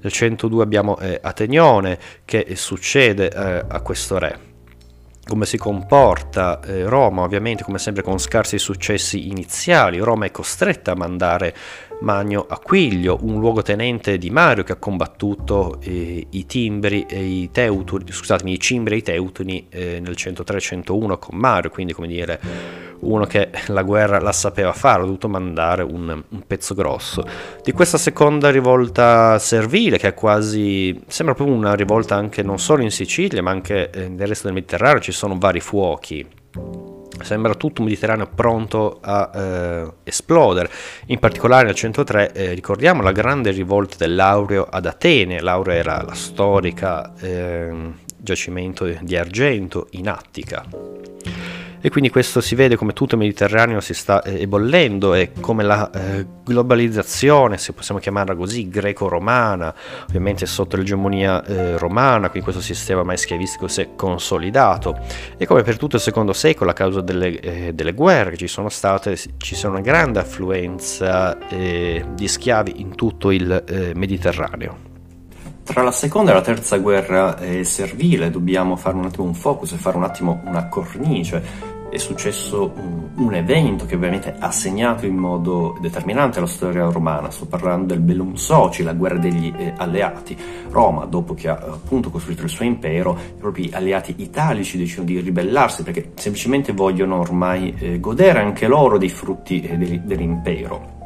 Nel 0.00 0.12
102 0.12 0.62
abbiamo 0.62 0.98
eh, 0.98 1.18
Atenione 1.22 1.98
che 2.24 2.54
succede 2.54 3.28
a 3.28 3.80
questo 3.80 4.18
re 4.18 4.49
come 5.26 5.46
si 5.46 5.58
comporta 5.58 6.60
eh, 6.60 6.84
Roma, 6.84 7.22
ovviamente 7.22 7.62
come 7.62 7.78
sempre 7.78 8.02
con 8.02 8.18
scarsi 8.18 8.58
successi 8.58 9.28
iniziali. 9.28 9.98
Roma 9.98 10.26
è 10.26 10.30
costretta 10.30 10.92
a 10.92 10.96
mandare 10.96 11.54
Magno 12.00 12.46
Aquiglio, 12.48 13.18
un 13.22 13.38
luogotenente 13.38 14.18
di 14.18 14.30
Mario 14.30 14.64
che 14.64 14.72
ha 14.72 14.76
combattuto 14.76 15.78
eh, 15.82 16.26
i 16.30 16.46
timbri 16.46 17.06
e 17.08 17.22
i 17.22 17.50
teutoni, 17.52 18.04
scusatemi, 18.10 18.52
i 18.52 18.58
cimbri 18.58 18.94
e 18.94 18.98
i 18.98 19.02
teutoni 19.02 19.66
eh, 19.68 20.00
nel 20.00 20.14
103-101 20.16 21.18
con 21.18 21.38
Mario, 21.38 21.70
quindi 21.70 21.92
come 21.92 22.08
dire 22.08 22.40
uno 23.00 23.24
che 23.26 23.50
la 23.68 23.82
guerra 23.82 24.20
la 24.20 24.32
sapeva 24.32 24.72
fare, 24.72 25.02
ha 25.02 25.04
dovuto 25.04 25.28
mandare 25.28 25.82
un, 25.82 26.22
un, 26.28 26.42
pezzo 26.46 26.74
grosso. 26.74 27.24
Di 27.62 27.72
questa 27.72 27.98
seconda 27.98 28.50
rivolta 28.50 29.38
servile, 29.38 29.98
che 29.98 30.08
è 30.08 30.14
quasi, 30.14 31.00
sembra 31.06 31.34
proprio 31.34 31.56
una 31.56 31.74
rivolta 31.74 32.16
anche 32.16 32.42
non 32.42 32.58
solo 32.58 32.82
in 32.82 32.90
Sicilia, 32.90 33.42
ma 33.42 33.50
anche 33.50 33.90
eh, 33.90 34.08
nel 34.08 34.26
resto 34.26 34.46
del 34.46 34.54
Mediterraneo, 34.54 35.00
ci 35.00 35.12
sono 35.12 35.36
vari 35.38 35.60
fuochi. 35.60 36.26
Sembra 37.22 37.54
tutto 37.54 37.82
un 37.82 37.88
Mediterraneo 37.88 38.28
pronto 38.34 38.98
a 39.02 39.30
eh, 39.34 39.92
esplodere. 40.04 40.70
In 41.06 41.18
particolare 41.18 41.66
nel 41.66 41.74
103 41.74 42.32
eh, 42.32 42.54
ricordiamo 42.54 43.02
la 43.02 43.12
grande 43.12 43.50
rivolta 43.50 43.96
dell'Aureo 43.98 44.66
ad 44.68 44.86
Atene. 44.86 45.40
L'Aureo 45.40 45.74
era 45.74 46.02
la 46.02 46.14
storica 46.14 47.12
eh, 47.20 47.92
giacimento 48.16 48.86
di 48.86 49.16
argento 49.16 49.88
in 49.90 50.08
Attica 50.08 50.64
e 51.80 51.90
quindi 51.90 52.10
questo 52.10 52.40
si 52.40 52.54
vede 52.54 52.76
come 52.76 52.92
tutto 52.92 53.14
il 53.14 53.20
Mediterraneo 53.20 53.80
si 53.80 53.94
sta 53.94 54.22
eh, 54.22 54.42
ebollendo 54.42 55.14
e 55.14 55.32
come 55.40 55.62
la 55.62 55.90
eh, 55.90 56.26
globalizzazione, 56.44 57.56
se 57.58 57.72
possiamo 57.72 58.00
chiamarla 58.00 58.34
così, 58.34 58.68
greco-romana, 58.68 59.74
ovviamente 60.06 60.46
sotto 60.46 60.76
l'egemonia 60.76 61.44
eh, 61.44 61.78
romana, 61.78 62.28
quindi 62.28 62.50
questo 62.50 62.62
sistema 62.62 63.02
mai 63.02 63.16
schiavistico 63.16 63.68
si 63.68 63.80
è 63.80 63.88
consolidato 63.96 64.98
e 65.36 65.46
come 65.46 65.62
per 65.62 65.78
tutto 65.78 65.96
il 65.96 66.02
secondo 66.02 66.32
secolo 66.32 66.70
a 66.70 66.74
causa 66.74 67.00
delle, 67.00 67.40
eh, 67.40 67.72
delle 67.72 67.92
guerre 67.92 68.30
che 68.30 68.36
ci 68.36 68.48
sono 68.48 68.68
state, 68.68 69.16
ci 69.38 69.54
sono 69.54 69.74
una 69.74 69.82
grande 69.82 70.18
affluenza 70.18 71.38
eh, 71.48 72.04
di 72.14 72.28
schiavi 72.28 72.80
in 72.80 72.94
tutto 72.94 73.30
il 73.30 73.64
eh, 73.66 73.92
Mediterraneo. 73.94 74.89
Tra 75.70 75.82
la 75.82 75.92
seconda 75.92 76.32
e 76.32 76.34
la 76.34 76.40
terza 76.40 76.78
guerra 76.78 77.38
eh, 77.38 77.62
servile 77.62 78.28
dobbiamo 78.28 78.74
fare 78.74 78.96
un 78.96 79.04
attimo 79.04 79.26
un 79.26 79.34
focus 79.34 79.70
e 79.70 79.76
fare 79.76 79.96
un 79.96 80.02
attimo 80.02 80.42
una 80.44 80.66
cornice. 80.66 81.68
È 81.88 81.96
successo 81.96 82.72
un, 82.74 83.10
un, 83.14 83.34
evento 83.34 83.86
che 83.86 83.94
ovviamente 83.94 84.34
ha 84.36 84.50
segnato 84.50 85.06
in 85.06 85.14
modo 85.14 85.78
determinante 85.80 86.40
la 86.40 86.46
storia 86.46 86.90
romana. 86.90 87.30
Sto 87.30 87.46
parlando 87.46 87.94
del 87.94 88.00
Bellum 88.00 88.34
Soci, 88.34 88.82
la 88.82 88.94
guerra 88.94 89.18
degli 89.18 89.52
eh, 89.56 89.72
alleati. 89.76 90.36
Roma, 90.70 91.04
dopo 91.04 91.34
che 91.34 91.48
ha 91.48 91.54
appunto 91.54 92.10
costruito 92.10 92.42
il 92.42 92.48
suo 92.48 92.64
impero, 92.64 93.16
i 93.16 93.38
propri 93.38 93.70
alleati 93.72 94.16
italici 94.18 94.76
decidono 94.76 95.06
di 95.06 95.20
ribellarsi 95.20 95.84
perché 95.84 96.10
semplicemente 96.16 96.72
vogliono 96.72 97.20
ormai 97.20 97.72
eh, 97.78 98.00
godere 98.00 98.40
anche 98.40 98.66
loro 98.66 98.98
dei 98.98 99.08
frutti 99.08 99.60
eh, 99.62 99.78
dell'impero 99.78 100.98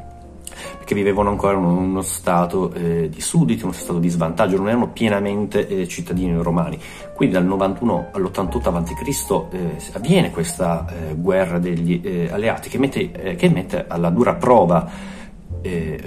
che 0.84 0.94
vivevano 0.94 1.30
ancora 1.30 1.56
in 1.56 1.64
uno 1.64 2.02
stato 2.02 2.72
eh, 2.72 3.08
di 3.08 3.20
sudditi, 3.20 3.64
uno 3.64 3.72
stato 3.72 3.98
di 3.98 4.08
svantaggio, 4.08 4.56
non 4.56 4.68
erano 4.68 4.88
pienamente 4.88 5.66
eh, 5.66 5.88
cittadini 5.88 6.40
romani. 6.40 6.78
Quindi 7.14 7.34
dal 7.34 7.44
91 7.44 8.10
all'88 8.12 8.74
a.C. 8.74 9.54
Eh, 9.54 9.76
avviene 9.92 10.30
questa 10.30 10.86
eh, 10.86 11.14
guerra 11.14 11.58
degli 11.58 12.00
eh, 12.04 12.28
alleati 12.30 12.68
che 12.68 12.78
mette, 12.78 13.10
eh, 13.10 13.34
che 13.34 13.48
mette, 13.48 13.86
alla 13.88 14.10
dura 14.10 14.34
prova 14.34 15.12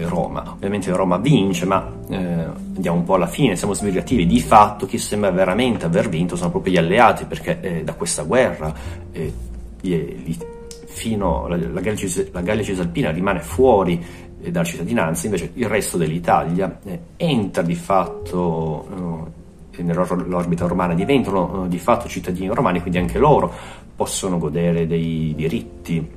Roma. 0.01 0.51
Ovviamente 0.51 0.91
Roma 0.91 1.17
vince, 1.17 1.65
ma 1.65 1.91
andiamo 2.11 2.97
un 2.97 3.03
po' 3.03 3.15
alla 3.15 3.25
fine, 3.25 3.55
siamo 3.55 3.73
sbrigativi. 3.73 4.27
Di 4.27 4.39
fatto 4.39 4.85
chi 4.85 4.99
sembra 4.99 5.31
veramente 5.31 5.83
aver 5.83 6.09
vinto 6.09 6.35
sono 6.35 6.51
proprio 6.51 6.73
gli 6.73 6.77
alleati, 6.77 7.25
perché 7.25 7.81
da 7.83 7.93
questa 7.93 8.21
guerra 8.21 8.71
fino 10.85 11.45
alla 11.45 11.57
la 11.57 12.41
Gallia 12.41 12.63
Cisalpina 12.63 13.09
rimane 13.09 13.39
fuori 13.39 14.26
dalla 14.39 14.63
cittadinanza, 14.63 15.25
invece 15.25 15.51
il 15.53 15.67
resto 15.67 15.97
dell'Italia 15.97 16.79
eh, 16.83 16.99
entra 17.17 17.63
di 17.63 17.75
fatto 17.75 19.33
eh, 19.71 19.83
nell'orbita 19.83 20.67
romana, 20.67 20.93
diventano 20.93 21.65
eh, 21.65 21.67
di 21.67 21.79
fatto 21.79 22.07
cittadini 22.07 22.47
romani, 22.47 22.79
quindi 22.81 22.99
anche 22.99 23.17
loro 23.17 23.51
possono 23.95 24.37
godere 24.37 24.85
dei 24.85 25.33
diritti 25.35 26.15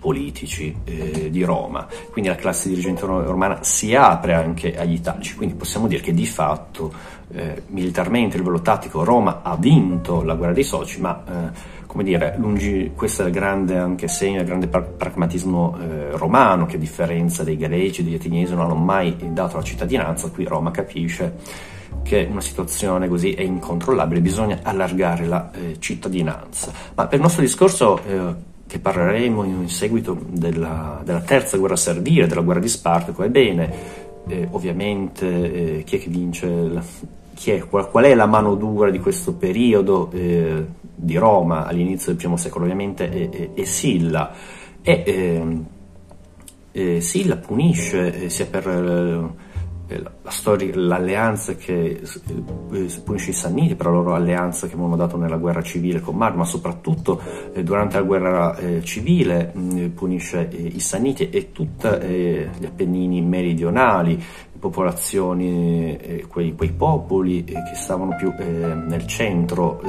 politici 0.00 0.74
eh, 0.84 1.30
di 1.30 1.42
Roma, 1.44 1.86
quindi 2.10 2.30
la 2.30 2.36
classe 2.36 2.68
dirigente 2.68 3.06
romana 3.06 3.62
si 3.62 3.94
apre 3.94 4.34
anche 4.34 4.76
agli 4.76 4.94
italici, 4.94 5.34
quindi 5.34 5.54
possiamo 5.54 5.86
dire 5.86 6.02
che 6.02 6.12
di 6.12 6.26
fatto 6.26 6.92
eh, 7.32 7.62
militarmente 7.68 8.36
a 8.36 8.38
livello 8.38 8.60
tattico 8.60 9.04
Roma 9.04 9.40
ha 9.42 9.56
vinto 9.56 10.22
la 10.22 10.34
guerra 10.34 10.52
dei 10.52 10.62
soci, 10.62 11.00
ma 11.00 11.24
eh, 11.26 11.82
come 11.94 12.02
dire, 12.02 12.34
lungi, 12.38 12.90
questo 12.92 13.22
è 13.22 13.26
il 13.26 13.30
grande 13.30 13.78
anche 13.78 14.08
segno 14.08 14.38
del 14.38 14.46
grande 14.46 14.66
pragmatismo 14.66 15.78
eh, 15.78 16.10
romano 16.16 16.66
che 16.66 16.74
a 16.74 16.78
differenza 16.80 17.44
dei 17.44 17.56
greci 17.56 18.02
degli 18.02 18.16
ateniesi 18.16 18.52
non 18.52 18.64
hanno 18.64 18.74
mai 18.74 19.16
dato 19.30 19.58
la 19.58 19.62
cittadinanza, 19.62 20.28
qui 20.30 20.42
Roma 20.42 20.72
capisce 20.72 21.36
che 22.02 22.26
una 22.28 22.40
situazione 22.40 23.06
così 23.06 23.34
è 23.34 23.42
incontrollabile, 23.42 24.20
bisogna 24.20 24.58
allargare 24.64 25.24
la 25.26 25.52
eh, 25.52 25.76
cittadinanza. 25.78 26.72
Ma 26.96 27.06
per 27.06 27.14
il 27.14 27.22
nostro 27.22 27.42
discorso 27.42 28.00
eh, 28.04 28.34
che 28.66 28.80
parleremo 28.80 29.44
in, 29.44 29.68
seguito 29.68 30.18
della, 30.30 31.00
della, 31.04 31.20
terza 31.20 31.56
guerra 31.58 31.76
servile, 31.76 32.26
della 32.26 32.40
guerra 32.40 32.58
di 32.58 32.68
Spartaco, 32.68 33.22
ebbene, 33.22 33.72
eh, 34.26 34.48
ovviamente 34.50 35.78
eh, 35.78 35.84
chi 35.84 35.94
è 35.94 36.00
che 36.00 36.08
vince, 36.08 36.48
la, 36.48 36.82
chi 37.34 37.50
è, 37.50 37.66
qual, 37.66 37.90
qual, 37.90 38.04
è 38.04 38.14
la 38.14 38.26
mano 38.26 38.54
dura 38.54 38.90
di 38.90 38.98
questo 38.98 39.34
periodo? 39.34 40.10
Eh, 40.12 40.82
di 40.96 41.16
Roma 41.16 41.66
all'inizio 41.66 42.14
del 42.14 42.32
I 42.32 42.38
secolo 42.38 42.64
ovviamente 42.64 43.10
è, 43.10 43.28
è, 43.28 43.50
è 43.52 43.64
Silla 43.64 44.32
e 44.80 45.66
eh, 46.72 47.00
Silla 47.00 47.36
punisce 47.36 48.24
eh, 48.24 48.28
sia 48.30 48.46
per 48.46 48.66
eh, 48.66 50.02
la 50.02 50.30
storia, 50.30 50.72
l'alleanza 50.74 51.54
che 51.54 52.00
eh, 52.00 53.00
punisce 53.04 53.30
i 53.30 53.34
Sanniti 53.34 53.76
per 53.76 53.86
la 53.86 53.92
loro 53.92 54.14
alleanza 54.14 54.66
che 54.66 54.72
avevano 54.72 54.96
dato 54.96 55.16
nella 55.16 55.36
guerra 55.36 55.62
civile 55.62 56.00
con 56.00 56.16
Mar, 56.16 56.34
ma 56.34 56.44
soprattutto 56.44 57.20
eh, 57.52 57.62
durante 57.62 57.96
la 57.96 58.02
guerra 58.02 58.56
eh, 58.56 58.82
civile 58.82 59.52
mh, 59.54 59.88
punisce 59.90 60.48
i 60.50 60.80
Sanniti 60.80 61.30
e 61.30 61.52
tutti 61.52 61.86
gli 61.86 62.64
Appennini 62.64 63.20
meridionali, 63.20 64.20
popolazioni, 64.64 66.24
quei, 66.26 66.54
quei, 66.54 66.70
popoli 66.70 67.44
che 67.44 67.74
stavano 67.74 68.16
più 68.16 68.32
nel 68.38 69.06
centro 69.06 69.82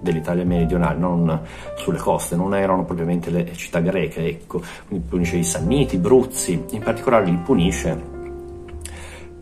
dell'Italia 0.00 0.44
meridionale, 0.44 0.98
non 0.98 1.40
sulle 1.76 1.98
coste, 1.98 2.36
non 2.36 2.54
erano 2.54 2.84
propriamente 2.84 3.30
le 3.30 3.52
città 3.54 3.80
greche, 3.80 4.24
ecco, 4.24 4.62
quindi 4.86 5.06
punisce 5.08 5.36
i 5.36 5.44
Sanniti, 5.44 5.96
i 5.96 5.98
Bruzzi, 5.98 6.64
in 6.70 6.80
particolare 6.80 7.24
li 7.24 7.36
punisce 7.36 8.20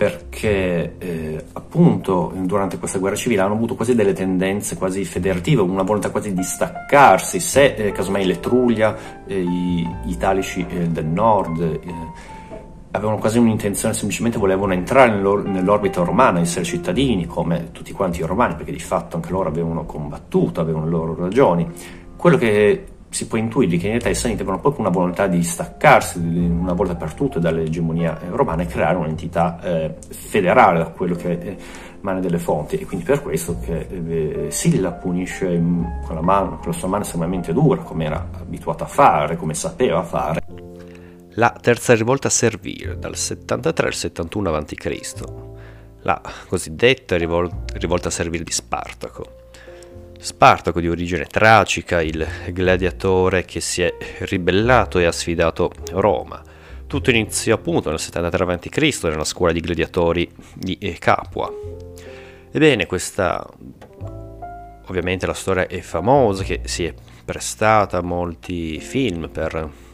perché 0.00 0.94
eh, 0.96 1.44
appunto 1.52 2.32
durante 2.34 2.78
questa 2.78 2.98
guerra 2.98 3.16
civile 3.16 3.42
hanno 3.42 3.52
avuto 3.52 3.74
quasi 3.74 3.94
delle 3.94 4.14
tendenze 4.14 4.78
quasi 4.78 5.04
federative, 5.04 5.60
una 5.60 5.82
volontà 5.82 6.10
quasi 6.10 6.32
di 6.32 6.42
staccarsi, 6.42 7.38
se 7.38 7.74
eh, 7.74 7.92
casomai 7.92 8.24
l'Etruria, 8.24 8.96
eh, 9.26 9.42
gli 9.42 9.86
italici 10.06 10.64
eh, 10.66 10.88
del 10.88 11.04
nord, 11.04 11.60
eh, 11.60 11.80
avevano 12.92 13.18
quasi 13.18 13.38
un'intenzione, 13.38 13.94
semplicemente 13.94 14.38
volevano 14.38 14.72
entrare 14.72 15.10
nell'orbita 15.10 16.02
romana, 16.02 16.40
essere 16.40 16.64
cittadini 16.64 17.26
come 17.26 17.70
tutti 17.72 17.92
quanti 17.92 18.20
i 18.20 18.24
romani, 18.24 18.54
perché 18.56 18.72
di 18.72 18.80
fatto 18.80 19.16
anche 19.16 19.30
loro 19.30 19.48
avevano 19.48 19.84
combattuto, 19.84 20.60
avevano 20.60 20.86
le 20.86 20.90
loro 20.90 21.14
ragioni. 21.14 21.68
Quello 22.16 22.36
che 22.36 22.84
si 23.08 23.26
può 23.26 23.38
intuire 23.38 23.76
che 23.76 23.86
in 23.86 23.90
realtà 23.92 24.08
i 24.08 24.14
Saniti 24.14 24.40
avevano 24.42 24.60
proprio 24.60 24.86
una 24.86 24.94
volontà 24.94 25.26
di 25.26 25.42
staccarsi 25.42 26.18
una 26.18 26.74
volta 26.74 26.94
per 26.94 27.12
tutte 27.14 27.40
dall'egemonia 27.40 28.18
romana 28.30 28.62
e 28.62 28.66
creare 28.66 28.96
un'entità 28.96 29.58
eh, 29.62 29.94
federale 30.10 30.78
da 30.78 30.86
quello 30.86 31.16
che 31.16 31.38
è 31.38 31.56
mane 32.02 32.20
delle 32.20 32.38
fonti 32.38 32.76
e 32.76 32.86
quindi 32.86 33.04
per 33.04 33.20
questo 33.20 33.58
che 33.60 33.86
eh, 33.88 34.46
Silla 34.50 34.92
punisce 34.92 35.48
con 35.48 36.14
la, 36.14 36.22
mano, 36.22 36.58
con 36.58 36.70
la 36.70 36.72
sua 36.72 36.88
mano 36.88 37.02
estremamente 37.02 37.52
dura 37.52 37.82
come 37.82 38.04
era 38.04 38.28
abituato 38.38 38.84
a 38.84 38.86
fare, 38.86 39.36
come 39.36 39.54
sapeva 39.54 40.02
fare 40.02 40.69
la 41.40 41.56
terza 41.58 41.94
rivolta 41.94 42.28
servile 42.28 42.98
dal 42.98 43.16
73 43.16 43.86
al 43.86 43.94
71 43.94 44.54
a.C., 44.54 45.10
la 46.02 46.20
cosiddetta 46.46 47.16
rivolta, 47.16 48.10
servile 48.10 48.44
di 48.44 48.52
Spartaco. 48.52 49.48
Spartaco 50.18 50.80
di 50.80 50.88
origine 50.90 51.24
tracica, 51.24 52.02
il 52.02 52.28
gladiatore 52.50 53.46
che 53.46 53.60
si 53.60 53.80
è 53.80 53.90
ribellato 54.20 54.98
e 54.98 55.06
ha 55.06 55.12
sfidato 55.12 55.72
Roma. 55.92 56.42
tutto 56.86 57.08
iniziò 57.08 57.54
appunto 57.54 57.88
nel 57.88 57.98
73 57.98 58.44
a.C. 58.44 58.98
nella 59.04 59.24
scuola 59.24 59.52
di 59.52 59.60
gladiatori 59.60 60.30
di 60.52 60.76
Capua. 60.98 61.50
Ebbene, 62.50 62.84
questa 62.84 63.46
ovviamente 64.88 65.24
la 65.24 65.32
storia 65.32 65.66
è 65.66 65.80
famosa, 65.80 66.42
che 66.42 66.60
si 66.64 66.84
è 66.84 66.92
prestata 67.24 67.96
a 67.96 68.02
molti 68.02 68.78
film 68.78 69.30
per 69.30 69.88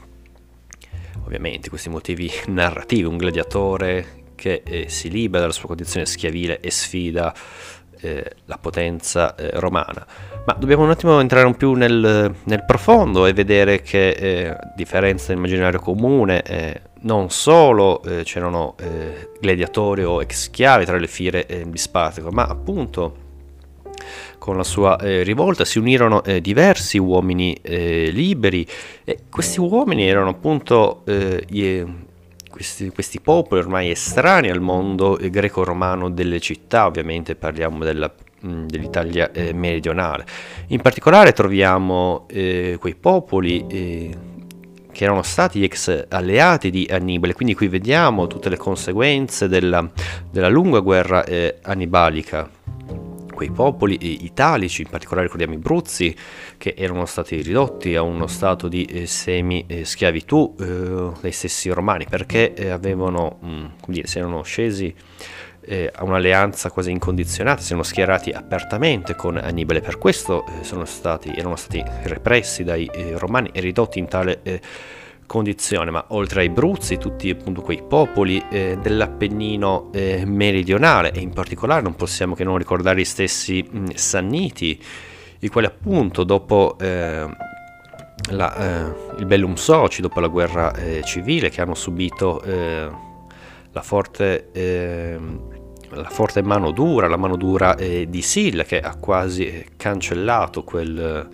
ovviamente 1.27 1.69
questi 1.69 1.89
motivi 1.89 2.31
narrativi, 2.47 3.05
un 3.05 3.17
gladiatore 3.17 4.25
che 4.35 4.63
eh, 4.65 4.89
si 4.89 5.11
libera 5.11 5.41
dalla 5.41 5.53
sua 5.53 5.67
condizione 5.67 6.07
schiavile 6.07 6.61
e 6.61 6.71
sfida 6.71 7.35
eh, 8.01 8.33
la 8.45 8.59
potenza 8.59 9.35
eh, 9.35 9.59
romana. 9.59 10.07
Ma 10.45 10.55
dobbiamo 10.55 10.85
un 10.85 10.91
attimo 10.91 11.19
entrare 11.19 11.47
un 11.47 11.57
più 11.57 11.73
nel, 11.73 12.35
nel 12.45 12.65
profondo 12.65 13.27
e 13.27 13.33
vedere 13.33 13.83
che, 13.83 14.11
eh, 14.11 14.49
a 14.49 14.73
differenza 14.77 15.29
dell'immaginario 15.29 15.81
comune, 15.81 16.43
eh, 16.43 16.81
non 17.01 17.31
solo 17.31 18.03
eh, 18.03 18.23
c'erano 18.23 18.75
gladiatori 19.41 20.05
o 20.05 20.21
ex 20.23 20.45
schiavi 20.45 20.85
tra 20.85 20.99
le 20.99 21.07
file 21.07 21.65
di 21.67 21.79
Spartaco, 21.79 22.31
ma 22.31 22.45
appunto 22.47 23.25
con 24.39 24.57
la 24.57 24.65
sua 24.65 24.99
eh, 24.99 25.23
rivolta. 25.23 25.65
Si 25.65 25.79
unirono 25.79 26.23
eh, 26.25 26.41
diversi 26.41 26.99
uomini 26.99 27.57
eh, 27.63 28.11
liberi 28.11 28.67
e 29.05 29.21
questi 29.31 29.61
uomini 29.61 30.09
erano 30.09 30.31
appunto 30.31 31.03
gli, 31.07 31.85
questi, 32.51 32.91
questi, 32.91 33.21
popoli 33.21 33.61
ormai 33.61 33.91
estranei 33.91 34.51
al 34.51 34.61
mondo 34.61 35.19
greco-romano 35.21 36.11
delle 36.11 36.41
città, 36.41 36.87
ovviamente 36.87 37.35
parliamo 37.35 37.85
della, 37.85 38.13
dell'Italia 38.41 39.31
meridionale. 39.53 40.25
In 40.69 40.81
particolare 40.81 41.33
troviamo 41.33 42.27
quei 42.27 42.95
popoli 42.99 44.35
che 44.97 45.05
erano 45.05 45.23
stati 45.23 45.63
ex 45.63 46.07
alleati 46.09 46.71
di 46.71 46.89
Annibale, 46.91 47.35
quindi 47.35 47.55
qui 47.55 47.69
vediamo 47.69 48.27
tutte 48.27 48.49
le 48.49 48.57
conseguenze 48.57 49.47
della, 49.47 49.87
della 50.31 50.49
lunga 50.49 50.79
guerra 50.79 51.23
eh, 51.23 51.59
annibalica 51.61 52.56
quei 53.37 53.51
popoli 53.51 54.25
italici, 54.25 54.83
in 54.83 54.89
particolare 54.89 55.27
ricordiamo 55.27 55.55
i 55.55 55.59
Bruzzi, 55.59 56.17
che 56.57 56.75
erano 56.77 57.05
stati 57.05 57.41
ridotti 57.43 57.95
a 57.95 58.03
uno 58.03 58.27
stato 58.27 58.67
di 58.67 58.85
eh, 58.87 59.07
semi-schiavitù 59.07 60.57
eh, 60.59 60.65
dai 61.21 61.33
stessi 61.33 61.69
romani, 61.69 62.07
perché 62.09 62.55
eh, 62.55 62.71
avevano, 62.71 63.39
mh, 63.41 63.47
mm, 63.47 63.65
come 63.81 63.95
dire, 63.95 64.07
si 64.07 64.19
erano 64.19 64.43
scesi 64.43 64.95
eh, 65.61 65.93
a 65.95 66.05
un'alleanza 66.05 66.71
quasi 66.71 66.91
incondizionata, 66.91 67.61
si 67.61 67.69
erano 67.69 67.83
schierati 67.83 68.31
apertamente 68.31 69.15
con 69.15 69.37
Annibale, 69.37 69.81
per 69.81 69.99
questo 69.99 70.45
eh, 70.47 70.87
stati, 70.87 71.33
erano 71.37 71.57
stati 71.57 71.85
repressi 72.05 72.65
dai 72.65 72.91
eh, 72.93 73.19
romani 73.19 73.51
e 73.53 73.61
ridotti 73.61 73.99
in 73.99 74.09
tale 74.09 74.41
condizione, 75.27 75.91
ma 75.91 76.05
oltre 76.09 76.41
ai 76.41 76.49
Bruzzi, 76.49 76.99
tutti 76.99 77.29
appunto 77.29 77.61
quei 77.61 77.83
popoli 77.83 78.43
eh, 78.51 78.79
dell'Appennino 78.81 79.91
eh, 79.93 80.25
meridionale 80.25 81.13
e 81.13 81.21
in 81.21 81.33
particolare 81.33 81.83
non 81.83 81.95
possiamo 81.95 82.35
che 82.35 82.45
non 82.45 82.57
ricordare 82.57 83.01
gli 83.01 83.05
stessi 83.05 83.63
mh, 83.63 83.95
Sanniti, 83.95 84.81
i 85.41 85.49
quali 85.49 85.67
appunto 85.67 86.25
dopo 86.25 86.77
eh, 86.81 87.27
la, 88.31 88.57
eh, 88.57 89.19
il 89.19 89.27
Bellum 89.27 89.55
Soci, 89.55 90.01
dopo 90.01 90.21
la 90.21 90.29
guerra 90.29 90.73
eh, 90.75 91.03
civile, 91.05 91.51
che 91.51 91.61
hanno 91.61 91.75
subito 91.75 92.41
eh, 92.43 92.89
la 93.73 93.83
forte 93.83 94.51
la 95.89 96.09
forte 96.11 96.43
mano 96.43 96.73
dura, 96.73 97.07
la 97.07 97.17
mano 97.17 97.37
dura 97.37 97.75
di 97.75 98.21
Silla 98.21 98.65
che 98.65 98.81
ha 98.81 98.97
quasi 98.97 99.65
cancellato 99.77 100.65
quel, 100.65 101.29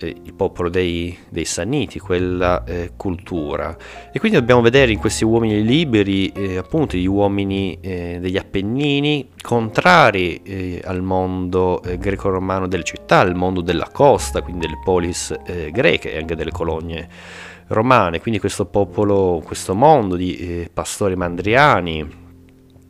eh, 0.00 0.16
il 0.22 0.34
popolo 0.34 0.68
dei, 0.68 1.16
dei 1.28 1.44
Sanniti, 1.44 1.98
quella 1.98 2.64
eh, 2.64 2.92
cultura. 2.96 3.76
E 4.12 4.18
quindi 4.18 4.38
dobbiamo 4.38 4.60
vedere 4.60 4.92
in 4.92 4.98
questi 4.98 5.24
uomini 5.24 5.62
liberi, 5.64 6.28
eh, 6.28 6.56
appunto, 6.56 6.96
gli 6.96 7.06
uomini 7.06 7.78
eh, 7.80 8.18
degli 8.20 8.36
Appennini, 8.36 9.30
contrari 9.40 10.42
eh, 10.42 10.82
al 10.84 11.02
mondo 11.02 11.82
eh, 11.82 11.98
greco-romano 11.98 12.68
delle 12.68 12.84
città, 12.84 13.18
al 13.18 13.34
mondo 13.34 13.60
della 13.60 13.88
costa, 13.92 14.42
quindi 14.42 14.66
delle 14.66 14.80
polis 14.84 15.34
greche 15.70 16.12
e 16.12 16.18
anche 16.18 16.34
delle 16.34 16.50
colonie 16.50 17.08
romane. 17.68 18.20
Quindi 18.20 18.40
questo 18.40 18.66
popolo, 18.66 19.42
questo 19.44 19.74
mondo 19.74 20.16
di 20.16 20.68
pastori 20.72 21.16
mandriani, 21.16 22.26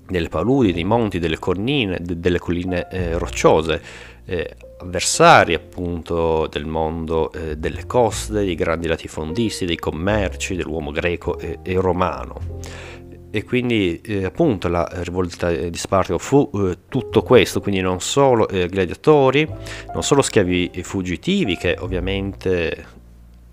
delle 0.07 0.29
paludi, 0.29 0.73
dei 0.73 0.85
monti, 0.85 1.19
delle 1.19 1.39
cornine, 1.39 1.99
de- 2.01 2.19
delle 2.19 2.39
colline 2.39 2.87
rocciose, 3.19 3.81
eh, 4.25 4.57
avversari 4.81 5.55
appunto 5.55 6.47
del 6.47 6.67
mondo 6.67 7.33
eh, 7.33 7.57
delle 7.57 7.87
coste, 7.87 8.33
dei 8.33 8.55
grandi 8.55 8.87
latifondisti, 8.87 9.67
dei 9.67 9.77
commerci, 9.77 10.57
dell'uomo 10.57 10.91
greco 10.91 11.39
e, 11.39 11.59
e 11.63 11.75
romano. 11.75 12.87
E 13.31 13.45
quindi 13.45 14.01
eh, 14.01 14.25
appunto 14.25 14.69
la 14.69 14.89
rivolta 15.03 15.53
di 15.53 15.77
Spartaco 15.77 16.19
fu 16.19 16.51
eh, 16.55 16.79
tutto 16.89 17.23
questo, 17.23 17.61
quindi 17.61 17.81
non 17.81 18.01
solo 18.01 18.49
eh, 18.49 18.69
gladiatori, 18.69 19.47
non 19.93 20.03
solo 20.03 20.23
schiavi 20.23 20.71
fuggitivi 20.83 21.57
che 21.57 21.77
ovviamente 21.79 22.87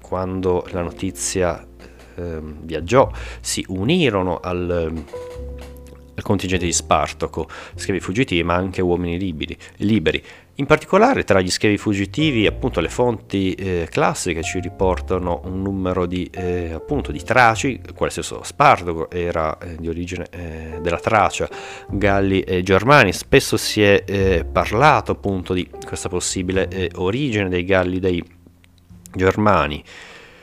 quando 0.01 0.65
la 0.71 0.81
notizia 0.81 1.65
ehm, 2.15 2.59
viaggiò 2.61 3.11
si 3.41 3.65
unirono 3.67 4.39
al 4.39 5.03
contingente 6.21 6.65
di 6.65 6.71
Spartaco, 6.71 7.49
schiavi 7.75 7.99
fuggitivi 7.99 8.43
ma 8.43 8.53
anche 8.53 8.81
uomini 8.81 9.17
liberi, 9.17 9.57
liberi. 9.77 10.23
In 10.57 10.67
particolare 10.67 11.25
tra 11.25 11.41
gli 11.41 11.49
schiavi 11.49 11.77
fuggitivi 11.77 12.47
appunto 12.47 12.79
le 12.79 12.87
fonti 12.87 13.51
eh, 13.55 13.89
classiche 13.91 14.41
ci 14.41 14.61
riportano 14.61 15.41
un 15.43 15.61
numero 15.61 16.05
di, 16.05 16.29
eh, 16.31 16.71
appunto, 16.71 17.11
di 17.11 17.21
Traci, 17.21 17.81
quale 17.93 18.09
stesso 18.09 18.41
Spartaco 18.41 19.09
era 19.11 19.57
eh, 19.57 19.75
di 19.75 19.89
origine 19.89 20.27
eh, 20.29 20.79
della 20.79 20.99
Tracia, 20.99 21.49
Galli 21.89 22.39
e 22.39 22.63
Germani, 22.63 23.11
spesso 23.11 23.57
si 23.57 23.83
è 23.83 24.03
eh, 24.05 24.45
parlato 24.49 25.11
appunto 25.11 25.51
di 25.51 25.69
questa 25.85 26.07
possibile 26.07 26.69
eh, 26.69 26.89
origine 26.95 27.49
dei 27.49 27.65
Galli 27.65 27.99
dei 27.99 28.23
Germani. 29.13 29.83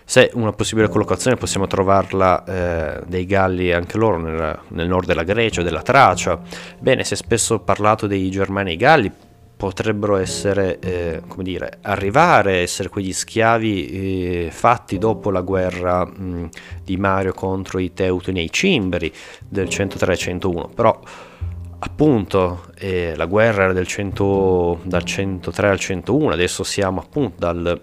Se 0.04 0.30
una 0.34 0.52
possibile 0.52 0.90
collocazione 0.90 1.36
possiamo 1.36 1.66
trovarla 1.66 2.44
eh, 2.44 3.02
dei 3.06 3.24
Galli 3.24 3.72
anche 3.72 3.96
loro 3.96 4.18
nel, 4.18 4.58
nel, 4.68 4.88
nord 4.88 5.06
della 5.06 5.22
Grecia, 5.22 5.62
della 5.62 5.80
Tracia, 5.80 6.38
bene, 6.80 7.02
si 7.02 7.14
è 7.14 7.16
spesso 7.16 7.60
parlato 7.60 8.06
dei 8.06 8.28
Germani 8.28 8.72
e 8.72 8.76
Galli, 8.76 9.12
potrebbero 9.62 10.16
essere, 10.16 10.80
eh, 10.80 11.22
come 11.28 11.44
dire, 11.44 11.78
arrivare, 11.82 12.62
essere 12.62 12.88
quegli 12.88 13.12
schiavi 13.12 14.46
eh, 14.46 14.50
fatti 14.50 14.98
dopo 14.98 15.30
la 15.30 15.40
guerra 15.40 16.04
mh, 16.04 16.48
di 16.82 16.96
Mario 16.96 17.32
contro 17.32 17.78
i 17.78 17.92
Teutoni 17.92 18.40
e 18.40 18.42
i 18.42 18.50
Cimbri 18.50 19.12
del 19.48 19.68
103-101, 19.68 20.68
però 20.74 21.00
appunto 21.78 22.64
eh, 22.76 23.14
la 23.14 23.26
guerra 23.26 23.62
era 23.62 23.72
del 23.72 23.86
100, 23.86 24.80
dal 24.82 25.04
103 25.04 25.68
al 25.68 25.78
101, 25.78 26.32
adesso 26.32 26.64
siamo 26.64 26.98
appunto 26.98 27.34
dal 27.38 27.80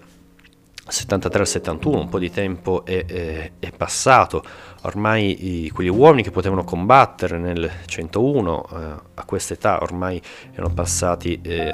73 0.90 1.40
al 1.40 1.46
71, 1.46 1.98
un 2.00 2.08
po' 2.08 2.18
di 2.18 2.30
tempo 2.30 2.84
è, 2.84 3.04
è, 3.04 3.50
è 3.58 3.70
passato, 3.76 4.42
ormai 4.82 5.64
i, 5.64 5.70
quegli 5.70 5.88
uomini 5.88 6.22
che 6.22 6.30
potevano 6.30 6.64
combattere 6.64 7.38
nel 7.38 7.70
101 7.86 8.66
eh, 8.70 8.76
a 9.14 9.24
questa 9.24 9.54
età 9.54 9.82
ormai 9.82 10.20
erano 10.52 10.72
passati 10.74 11.40
eh, 11.42 11.72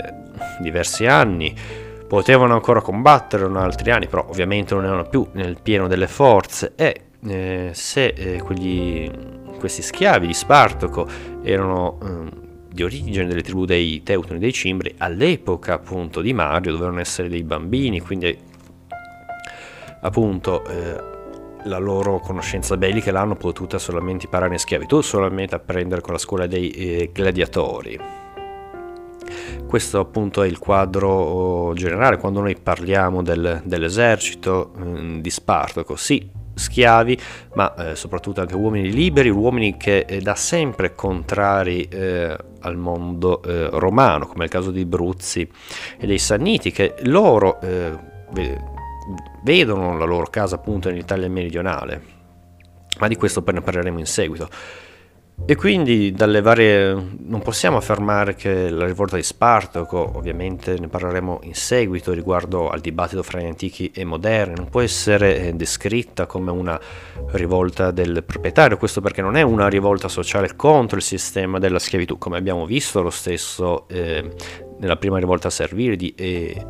diversi 0.60 1.06
anni, 1.06 1.54
potevano 2.06 2.54
ancora 2.54 2.80
combattere 2.80 3.46
in 3.46 3.56
altri 3.56 3.90
anni, 3.90 4.06
però 4.06 4.26
ovviamente 4.28 4.74
non 4.74 4.84
erano 4.84 5.04
più 5.04 5.26
nel 5.32 5.58
pieno 5.60 5.88
delle 5.88 6.06
forze. 6.06 6.72
E 6.76 7.02
eh, 7.26 7.70
se 7.72 8.06
eh, 8.06 8.42
quegli, 8.42 9.10
questi 9.58 9.82
schiavi 9.82 10.26
di 10.26 10.34
Spartaco 10.34 11.08
erano 11.42 11.98
ehm, 12.02 12.30
di 12.76 12.82
origine 12.82 13.26
delle 13.26 13.42
tribù 13.42 13.64
dei 13.64 14.02
Teutoni 14.02 14.38
dei 14.38 14.52
Cimbri, 14.52 14.94
all'epoca 14.98 15.72
appunto 15.74 16.20
di 16.20 16.34
Mario 16.34 16.72
dovevano 16.72 17.00
essere 17.00 17.28
dei 17.28 17.42
bambini, 17.42 18.00
quindi 18.00 18.38
appunto 20.06 20.64
eh, 20.66 21.14
la 21.64 21.78
loro 21.78 22.20
conoscenza 22.20 22.76
bellica 22.76 23.10
l'hanno 23.10 23.34
potuta 23.34 23.78
solamente 23.78 24.26
imparare 24.26 24.52
in 24.52 24.58
schiavitù, 24.58 25.00
solamente 25.00 25.56
apprendere 25.56 26.00
con 26.00 26.12
la 26.12 26.18
scuola 26.18 26.46
dei 26.46 26.70
eh, 26.70 27.10
gladiatori. 27.12 27.98
Questo 29.66 29.98
appunto 29.98 30.42
è 30.42 30.46
il 30.46 30.58
quadro 30.58 31.72
generale 31.74 32.18
quando 32.18 32.40
noi 32.40 32.56
parliamo 32.56 33.22
del, 33.22 33.62
dell'esercito 33.64 34.72
eh, 34.78 35.20
di 35.20 35.30
Spartaco. 35.30 35.96
Sì, 35.96 36.30
schiavi, 36.54 37.18
ma 37.54 37.74
eh, 37.74 37.96
soprattutto 37.96 38.40
anche 38.40 38.54
uomini 38.54 38.92
liberi, 38.92 39.28
uomini 39.28 39.76
che 39.76 40.06
eh, 40.08 40.20
da 40.20 40.36
sempre 40.36 40.94
contrari 40.94 41.82
eh, 41.82 42.36
al 42.60 42.76
mondo 42.76 43.42
eh, 43.42 43.70
romano, 43.72 44.28
come 44.28 44.44
il 44.44 44.50
caso 44.50 44.70
dei 44.70 44.84
Bruzzi 44.84 45.48
e 45.98 46.06
dei 46.06 46.18
Sanniti, 46.18 46.70
che 46.70 46.94
loro 47.02 47.60
eh, 47.60 48.14
vedono 49.42 49.96
la 49.96 50.04
loro 50.04 50.26
casa 50.26 50.56
appunto 50.56 50.88
in 50.88 50.96
Italia 50.96 51.28
meridionale, 51.28 52.02
ma 52.98 53.08
di 53.08 53.16
questo 53.16 53.42
ne 53.46 53.60
parleremo 53.60 53.98
in 53.98 54.06
seguito. 54.06 54.48
E 55.44 55.54
quindi 55.54 56.12
dalle 56.12 56.40
varie... 56.40 56.94
non 56.94 57.40
possiamo 57.42 57.76
affermare 57.76 58.34
che 58.34 58.70
la 58.70 58.86
rivolta 58.86 59.16
di 59.16 59.22
Spartaco, 59.22 60.12
ovviamente 60.14 60.78
ne 60.78 60.88
parleremo 60.88 61.40
in 61.42 61.54
seguito 61.54 62.12
riguardo 62.12 62.70
al 62.70 62.80
dibattito 62.80 63.22
fra 63.22 63.40
gli 63.40 63.44
antichi 63.44 63.90
e 63.94 64.04
moderni, 64.04 64.54
non 64.56 64.68
può 64.70 64.80
essere 64.80 65.48
eh, 65.48 65.52
descritta 65.52 66.24
come 66.26 66.50
una 66.50 66.80
rivolta 67.32 67.90
del 67.90 68.24
proprietario, 68.24 68.78
questo 68.78 69.00
perché 69.02 69.20
non 69.20 69.36
è 69.36 69.42
una 69.42 69.68
rivolta 69.68 70.08
sociale 70.08 70.56
contro 70.56 70.96
il 70.96 71.04
sistema 71.04 71.58
della 71.58 71.78
schiavitù, 71.78 72.16
come 72.16 72.38
abbiamo 72.38 72.64
visto 72.64 73.02
lo 73.02 73.10
stesso 73.10 73.86
eh, 73.88 74.28
nella 74.80 74.96
prima 74.96 75.18
rivolta 75.18 75.50
servile 75.50 75.96
di 75.96 76.14
eh, 76.16 76.66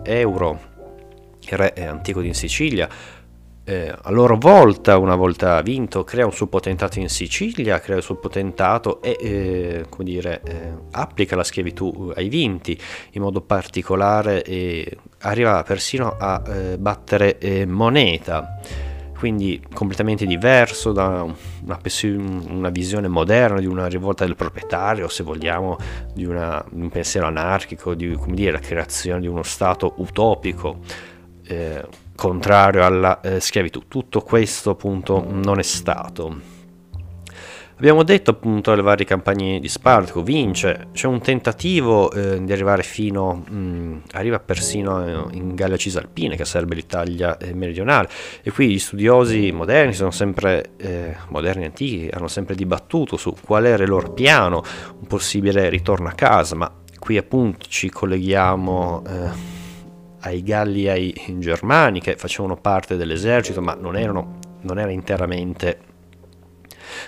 Re 1.51 1.75
antico 1.87 2.21
di 2.21 2.35
Sicilia, 2.35 2.89
eh, 3.69 3.93
a 4.01 4.11
loro 4.13 4.37
volta, 4.37 4.97
una 4.97 5.17
volta 5.17 5.61
vinto, 5.61 6.05
crea 6.05 6.25
un 6.25 6.33
suo 6.33 6.47
potentato 6.47 7.01
in 7.01 7.09
Sicilia, 7.09 7.81
crea 7.81 7.97
il 7.97 8.03
suo 8.03 8.15
potentato 8.15 9.03
e 9.03 9.17
eh, 9.21 9.87
come 9.89 10.05
dire, 10.05 10.41
eh, 10.45 10.73
applica 10.93 11.35
la 11.35 11.43
schiavitù 11.43 12.13
ai 12.15 12.29
vinti 12.29 12.79
in 13.11 13.23
modo 13.23 13.41
particolare 13.41 14.45
e 14.45 14.97
arriva 15.23 15.65
persino 15.65 16.15
a 16.17 16.41
eh, 16.47 16.79
battere 16.79 17.39
eh, 17.39 17.67
moneta. 17.67 18.61
Quindi 19.19 19.61
completamente 19.73 20.27
diverso 20.27 20.93
da 20.93 21.23
una, 21.65 21.81
una, 22.51 22.69
visione 22.69 23.09
moderna 23.09 23.59
di 23.59 23.67
una 23.67 23.87
rivolta 23.87 24.27
del 24.27 24.37
proprietario, 24.37 25.09
se 25.09 25.23
vogliamo, 25.23 25.79
di, 26.13 26.27
una, 26.27 26.63
un 26.73 26.91
pensiero 26.91 27.27
anarchico, 27.27 27.95
di 27.95 28.17
dire, 28.27 28.53
la 28.53 28.59
creazione 28.59 29.21
di 29.21 29.27
uno 29.27 29.43
Stato 29.43 29.95
utopico. 29.97 30.81
Eh, 31.47 31.87
contrario 32.17 32.85
alla 32.85 33.21
eh, 33.21 33.41
schiavitù. 33.41 33.83
Tutto 33.87 34.21
questo 34.21 34.71
appunto 34.71 35.25
non 35.29 35.59
è 35.59 35.63
stato. 35.63 36.55
Abbiamo 37.79 38.05
detto 38.05 38.31
appunto 38.31 38.73
alle 38.73 38.81
varie 38.81 39.05
campagne 39.05 39.61
di 39.61 39.69
Spartaco, 39.69 40.23
vince, 40.23 40.89
c'è 40.93 41.07
un 41.07 41.21
tentativo 41.21 42.11
eh, 42.11 42.43
di 42.43 42.51
arrivare 42.51 42.83
fino, 42.83 43.45
mh, 43.47 43.55
mm, 43.55 43.97
arriva 44.13 44.41
persino 44.41 45.29
in 45.33 45.55
Gallia 45.55 45.77
Cisalpine, 45.77 46.37
che 46.37 46.47
sarebbe 46.47 46.75
l'Italia 46.75 47.37
eh, 47.37 47.53
meridionale, 47.53 48.09
e 48.43 48.51
qui 48.51 48.71
gli 48.71 48.79
studiosi 48.79 49.53
moderni 49.53 49.93
sono 49.93 50.11
sempre, 50.11 50.71
eh, 50.79 51.17
moderni 51.29 51.65
e 51.65 51.67
antichi, 51.67 52.09
hanno 52.11 52.29
sempre 52.29 52.55
dibattuto 52.55 53.19
su 53.19 53.35
qual 53.39 53.67
era 53.67 53.83
il 53.83 53.91
loro 53.91 54.11
piano, 54.11 54.63
un 54.99 55.07
possibile 55.07 55.69
ritorno 55.69 56.09
a 56.09 56.13
casa, 56.13 56.55
ma 56.55 56.73
qui 56.99 57.19
appunto 57.19 57.67
ci 57.69 57.91
colleghiamo 57.91 59.03
eh, 59.07 59.56
ai 60.27 60.43
Galli 60.43 60.87
e 60.87 60.91
ai 60.91 61.37
Germani 61.39 62.01
che 62.01 62.17
facevano 62.17 62.57
parte 62.57 62.97
dell'esercito 62.97 63.63
ma 63.63 63.75
non 63.75 63.97
erano 63.97 64.39
non 64.63 64.79
era 64.79 64.91
interamente 64.91 65.79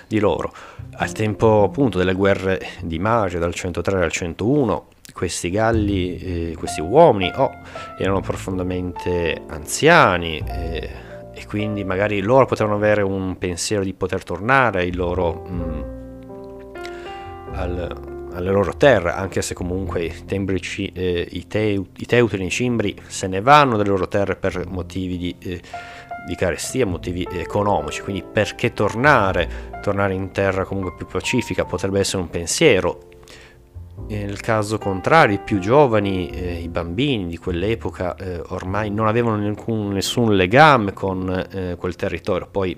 di 0.07 0.19
loro. 0.19 0.53
Al 0.97 1.11
tempo 1.11 1.63
appunto 1.63 1.97
delle 1.97 2.13
guerre 2.13 2.59
di 2.81 2.99
Mario 2.99 3.39
dal 3.39 3.53
103 3.53 4.03
al 4.03 4.11
101 4.11 4.87
questi 5.13 5.49
galli, 5.49 6.17
eh, 6.17 6.55
questi 6.57 6.79
uomini 6.81 7.31
oh, 7.35 7.51
erano 7.97 8.21
profondamente 8.21 9.41
anziani 9.47 10.41
eh, 10.47 10.89
e 11.33 11.45
quindi 11.45 11.83
magari 11.83 12.21
loro 12.21 12.45
potevano 12.45 12.75
avere 12.75 13.01
un 13.01 13.37
pensiero 13.37 13.83
di 13.83 13.93
poter 13.93 14.23
tornare 14.23 14.79
ai 14.79 14.93
loro, 14.93 15.45
mm, 15.49 15.81
al, 17.53 18.18
alle 18.39 18.51
loro 18.51 18.75
terre, 18.75 19.11
anche 19.11 19.41
se 19.41 19.53
comunque 19.53 20.05
i, 20.05 20.25
tembrici, 20.25 20.91
eh, 20.93 21.27
i, 21.29 21.47
teu, 21.47 21.85
i 21.97 22.05
teutri 22.05 22.45
i 22.45 22.49
cimbri 22.49 22.95
se 23.07 23.27
ne 23.27 23.41
vanno 23.41 23.77
dalle 23.77 23.89
loro 23.89 24.07
terre 24.07 24.35
per 24.35 24.65
motivi 24.67 25.17
di, 25.17 25.35
eh, 25.39 25.61
di 26.25 26.35
carestia, 26.35 26.85
motivi 26.85 27.27
economici, 27.31 28.01
quindi 28.01 28.23
perché 28.23 28.73
tornare, 28.73 29.79
tornare 29.81 30.13
in 30.13 30.31
terra 30.31 30.63
comunque 30.65 30.95
più 30.95 31.05
pacifica 31.05 31.65
potrebbe 31.65 31.99
essere 31.99 32.21
un 32.21 32.29
pensiero. 32.29 33.07
Nel 34.07 34.39
caso 34.39 34.77
contrario, 34.77 35.35
i 35.35 35.39
più 35.39 35.59
giovani, 35.59 36.29
eh, 36.29 36.61
i 36.61 36.69
bambini 36.69 37.27
di 37.27 37.37
quell'epoca, 37.37 38.15
eh, 38.15 38.41
ormai 38.47 38.89
non 38.89 39.07
avevano 39.07 39.35
nessun, 39.35 39.89
nessun 39.89 40.35
legame 40.35 40.93
con 40.93 41.47
eh, 41.51 41.75
quel 41.77 41.95
territorio. 41.95 42.47
Poi 42.49 42.75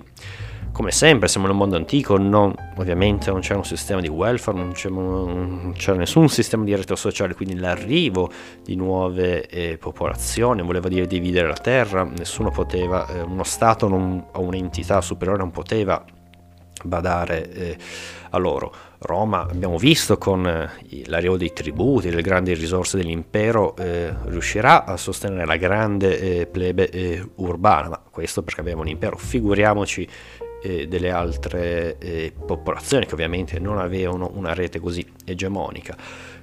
come 0.72 0.90
sempre 0.90 1.28
siamo 1.28 1.46
in 1.46 1.52
un 1.52 1.58
mondo 1.58 1.76
antico, 1.76 2.16
non, 2.16 2.54
ovviamente 2.76 3.30
non 3.30 3.40
c'era 3.40 3.58
un 3.58 3.64
sistema 3.64 4.00
di 4.00 4.08
welfare, 4.08 4.56
non 4.56 4.72
c'era, 4.72 4.94
non 4.94 5.74
c'era, 5.76 5.98
nessun 5.98 6.28
sistema 6.28 6.64
di 6.64 6.74
rete 6.74 6.96
sociale, 6.96 7.34
quindi 7.34 7.56
l'arrivo 7.56 8.30
di 8.64 8.74
nuove 8.74 9.46
eh, 9.46 9.76
popolazioni 9.76 10.62
voleva 10.62 10.88
dire 10.88 11.06
dividere 11.06 11.46
la 11.46 11.54
terra, 11.54 12.04
nessuno 12.04 12.50
poteva, 12.50 13.06
eh, 13.08 13.20
uno 13.20 13.44
Stato 13.44 13.86
non, 13.86 14.24
o 14.32 14.40
un'entità 14.40 15.00
superiore 15.02 15.38
non 15.38 15.50
poteva 15.50 16.02
badare 16.84 17.52
eh, 17.52 17.76
a 18.30 18.38
loro. 18.38 18.74
Roma, 18.98 19.40
abbiamo 19.50 19.78
visto 19.78 20.16
con 20.16 20.46
eh, 20.46 21.04
l'arrivo 21.06 21.36
dei 21.36 21.52
tributi, 21.52 22.10
le 22.10 22.22
grandi 22.22 22.54
risorse 22.54 22.96
dell'impero, 22.96 23.76
eh, 23.76 24.14
riuscirà 24.26 24.84
a 24.84 24.96
sostenere 24.96 25.44
la 25.44 25.56
grande 25.56 26.40
eh, 26.40 26.46
plebe 26.46 26.88
eh, 26.88 27.28
urbana, 27.36 27.88
ma 27.88 28.02
questo 28.10 28.42
perché 28.42 28.60
aveva 28.60 28.80
un 28.80 28.88
impero, 28.88 29.16
figuriamoci 29.16 30.08
eh, 30.62 30.86
delle 30.88 31.10
altre 31.10 31.98
eh, 31.98 32.32
popolazioni 32.46 33.06
che 33.06 33.14
ovviamente 33.14 33.58
non 33.58 33.78
avevano 33.78 34.30
una 34.34 34.54
rete 34.54 34.80
così 34.80 35.04
egemonica. 35.24 35.96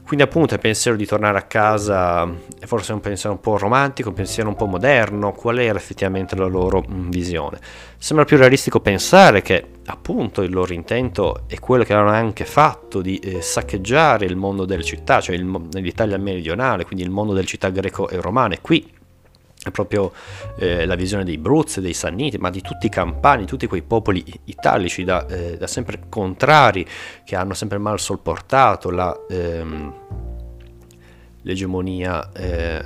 Quindi 0.09 0.25
appunto 0.25 0.55
il 0.55 0.59
pensiero 0.59 0.97
di 0.97 1.05
tornare 1.05 1.37
a 1.37 1.43
casa 1.43 2.27
è 2.59 2.65
forse 2.65 2.93
un 2.93 2.99
pensiero 2.99 3.35
un 3.35 3.41
po' 3.41 3.59
romantico, 3.59 4.09
un 4.09 4.15
pensiero 4.15 4.49
un 4.49 4.55
po' 4.55 4.65
moderno, 4.65 5.33
qual 5.33 5.59
era 5.59 5.77
effettivamente 5.77 6.35
la 6.35 6.47
loro 6.47 6.83
mm, 6.83 7.11
visione. 7.11 7.59
Sembra 7.95 8.25
più 8.25 8.37
realistico 8.37 8.79
pensare 8.79 9.43
che 9.43 9.63
appunto 9.85 10.41
il 10.41 10.51
loro 10.51 10.73
intento 10.73 11.43
è 11.45 11.59
quello 11.59 11.83
che 11.83 11.93
avevano 11.93 12.15
anche 12.15 12.43
fatto 12.43 13.01
di 13.01 13.19
eh, 13.19 13.43
saccheggiare 13.43 14.25
il 14.25 14.35
mondo 14.35 14.65
delle 14.65 14.83
città, 14.83 15.21
cioè 15.21 15.35
il, 15.35 15.47
l'Italia 15.73 16.17
meridionale, 16.17 16.85
quindi 16.85 17.05
il 17.05 17.11
mondo 17.11 17.33
delle 17.33 17.45
città 17.45 17.69
greco 17.69 18.09
e 18.09 18.19
romane. 18.19 18.61
Qui 18.61 18.97
proprio 19.71 20.13
eh, 20.57 20.85
la 20.85 20.95
visione 20.95 21.25
dei 21.25 21.37
Bruz, 21.37 21.79
dei 21.79 21.93
Sanniti, 21.93 22.37
ma 22.37 22.49
di 22.49 22.61
tutti 22.61 22.85
i 22.85 22.89
campani, 22.89 23.45
tutti 23.45 23.67
quei 23.67 23.81
popoli 23.81 24.23
italici 24.45 25.03
da, 25.03 25.25
eh, 25.27 25.57
da 25.57 25.67
sempre 25.67 26.03
contrari, 26.07 26.85
che 27.25 27.35
hanno 27.35 27.53
sempre 27.53 27.77
mal 27.77 27.99
sopportato 27.99 28.89
la, 28.89 29.15
ehm, 29.29 29.93
l'egemonia, 31.41 32.31
eh, 32.31 32.81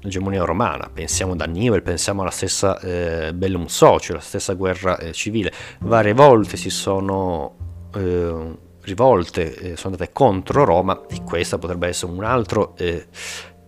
l'egemonia, 0.00 0.44
romana. 0.44 0.90
Pensiamo 0.92 1.32
ad 1.32 1.40
Annibale, 1.40 1.82
pensiamo 1.82 2.22
alla 2.22 2.30
stessa 2.30 2.78
eh, 2.80 3.32
Bellum 3.32 3.66
Socio, 3.66 4.14
la 4.14 4.20
stessa 4.20 4.54
guerra 4.54 4.98
eh, 4.98 5.12
civile. 5.12 5.52
Varie 5.80 6.12
volte 6.12 6.56
si 6.56 6.70
sono 6.70 7.54
eh, 7.94 8.58
rivolte, 8.80 9.76
sono 9.76 9.94
andate 9.94 10.10
contro 10.12 10.64
Roma 10.64 11.06
e 11.08 11.22
questa 11.22 11.56
potrebbe 11.56 11.88
essere 11.88 12.12
un 12.12 12.22
altro 12.22 12.74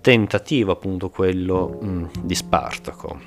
tentativo 0.07 0.71
appunto 0.71 1.11
quello 1.11 1.79
mh, 1.81 1.89
mm, 1.89 2.05
di 2.23 2.37
Spartaco. 2.37 3.21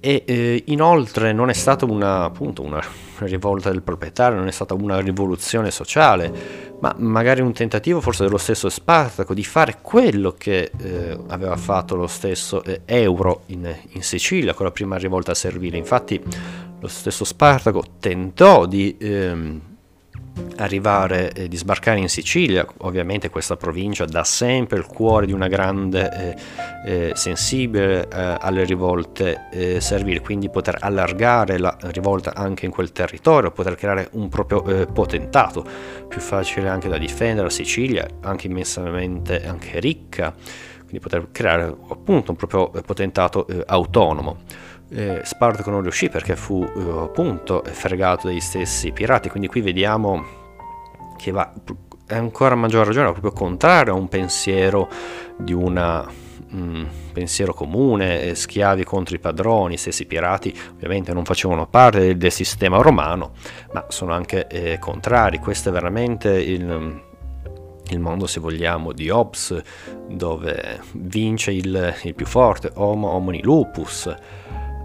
E 0.00 0.22
eh, 0.24 0.62
inoltre 0.68 1.34
non 1.34 1.50
è 1.50 1.52
stata 1.52 1.84
una, 1.84 2.24
appunto, 2.24 2.62
una 2.62 2.82
rivolta 3.18 3.70
del 3.70 3.82
proprietario, 3.82 4.38
non 4.38 4.46
è 4.46 4.50
stata 4.50 4.72
una 4.72 4.98
rivoluzione 4.98 5.70
sociale, 5.70 6.32
ma 6.80 6.94
magari 6.96 7.42
un 7.42 7.52
tentativo 7.52 8.00
forse 8.00 8.24
dello 8.24 8.38
stesso 8.38 8.70
Spartaco 8.70 9.34
di 9.34 9.44
fare 9.44 9.76
quello 9.82 10.32
che 10.32 10.70
eh, 10.74 11.18
aveva 11.26 11.56
fatto 11.58 11.96
lo 11.96 12.06
stesso 12.06 12.64
eh, 12.64 12.80
Euro 12.86 13.42
in, 13.48 13.70
in, 13.90 14.02
Sicilia 14.02 14.54
con 14.54 14.64
la 14.64 14.72
prima 14.72 14.96
rivolta 14.96 15.34
servile. 15.34 15.76
Infatti 15.76 16.18
lo 16.80 16.88
stesso 16.88 17.26
Spartaco 17.26 17.84
tentò 18.00 18.64
di... 18.64 18.96
Ehm, 18.98 19.60
arrivare 20.56 21.32
e 21.32 21.48
di 21.48 21.56
sbarcare 21.56 21.98
in 21.98 22.08
Sicilia, 22.08 22.66
ovviamente 22.78 23.30
questa 23.30 23.56
provincia 23.56 24.04
da 24.04 24.24
sempre 24.24 24.78
il 24.78 24.86
cuore 24.86 25.26
di 25.26 25.32
una 25.32 25.48
grande 25.48 26.34
eh, 26.84 27.08
eh, 27.08 27.12
sensibile 27.14 28.08
eh, 28.08 28.36
alle 28.40 28.64
rivolte 28.64 29.48
eh, 29.50 29.80
servili, 29.80 30.20
quindi 30.20 30.48
poter 30.48 30.78
allargare 30.80 31.58
la 31.58 31.76
rivolta 31.82 32.34
anche 32.34 32.64
in 32.64 32.70
quel 32.70 32.92
territorio, 32.92 33.50
poter 33.50 33.74
creare 33.74 34.08
un 34.12 34.28
proprio 34.28 34.64
eh, 34.64 34.86
potentato, 34.86 35.64
più 36.08 36.20
facile 36.20 36.68
anche 36.68 36.88
da 36.88 36.98
difendere 36.98 37.44
la 37.44 37.52
Sicilia, 37.52 38.06
anche 38.22 38.46
immensamente 38.46 39.46
anche 39.46 39.78
ricca, 39.80 40.34
quindi 40.78 41.00
poter 41.00 41.28
creare 41.32 41.64
appunto 41.64 42.30
un 42.30 42.36
proprio 42.36 42.72
eh, 42.72 42.82
potentato 42.82 43.46
autonomo. 43.66 44.38
Eh, 44.88 45.20
Spartaco 45.24 45.70
non 45.70 45.82
riuscì 45.82 46.08
perché 46.08 46.36
fu 46.36 46.62
eh, 46.62 47.02
appunto 47.02 47.62
fregato 47.64 48.28
dagli 48.28 48.40
stessi 48.40 48.92
pirati, 48.92 49.28
quindi 49.28 49.48
qui 49.48 49.60
vediamo 49.60 50.24
che 51.16 51.30
va 51.32 51.52
è 52.06 52.14
ancora 52.14 52.54
maggior 52.54 52.86
ragione 52.86 53.10
proprio 53.10 53.32
contrario 53.32 53.92
a 53.92 53.96
un 53.96 54.06
pensiero 54.06 54.88
di 55.36 55.52
una 55.52 56.08
mm, 56.54 56.84
pensiero 57.12 57.52
comune, 57.52 58.22
eh, 58.22 58.34
schiavi 58.36 58.84
contro 58.84 59.16
i 59.16 59.18
padroni, 59.18 59.76
stessi 59.76 60.06
pirati 60.06 60.56
ovviamente 60.74 61.12
non 61.12 61.24
facevano 61.24 61.66
parte 61.66 61.98
del, 61.98 62.16
del 62.16 62.30
sistema 62.30 62.76
romano, 62.78 63.32
ma 63.72 63.86
sono 63.88 64.12
anche 64.12 64.46
eh, 64.46 64.78
contrari. 64.78 65.38
Questo 65.38 65.70
è 65.70 65.72
veramente 65.72 66.30
il, 66.40 67.02
il 67.88 67.98
mondo, 67.98 68.28
se 68.28 68.38
vogliamo, 68.38 68.92
di 68.92 69.10
Hobbes, 69.10 69.60
dove 70.08 70.80
vince 70.92 71.50
il, 71.50 71.94
il 72.04 72.14
più 72.14 72.26
forte, 72.26 72.70
homo 72.74 73.08
homini 73.08 73.42
lupus, 73.42 74.14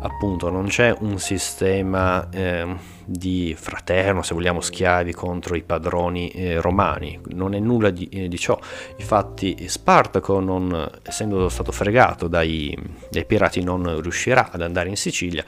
appunto 0.02 0.50
non 0.50 0.68
c'è 0.68 0.94
un 1.00 1.20
sistema 1.20 2.30
eh, 2.30 2.76
di 3.06 3.56
fraterno, 3.58 4.22
se 4.22 4.34
vogliamo, 4.34 4.62
schiavi 4.62 5.14
contro 5.14 5.56
i 5.56 5.64
padroni 5.64 6.30
eh, 6.30 6.62
romani, 6.62 7.20
non 7.30 7.54
è 7.54 7.60
nulla 7.60 7.90
di, 7.90 8.08
eh, 8.10 8.28
di, 8.28 8.38
ciò. 8.38 8.58
Infatti 8.98 9.68
Spartaco, 9.68 10.40
non, 10.40 10.90
essendo 11.04 11.50
stato 11.50 11.72
fregato 11.72 12.28
dai, 12.28 12.78
dai, 13.10 13.26
pirati, 13.26 13.64
non 13.64 14.02
riuscirà 14.02 14.52
ad 14.52 14.62
andare 14.62 14.90
in 14.90 14.98
Sicilia 14.98 15.44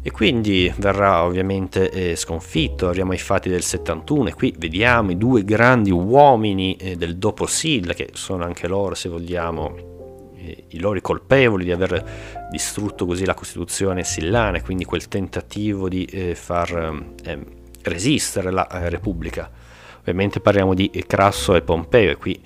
e 0.00 0.10
quindi 0.12 0.72
verrà 0.76 1.24
ovviamente 1.24 1.90
eh, 1.90 2.16
sconfitto. 2.16 2.86
Arriviamo 2.86 3.12
ai 3.12 3.18
fatti 3.18 3.48
del 3.48 3.62
71 3.62 4.28
e 4.28 4.34
qui 4.34 4.54
vediamo 4.56 5.10
i 5.10 5.18
due 5.18 5.44
grandi 5.44 5.90
uomini 5.90 6.76
eh, 6.76 6.96
del 6.96 7.16
dopo 7.16 7.46
Silla, 7.46 7.94
che 7.94 8.10
sono 8.12 8.44
anche 8.44 8.68
loro, 8.68 8.94
se 8.94 9.08
vogliamo, 9.08 9.96
i 10.68 10.78
loro 10.78 11.00
colpevoli 11.00 11.64
di 11.64 11.72
aver 11.72 12.48
distrutto 12.50 13.06
così 13.06 13.24
la 13.24 13.34
Costituzione 13.34 14.04
sillana, 14.04 14.60
quindi 14.62 14.84
quel 14.84 15.08
tentativo 15.08 15.88
di 15.88 16.04
eh, 16.04 16.34
far 16.34 17.04
eh, 17.24 17.38
resistere 17.82 18.50
la 18.50 18.68
eh, 18.68 18.88
Repubblica. 18.88 19.50
Ovviamente 20.00 20.40
parliamo 20.40 20.74
di 20.74 20.90
Crasso 21.06 21.54
e 21.54 21.62
Pompeo, 21.62 22.10
e 22.10 22.16
qui 22.16 22.40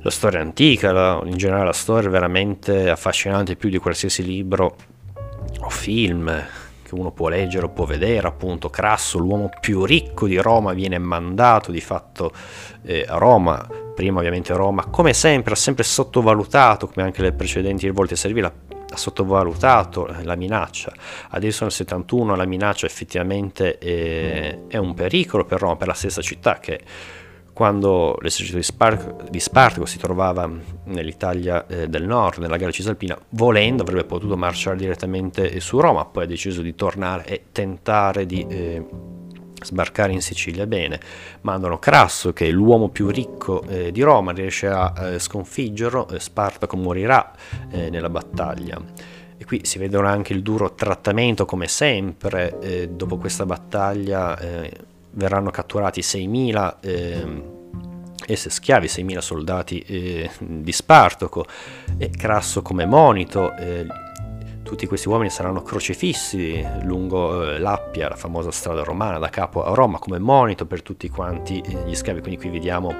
la 0.00 0.10
storia 0.10 0.40
antica, 0.40 0.92
la, 0.92 1.20
in 1.24 1.36
generale 1.36 1.66
la 1.66 1.72
storia 1.72 2.08
è 2.08 2.12
veramente 2.12 2.90
affascinante 2.90 3.56
più 3.56 3.68
di 3.68 3.78
qualsiasi 3.78 4.24
libro 4.24 4.76
o 5.60 5.70
film 5.70 6.44
che 6.86 6.94
uno 6.94 7.10
può 7.10 7.28
leggere 7.28 7.64
o 7.64 7.70
può 7.70 7.84
vedere, 7.84 8.28
appunto 8.28 8.70
Crasso, 8.70 9.18
l'uomo 9.18 9.50
più 9.60 9.84
ricco 9.84 10.28
di 10.28 10.36
Roma, 10.36 10.72
viene 10.72 10.98
mandato 10.98 11.72
di 11.72 11.80
fatto 11.80 12.32
eh, 12.84 13.04
a 13.08 13.16
Roma, 13.16 13.66
prima 13.96 14.18
ovviamente 14.18 14.52
Roma, 14.52 14.84
come 14.84 15.14
sempre 15.14 15.54
ha 15.54 15.56
sempre 15.56 15.82
sottovalutato, 15.82 16.86
come 16.86 17.06
anche 17.06 17.22
le 17.22 17.32
precedenti 17.32 17.88
volte 17.88 18.14
serviva, 18.14 18.52
ha 18.88 18.96
sottovalutato 18.96 20.14
la 20.22 20.36
minaccia. 20.36 20.92
Adesso 21.30 21.64
nel 21.64 21.72
71 21.72 22.36
la 22.36 22.44
minaccia 22.44 22.84
effettivamente 22.84 23.78
è, 23.78 24.58
è 24.68 24.76
un 24.76 24.92
pericolo 24.92 25.46
per 25.46 25.60
Roma, 25.60 25.76
per 25.76 25.88
la 25.88 25.94
stessa 25.94 26.20
città 26.20 26.58
che 26.58 26.80
quando 27.54 28.18
l'esercito 28.20 28.58
di, 28.58 28.62
Spar- 28.62 29.30
di 29.30 29.40
Spartaco 29.40 29.86
si 29.86 29.96
trovava 29.96 30.46
nell'Italia 30.84 31.66
eh, 31.66 31.88
del 31.88 32.04
nord, 32.04 32.36
nella 32.36 32.58
gara 32.58 32.70
cisalpina, 32.70 33.18
volendo 33.30 33.80
avrebbe 33.80 34.04
potuto 34.04 34.36
marciare 34.36 34.76
direttamente 34.76 35.58
su 35.60 35.80
Roma, 35.80 36.04
poi 36.04 36.24
ha 36.24 36.26
deciso 36.26 36.60
di 36.60 36.74
tornare 36.74 37.24
e 37.24 37.44
tentare 37.52 38.26
di 38.26 38.46
eh, 38.46 38.84
sbarcare 39.62 40.12
in 40.12 40.20
Sicilia. 40.20 40.66
Bene, 40.66 41.00
mandano 41.42 41.78
Crasso, 41.78 42.32
che 42.32 42.46
è 42.46 42.50
l'uomo 42.50 42.88
più 42.88 43.08
ricco 43.08 43.62
eh, 43.62 43.92
di 43.92 44.02
Roma, 44.02 44.32
riesce 44.32 44.68
a 44.68 44.92
eh, 44.96 45.18
sconfiggerlo, 45.18 46.08
Spartaco 46.18 46.76
morirà 46.76 47.32
eh, 47.70 47.90
nella 47.90 48.10
battaglia. 48.10 48.80
E 49.38 49.44
qui 49.44 49.60
si 49.64 49.78
vedono 49.78 50.08
anche 50.08 50.32
il 50.32 50.42
duro 50.42 50.74
trattamento, 50.74 51.44
come 51.44 51.68
sempre, 51.68 52.58
eh, 52.60 52.88
dopo 52.88 53.18
questa 53.18 53.44
battaglia 53.44 54.38
verranno 55.16 55.50
catturati 55.50 56.00
6.000 56.00 56.74
eh, 56.80 57.54
esse 58.26 58.50
schiavi, 58.50 58.86
6.000 58.86 59.18
soldati 59.18 59.78
eh, 59.80 60.30
di 60.38 60.72
Spartaco 60.72 61.46
e 61.98 62.10
Crasso 62.10 62.62
come 62.62 62.86
monito. 62.86 63.54
Tutti 64.66 64.88
questi 64.88 65.08
uomini 65.08 65.30
saranno 65.30 65.62
crocifissi 65.62 66.66
lungo 66.82 67.52
eh, 67.52 67.58
l'Appia, 67.60 68.08
la 68.08 68.16
famosa 68.16 68.50
strada 68.50 68.82
romana 68.82 69.16
da 69.16 69.28
capo 69.28 69.64
a 69.64 69.72
Roma, 69.72 70.00
come 70.00 70.18
monito 70.18 70.66
per 70.66 70.82
tutti 70.82 71.08
quanti 71.08 71.60
eh, 71.60 71.84
gli 71.86 71.94
schiavi. 71.94 72.20
Quindi 72.20 72.40
qui 72.40 72.50
vediamo 72.50 72.92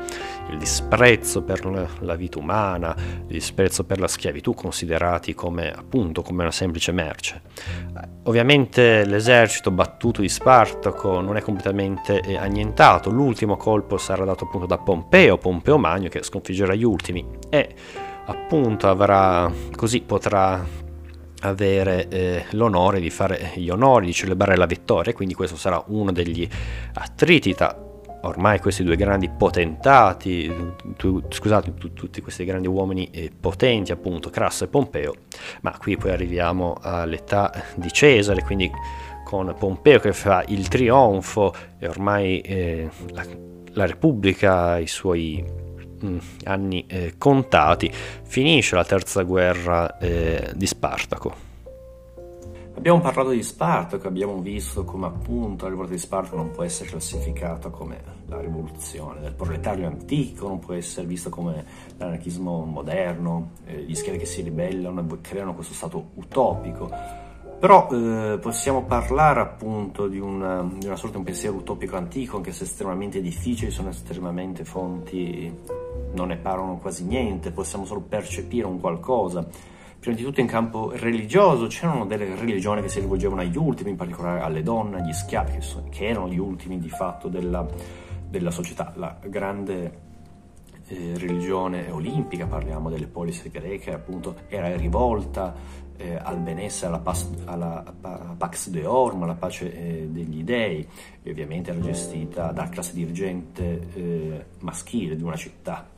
il 0.50 0.58
disprezzo 0.58 1.42
per 1.42 1.90
la 2.02 2.14
vita 2.14 2.38
umana, 2.38 2.94
il 2.96 3.26
disprezzo 3.26 3.82
per 3.82 3.98
la 3.98 4.06
schiavitù, 4.06 4.54
considerati 4.54 5.34
come 5.34 5.72
appunto 5.72 6.22
come 6.22 6.42
una 6.42 6.52
semplice 6.52 6.92
merce. 6.92 7.42
Ovviamente 8.22 9.04
l'esercito 9.04 9.72
battuto 9.72 10.20
di 10.20 10.28
Spartaco 10.28 11.20
non 11.20 11.36
è 11.36 11.40
completamente 11.40 12.20
eh, 12.20 12.36
annientato, 12.36 13.10
l'ultimo 13.10 13.56
colpo 13.56 13.98
sarà 13.98 14.24
dato 14.24 14.44
appunto 14.44 14.66
da 14.66 14.78
Pompeo, 14.78 15.36
Pompeo 15.36 15.78
Magno 15.78 16.08
che 16.08 16.22
sconfiggerà 16.22 16.74
gli 16.74 16.84
ultimi 16.84 17.26
e 17.50 17.74
appunto 18.26 18.88
avrà 18.88 19.50
così 19.74 20.00
potrà 20.02 20.84
avere 21.48 22.08
eh, 22.08 22.44
l'onore 22.50 23.00
di 23.00 23.10
fare 23.10 23.52
gli 23.54 23.68
onori, 23.68 24.06
di 24.06 24.12
celebrare 24.12 24.56
la 24.56 24.66
vittoria, 24.66 25.12
quindi 25.12 25.34
questo 25.34 25.56
sarà 25.56 25.82
uno 25.88 26.12
degli 26.12 26.48
attriti 26.94 27.54
tra 27.54 27.84
ormai 28.22 28.58
questi 28.60 28.82
due 28.82 28.96
grandi 28.96 29.28
potentati, 29.28 30.52
tu, 30.96 31.22
scusate, 31.28 31.74
tu, 31.74 31.92
tutti 31.92 32.20
questi 32.20 32.44
grandi 32.44 32.66
uomini 32.66 33.08
eh, 33.10 33.30
potenti, 33.38 33.92
appunto 33.92 34.30
Crasso 34.30 34.64
e 34.64 34.68
Pompeo, 34.68 35.14
ma 35.62 35.76
qui 35.78 35.96
poi 35.96 36.10
arriviamo 36.10 36.76
all'età 36.80 37.52
di 37.76 37.90
Cesare, 37.92 38.42
quindi 38.42 38.70
con 39.24 39.54
Pompeo 39.58 39.98
che 39.98 40.12
fa 40.12 40.44
il 40.48 40.68
trionfo 40.68 41.54
e 41.78 41.88
ormai 41.88 42.40
eh, 42.40 42.88
la, 43.10 43.24
la 43.72 43.86
Repubblica, 43.86 44.78
i 44.78 44.86
suoi 44.86 45.44
anni 46.44 46.84
eh, 46.86 47.14
contati, 47.18 47.90
finisce 47.92 48.76
la 48.76 48.84
terza 48.84 49.22
guerra 49.22 49.98
eh, 49.98 50.52
di 50.54 50.66
Spartaco. 50.66 51.44
Abbiamo 52.76 53.00
parlato 53.00 53.30
di 53.30 53.42
Spartaco, 53.42 54.06
abbiamo 54.06 54.38
visto 54.40 54.84
come 54.84 55.06
appunto 55.06 55.64
la 55.64 55.70
rivolta 55.70 55.92
di 55.92 55.98
Spartaco 55.98 56.36
non 56.36 56.50
può 56.50 56.62
essere 56.62 56.90
classificata 56.90 57.70
come 57.70 58.02
la 58.26 58.38
rivoluzione 58.38 59.20
del 59.20 59.32
proletario 59.32 59.86
antico, 59.86 60.46
non 60.46 60.58
può 60.58 60.74
essere 60.74 61.06
vista 61.06 61.30
come 61.30 61.64
l'anarchismo 61.96 62.64
moderno, 62.64 63.52
eh, 63.64 63.80
gli 63.82 63.94
schiavi 63.94 64.18
che 64.18 64.26
si 64.26 64.42
ribellano 64.42 65.00
e 65.00 65.20
creano 65.22 65.54
questo 65.54 65.72
stato 65.72 66.10
utopico 66.14 67.24
però 67.58 67.88
eh, 67.90 68.38
possiamo 68.38 68.84
parlare 68.84 69.40
appunto 69.40 70.08
di 70.08 70.18
una, 70.18 70.62
di 70.62 70.86
una, 70.86 70.96
sorta 70.96 71.12
di 71.12 71.18
un 71.18 71.24
pensiero 71.24 71.56
utopico 71.56 71.96
antico, 71.96 72.36
anche 72.36 72.52
se 72.52 72.64
estremamente 72.64 73.20
difficili, 73.20 73.70
sono 73.70 73.88
estremamente 73.88 74.64
fonti, 74.64 75.52
non 76.12 76.28
ne 76.28 76.36
parlano 76.36 76.76
quasi 76.76 77.04
niente, 77.04 77.50
possiamo 77.50 77.84
solo 77.86 78.02
percepire 78.02 78.66
un 78.66 78.78
qualcosa. 78.78 79.46
Prima 79.98 80.16
di 80.16 80.22
tutto 80.22 80.40
in 80.40 80.46
campo 80.46 80.92
religioso 80.94 81.66
c'erano 81.66 82.04
delle 82.04 82.34
religioni 82.34 82.82
che 82.82 82.88
si 82.88 83.00
rivolgevano 83.00 83.40
agli 83.40 83.56
ultimi, 83.56 83.90
in 83.90 83.96
particolare 83.96 84.40
alle 84.40 84.62
donne, 84.62 85.00
agli 85.00 85.12
schiavi, 85.12 85.52
che, 85.52 85.60
sono, 85.62 85.86
che 85.88 86.06
erano 86.06 86.28
gli 86.28 86.38
ultimi 86.38 86.78
di 86.78 86.90
fatto 86.90 87.28
della, 87.28 87.66
della 88.28 88.50
società. 88.50 88.92
La 88.96 89.18
grande 89.24 90.04
eh, 90.88 91.14
religione 91.16 91.90
olimpica, 91.90 92.46
parliamo 92.46 92.90
delle 92.90 93.06
polis 93.06 93.48
greche, 93.50 93.92
appunto 93.92 94.36
era 94.48 94.76
rivolta 94.76 95.84
eh, 95.96 96.16
al 96.16 96.38
benessere, 96.38 96.88
alla, 96.88 97.00
pas, 97.00 97.28
alla, 97.44 97.94
Pax 98.36 98.68
Deorum, 98.68 99.22
alla 99.22 99.34
pace 99.34 99.72
eh, 99.72 100.08
degli 100.08 100.42
dei, 100.42 100.86
e 101.22 101.30
ovviamente 101.30 101.70
era 101.70 101.80
gestita 101.80 102.52
dalla 102.52 102.68
classe 102.68 102.94
dirigente 102.94 103.88
eh, 103.94 104.44
maschile 104.60 105.16
di 105.16 105.22
una 105.22 105.36
città, 105.36 105.88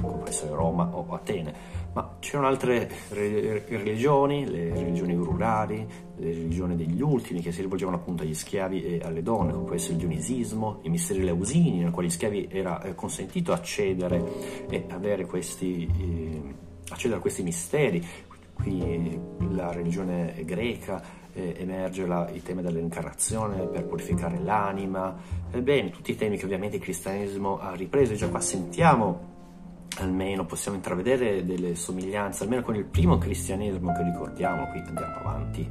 come 0.00 0.16
può 0.18 0.26
essere 0.26 0.54
Roma 0.54 0.90
o 0.92 1.12
Atene. 1.14 1.82
Ma 1.92 2.16
c'erano 2.18 2.48
altre 2.48 2.90
re- 3.10 3.64
religioni, 3.68 4.50
le 4.50 4.70
religioni 4.70 5.14
rurali, 5.14 5.86
le 6.16 6.26
religioni 6.26 6.74
degli 6.74 7.00
ultimi, 7.00 7.40
che 7.40 7.52
si 7.52 7.60
rivolgevano 7.60 7.98
appunto 7.98 8.24
agli 8.24 8.34
schiavi 8.34 8.82
e 8.82 9.00
alle 9.04 9.22
donne, 9.22 9.52
come 9.52 9.64
può 9.64 9.74
essere 9.74 9.92
il 9.92 10.00
dionisismo, 10.00 10.80
i 10.82 10.88
misteri 10.88 11.22
leusini, 11.22 11.82
nei 11.82 11.90
quali 11.92 12.08
agli 12.08 12.14
schiavi 12.14 12.48
era 12.50 12.82
eh, 12.82 12.94
consentito 12.96 13.52
accedere 13.52 14.22
e 14.68 14.86
avere 14.88 15.26
questi 15.26 15.86
eh, 15.86 16.72
accedere 16.88 17.18
a 17.18 17.22
questi 17.22 17.42
misteri, 17.42 18.04
qui 18.64 19.20
la 19.50 19.70
religione 19.72 20.42
greca, 20.44 21.02
eh, 21.32 21.54
emerge 21.58 22.06
la, 22.06 22.28
il 22.32 22.42
tema 22.42 22.62
dell'incarnazione 22.62 23.66
per 23.66 23.84
purificare 23.84 24.40
l'anima, 24.42 25.14
ebbene 25.50 25.90
tutti 25.90 26.12
i 26.12 26.16
temi 26.16 26.38
che 26.38 26.46
ovviamente 26.46 26.76
il 26.76 26.82
cristianesimo 26.82 27.60
ha 27.60 27.74
ripreso, 27.74 28.14
già 28.14 28.28
qua 28.28 28.40
sentiamo 28.40 29.32
almeno 29.98 30.44
possiamo 30.44 30.76
intravedere 30.76 31.44
delle 31.44 31.76
somiglianze, 31.76 32.42
almeno 32.42 32.62
con 32.62 32.74
il 32.74 32.84
primo 32.84 33.16
cristianesimo 33.18 33.92
che 33.92 34.02
ricordiamo, 34.02 34.66
qui 34.66 34.80
andiamo 34.80 35.18
avanti 35.18 35.68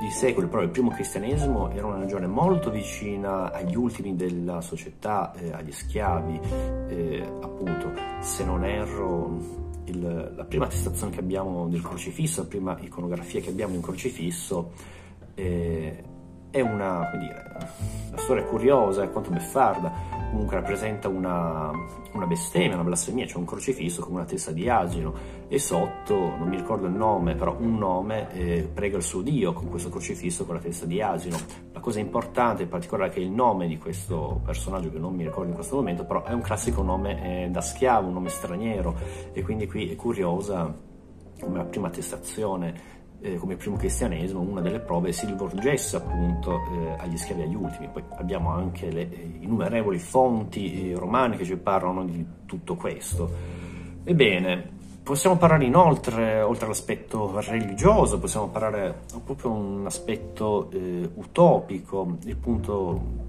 di 0.00 0.10
secoli, 0.10 0.48
però 0.48 0.60
il 0.60 0.68
primo 0.68 0.90
cristianesimo 0.90 1.70
era 1.70 1.86
una 1.86 1.98
regione 1.98 2.26
molto 2.26 2.70
vicina 2.70 3.52
agli 3.52 3.76
ultimi 3.76 4.16
della 4.16 4.60
società, 4.60 5.32
eh, 5.34 5.52
agli 5.52 5.72
schiavi, 5.72 6.40
eh, 6.88 7.22
appunto, 7.40 7.92
se 8.20 8.44
non 8.44 8.64
erro 8.64 9.72
il, 9.86 10.32
la 10.36 10.44
prima 10.44 10.66
attestazione 10.66 11.12
che 11.12 11.20
abbiamo 11.20 11.68
del 11.68 11.82
crocifisso, 11.82 12.42
la 12.42 12.48
prima 12.48 12.78
iconografia 12.80 13.40
che 13.40 13.50
abbiamo 13.50 13.72
di 13.72 13.78
un 13.78 13.82
crocifisso 13.82 14.72
eh, 15.34 16.04
è 16.54 16.60
una, 16.60 17.08
come 17.10 17.18
dire, 17.24 17.42
la 18.12 18.16
storia 18.16 18.44
è 18.44 18.46
curiosa, 18.46 19.02
è 19.02 19.10
quanto 19.10 19.30
beffarda, 19.30 19.90
comunque 20.30 20.54
rappresenta 20.54 21.08
una, 21.08 21.72
una 22.12 22.26
bestemmia, 22.26 22.74
una 22.74 22.84
blasfemia, 22.84 23.26
c'è 23.26 23.38
un 23.38 23.44
crocifisso 23.44 24.02
con 24.02 24.14
una 24.14 24.24
testa 24.24 24.52
di 24.52 24.68
asino. 24.68 25.42
E 25.48 25.58
sotto, 25.58 26.14
non 26.14 26.46
mi 26.46 26.56
ricordo 26.56 26.86
il 26.86 26.92
nome, 26.92 27.34
però 27.34 27.56
un 27.58 27.76
nome 27.76 28.32
eh, 28.34 28.70
prega 28.72 28.96
il 28.98 29.02
suo 29.02 29.20
Dio 29.20 29.52
con 29.52 29.68
questo 29.68 29.88
crocifisso 29.88 30.46
con 30.46 30.54
la 30.54 30.60
testa 30.60 30.86
di 30.86 31.02
asino. 31.02 31.36
La 31.72 31.80
cosa 31.80 31.98
importante 31.98 32.62
in 32.62 32.68
particolare 32.68 33.10
è 33.10 33.12
che 33.12 33.20
il 33.20 33.30
nome 33.30 33.66
di 33.66 33.76
questo 33.76 34.40
personaggio, 34.44 34.92
che 34.92 34.98
non 34.98 35.12
mi 35.12 35.24
ricordo 35.24 35.48
in 35.48 35.56
questo 35.56 35.74
momento, 35.74 36.04
però 36.04 36.22
è 36.22 36.32
un 36.32 36.40
classico 36.40 36.82
nome 36.82 37.46
eh, 37.46 37.48
da 37.50 37.60
schiavo, 37.60 38.06
un 38.06 38.12
nome 38.12 38.28
straniero. 38.28 38.94
E 39.32 39.42
quindi 39.42 39.66
qui 39.66 39.90
è 39.90 39.96
curiosa 39.96 40.72
come 41.40 41.58
la 41.58 41.64
prima 41.64 41.88
attestazione 41.88 42.93
eh, 43.24 43.36
come 43.36 43.56
primo 43.56 43.76
cristianesimo 43.76 44.40
una 44.40 44.60
delle 44.60 44.80
prove 44.80 45.10
si 45.10 45.24
rivolgesse 45.24 45.96
appunto 45.96 46.60
eh, 46.70 46.94
agli 46.98 47.16
schiavi 47.16 47.42
agli 47.42 47.54
ultimi. 47.54 47.88
Poi 47.90 48.02
abbiamo 48.16 48.50
anche 48.50 48.90
le 48.90 49.10
eh, 49.10 49.38
innumerevoli 49.40 49.98
fonti 49.98 50.90
eh, 50.90 50.94
romane 50.94 51.36
che 51.36 51.44
ci 51.44 51.56
parlano 51.56 52.04
di 52.04 52.24
tutto 52.44 52.76
questo. 52.76 53.30
Ebbene, 54.04 54.72
possiamo 55.02 55.38
parlare 55.38 55.64
inoltre, 55.64 56.42
oltre 56.42 56.66
all'aspetto 56.66 57.40
religioso, 57.40 58.18
possiamo 58.18 58.48
parlare 58.48 59.04
proprio 59.24 59.52
un 59.52 59.86
aspetto 59.86 60.68
eh, 60.70 61.08
utopico, 61.14 62.18
il 62.24 62.36
punto 62.36 63.22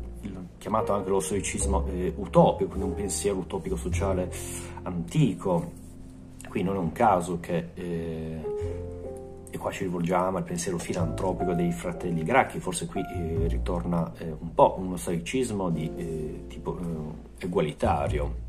chiamato 0.57 0.93
anche 0.93 1.09
lo 1.09 1.19
stoicismo 1.21 1.85
eh, 1.87 2.11
utopico, 2.17 2.71
quindi 2.71 2.89
un 2.89 2.95
pensiero 2.95 3.37
utopico 3.37 3.77
sociale 3.77 4.29
antico. 4.83 5.83
Qui 6.49 6.63
non 6.63 6.75
è 6.75 6.79
un 6.79 6.91
caso 6.91 7.39
che 7.39 7.69
e 9.55 9.57
qua 9.57 9.71
ci 9.71 9.83
rivolgiamo 9.83 10.37
al 10.37 10.43
pensiero 10.43 10.77
filantropico 10.77 11.53
dei 11.53 11.71
fratelli 11.71 12.23
gracchi, 12.23 12.59
forse 12.59 12.87
qui 12.87 12.99
eh, 12.99 13.47
ritorna 13.47 14.11
eh, 14.17 14.35
un 14.37 14.53
po' 14.53 14.75
uno 14.77 14.97
stoicismo 14.97 15.69
di 15.69 15.89
eh, 15.95 16.43
tipo 16.49 16.77
eh, 16.77 17.43
egualitario. 17.45 18.43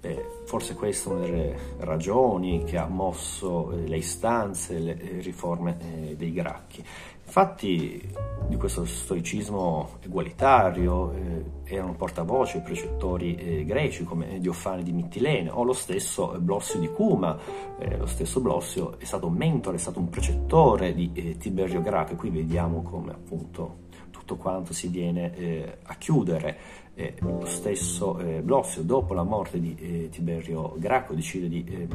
Eh, 0.00 0.24
forse 0.46 0.74
questa 0.74 1.10
è 1.10 1.12
una 1.12 1.24
delle 1.26 1.58
ragioni 1.80 2.64
che 2.64 2.78
ha 2.78 2.86
mosso 2.86 3.72
eh, 3.72 3.86
le 3.86 3.96
istanze, 3.98 4.78
le 4.78 4.96
riforme 5.20 5.76
dei 6.16 6.32
gracchi. 6.32 6.82
Infatti 7.28 8.10
di 8.48 8.56
questo 8.56 8.86
stoicismo 8.86 9.98
egualitario 10.00 11.12
eh, 11.12 11.44
erano 11.64 11.92
portavoce 11.92 12.56
i 12.56 12.62
precettori 12.62 13.36
eh, 13.36 13.64
greci 13.66 14.04
come 14.04 14.40
Diofane 14.40 14.82
di 14.82 14.92
Mittilene 14.92 15.50
o 15.50 15.62
lo 15.62 15.74
stesso 15.74 16.34
Blossio 16.38 16.80
di 16.80 16.88
Cuma. 16.88 17.38
Eh, 17.78 17.98
lo 17.98 18.06
stesso 18.06 18.40
Blossio 18.40 18.98
è 18.98 19.04
stato 19.04 19.26
un 19.26 19.34
mentore, 19.34 19.76
è 19.76 19.78
stato 19.78 19.98
un 19.98 20.08
precettore 20.08 20.94
di 20.94 21.10
eh, 21.12 21.36
Tiberio 21.36 21.82
Graco 21.82 22.14
e 22.14 22.16
qui 22.16 22.30
vediamo 22.30 22.80
come 22.80 23.12
appunto 23.12 23.80
tutto 24.10 24.36
quanto 24.36 24.72
si 24.72 24.88
viene 24.88 25.36
eh, 25.36 25.78
a 25.82 25.94
chiudere. 25.96 26.56
Eh, 27.00 27.14
lo 27.20 27.46
stesso 27.46 28.18
eh, 28.18 28.42
Blossio, 28.42 28.82
dopo 28.82 29.14
la 29.14 29.22
morte 29.22 29.60
di 29.60 29.76
eh, 29.78 30.08
Tiberio 30.08 30.74
Graco, 30.78 31.14
decide 31.14 31.48
di 31.48 31.64
eh, 31.64 31.86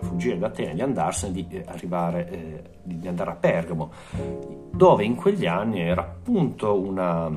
fuggire 0.00 0.38
da 0.38 0.46
Atene, 0.46 0.72
di 0.72 0.80
andarsene, 0.80 1.32
di, 1.34 1.46
eh, 1.50 1.64
arrivare, 1.66 2.80
di 2.82 3.06
andare 3.06 3.32
a 3.32 3.34
Pergamo, 3.34 3.92
dove 4.72 5.04
in 5.04 5.16
quegli 5.16 5.44
anni 5.44 5.80
era 5.80 6.00
appunto 6.00 6.80
una 6.80 7.30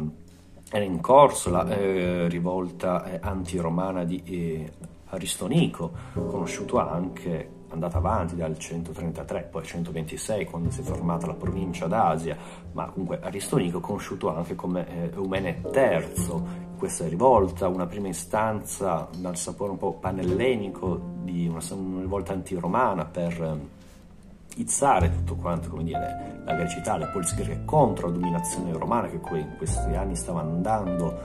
era 0.74 0.86
in 0.86 1.02
corso 1.02 1.50
la 1.50 1.68
eh, 1.68 2.30
rivolta 2.30 3.04
eh, 3.04 3.20
antiromana 3.22 4.06
di 4.06 4.24
eh, 4.24 4.72
Aristonico, 5.08 5.92
conosciuto 6.14 6.78
anche 6.78 7.50
andata 7.72 7.98
avanti 7.98 8.36
dal 8.36 8.58
133, 8.58 9.48
poi 9.50 9.64
126 9.64 10.46
quando 10.46 10.70
si 10.72 10.82
è 10.82 10.84
formata 10.84 11.28
la 11.28 11.34
provincia 11.34 11.88
d'Asia, 11.88 12.38
ma 12.74 12.86
comunque 12.86 13.20
Aristonico 13.22 13.80
conosciuto 13.80 14.34
anche 14.34 14.56
come 14.56 14.88
eh, 14.88 15.12
Eumene 15.16 15.62
III, 15.74 16.70
questa 16.78 17.08
rivolta, 17.08 17.68
una 17.68 17.86
prima 17.86 18.08
istanza 18.08 19.08
dal 19.16 19.38
sapore 19.38 19.72
un 19.72 19.78
po' 19.78 19.94
panellenico 19.94 21.00
di 21.24 21.48
una, 21.48 21.60
una 21.72 22.02
rivolta 22.02 22.34
antiromana 22.34 23.06
per 23.06 23.42
eh, 23.42 24.60
izzare 24.60 25.12
tutto 25.12 25.36
quanto, 25.36 25.70
come 25.70 25.84
dire, 25.84 26.42
la 26.44 26.56
grecità, 26.56 26.98
le 26.98 27.08
polis 27.08 27.36
greche 27.36 27.62
contro 27.66 28.08
la 28.08 28.14
dominazione 28.14 28.74
romana 28.74 29.08
che 29.08 29.20
in 29.38 29.56
questi 29.58 29.94
anni 29.96 30.16
stava 30.16 30.42
andando 30.42 31.20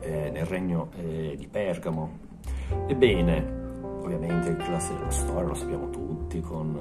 eh, 0.00 0.30
nel 0.30 0.44
regno 0.44 0.90
eh, 0.96 1.34
di 1.36 1.48
Pergamo. 1.48 2.26
Ebbene, 2.86 3.57
ovviamente 4.00 4.50
il 4.50 4.56
classe 4.56 4.94
della 4.94 5.10
storia 5.10 5.48
lo 5.48 5.54
sappiamo 5.54 5.90
tutti, 5.90 6.40
con 6.40 6.76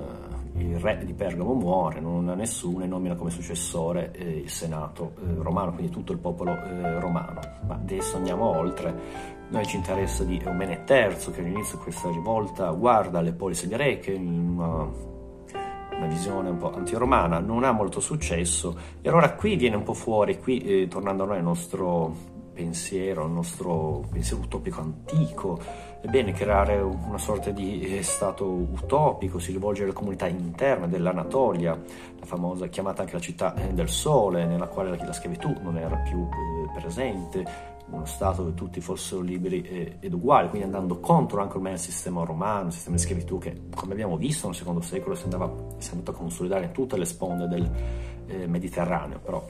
eh, 0.56 0.64
il 0.64 0.80
re 0.80 1.04
di 1.06 1.14
Pergamo 1.14 1.54
muore, 1.54 2.00
non 2.00 2.30
ha 2.30 2.34
nessuno 2.34 2.84
e 2.84 2.88
nomina 2.88 3.16
come 3.16 3.30
successore 3.30 4.12
eh, 4.14 4.40
il 4.40 4.50
senato 4.50 5.14
eh, 5.20 5.42
romano, 5.42 5.74
quindi 5.74 5.92
tutto 5.92 6.12
il 6.12 6.20
popolo 6.20 6.52
eh, 6.52 7.00
romano. 7.00 7.40
Ma 7.68 7.76
adesso 7.76 8.18
andiamo 8.18 8.46
oltre, 8.46 8.94
noi 9.50 9.66
ci 9.66 9.78
interessa 9.78 10.24
di 10.24 10.42
Eumene 10.44 10.84
III 10.88 11.32
che 11.32 11.40
all'inizio 11.40 11.78
di 11.78 11.84
questa 11.84 12.10
rivolta 12.10 12.70
guarda 12.72 13.22
le 13.22 13.34
polis 13.34 13.68
greche 13.68 14.12
in 14.12 14.28
una, 14.28 14.90
una 15.96 16.08
visione 16.08 16.50
un 16.50 16.58
po' 16.58 16.74
antiromana, 16.74 17.40
non 17.40 17.64
ha 17.64 17.72
molto 17.72 18.00
successo 18.00 18.78
e 19.02 19.10
allora 19.10 19.34
qui 19.34 19.56
viene 19.56 19.76
un 19.76 19.84
po' 19.84 19.94
fuori, 19.94 20.40
qui 20.40 20.60
eh, 20.60 20.88
tornando 20.88 21.24
a 21.24 21.28
noi 21.28 21.38
al 21.38 21.44
nostro 21.44 22.36
pensiero, 22.58 23.24
al 23.24 23.32
nostro 23.32 24.04
pensiero 24.12 24.42
utopico 24.42 24.82
antico, 24.82 25.60
è 26.00 26.08
bene 26.08 26.32
creare 26.32 26.80
una 26.80 27.18
sorta 27.18 27.50
di 27.50 27.82
eh, 27.82 28.04
stato 28.04 28.46
utopico, 28.46 29.40
si 29.40 29.52
rivolge 29.52 29.84
alle 29.84 29.94
comunità 29.94 30.28
interne 30.28 30.88
dell'Anatolia, 30.88 31.72
la 31.72 32.26
famosa 32.26 32.68
chiamata 32.68 33.02
anche 33.02 33.14
la 33.14 33.20
città 33.20 33.56
eh, 33.56 33.74
del 33.74 33.90
sole, 33.90 34.46
nella 34.46 34.68
quale 34.68 34.96
la 34.96 35.14
schiavitù 35.14 35.54
non 35.62 35.78
era 35.78 35.96
più 35.98 36.20
eh, 36.20 36.80
presente, 36.80 37.76
uno 37.90 38.06
Stato 38.06 38.44
dove 38.44 38.54
tutti 38.54 38.82
fossero 38.82 39.22
liberi 39.22 39.96
ed 40.00 40.14
uguali, 40.14 40.50
quindi 40.50 40.66
andando 40.68 41.00
contro 41.00 41.42
anche 41.42 41.56
ormai 41.56 41.74
il 41.74 41.80
sistema 41.80 42.24
romano, 42.26 42.68
il 42.68 42.74
sistema 42.74 42.98
di 42.98 43.02
schiavitù 43.02 43.38
che, 43.38 43.62
come 43.74 43.94
abbiamo 43.94 44.18
visto 44.18 44.48
nel 44.48 44.56
secondo 44.56 44.82
secolo, 44.82 45.16
si, 45.16 45.24
andava, 45.24 45.52
si 45.78 45.90
è 45.90 45.94
andato 45.94 46.12
a 46.12 46.14
consolidare 46.14 46.66
in 46.66 46.72
tutte 46.74 46.98
le 46.98 47.06
sponde 47.06 47.48
del 47.48 47.72
Mediterraneo, 48.46 49.20
però 49.20 49.42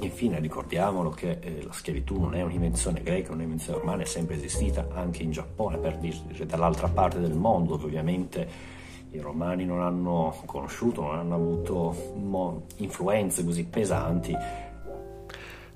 Infine 0.00 0.38
ricordiamolo 0.38 1.10
che 1.10 1.38
eh, 1.40 1.62
la 1.62 1.72
schiavitù 1.72 2.18
non 2.18 2.34
è 2.34 2.42
un'invenzione 2.42 3.02
greca, 3.02 3.32
un'invenzione 3.32 3.78
romana, 3.78 4.02
è 4.02 4.06
sempre 4.06 4.36
esistita 4.36 4.88
anche 4.94 5.22
in 5.22 5.30
Giappone, 5.30 5.76
per 5.78 5.98
dire 5.98 6.46
dall'altra 6.46 6.88
parte 6.88 7.20
del 7.20 7.34
mondo, 7.34 7.76
dove 7.76 7.84
ovviamente 7.84 8.78
i 9.12 9.18
romani 9.18 9.64
non 9.64 9.82
hanno 9.82 10.40
conosciuto, 10.46 11.02
non 11.02 11.18
hanno 11.18 11.34
avuto 11.34 12.62
influenze 12.76 13.44
così 13.44 13.64
pesanti. 13.64 14.34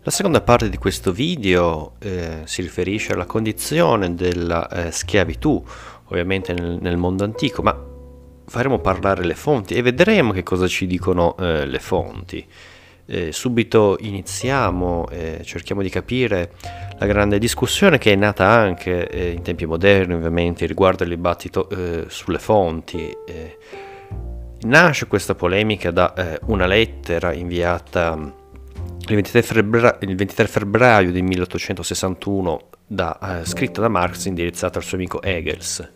La 0.02 0.10
seconda 0.10 0.40
parte 0.40 0.68
di 0.68 0.76
questo 0.76 1.12
video 1.12 1.94
eh, 1.98 2.42
si 2.44 2.62
riferisce 2.62 3.12
alla 3.12 3.26
condizione 3.26 4.14
della 4.14 4.68
eh, 4.68 4.90
schiavitù, 4.90 5.62
ovviamente 6.08 6.52
nel, 6.52 6.78
nel, 6.80 6.96
mondo 6.96 7.24
antico, 7.24 7.62
ma 7.62 7.74
faremo 8.46 8.78
parlare 8.78 9.24
le 9.24 9.34
fonti 9.34 9.74
e 9.74 9.82
vedremo 9.82 10.32
che 10.32 10.42
cosa 10.42 10.68
ci 10.68 10.86
dicono 10.86 11.36
eh, 11.38 11.66
le 11.66 11.78
fonti 11.78 12.46
eh, 13.06 13.32
subito 13.32 13.96
iniziamo, 14.00 15.08
eh, 15.10 15.40
cerchiamo 15.44 15.82
di 15.82 15.90
capire 15.90 16.52
la 16.98 17.06
grande 17.06 17.38
discussione 17.38 17.98
che 17.98 18.12
è 18.12 18.16
nata 18.16 18.46
anche 18.46 19.08
eh, 19.08 19.30
in 19.30 19.42
tempi 19.42 19.66
moderni 19.66 20.14
ovviamente 20.14 20.66
riguardo 20.66 21.02
il 21.02 21.10
dibattito 21.10 21.68
eh, 21.68 22.04
sulle 22.08 22.38
fonti. 22.38 23.14
Eh, 23.26 23.58
nasce 24.62 25.06
questa 25.06 25.34
polemica 25.34 25.90
da 25.90 26.14
eh, 26.14 26.40
una 26.46 26.66
lettera 26.66 27.32
inviata 27.32 28.42
il 29.06 29.14
23, 29.14 29.42
febbraio, 29.42 29.96
il 30.00 30.16
23 30.16 30.46
febbraio 30.46 31.12
del 31.12 31.22
1861 31.22 32.68
da, 32.86 33.42
scritta 33.44 33.80
da 33.80 33.88
Marx 33.88 34.24
indirizzata 34.26 34.78
al 34.78 34.84
suo 34.84 34.96
amico 34.96 35.20
Hegels. 35.20 35.92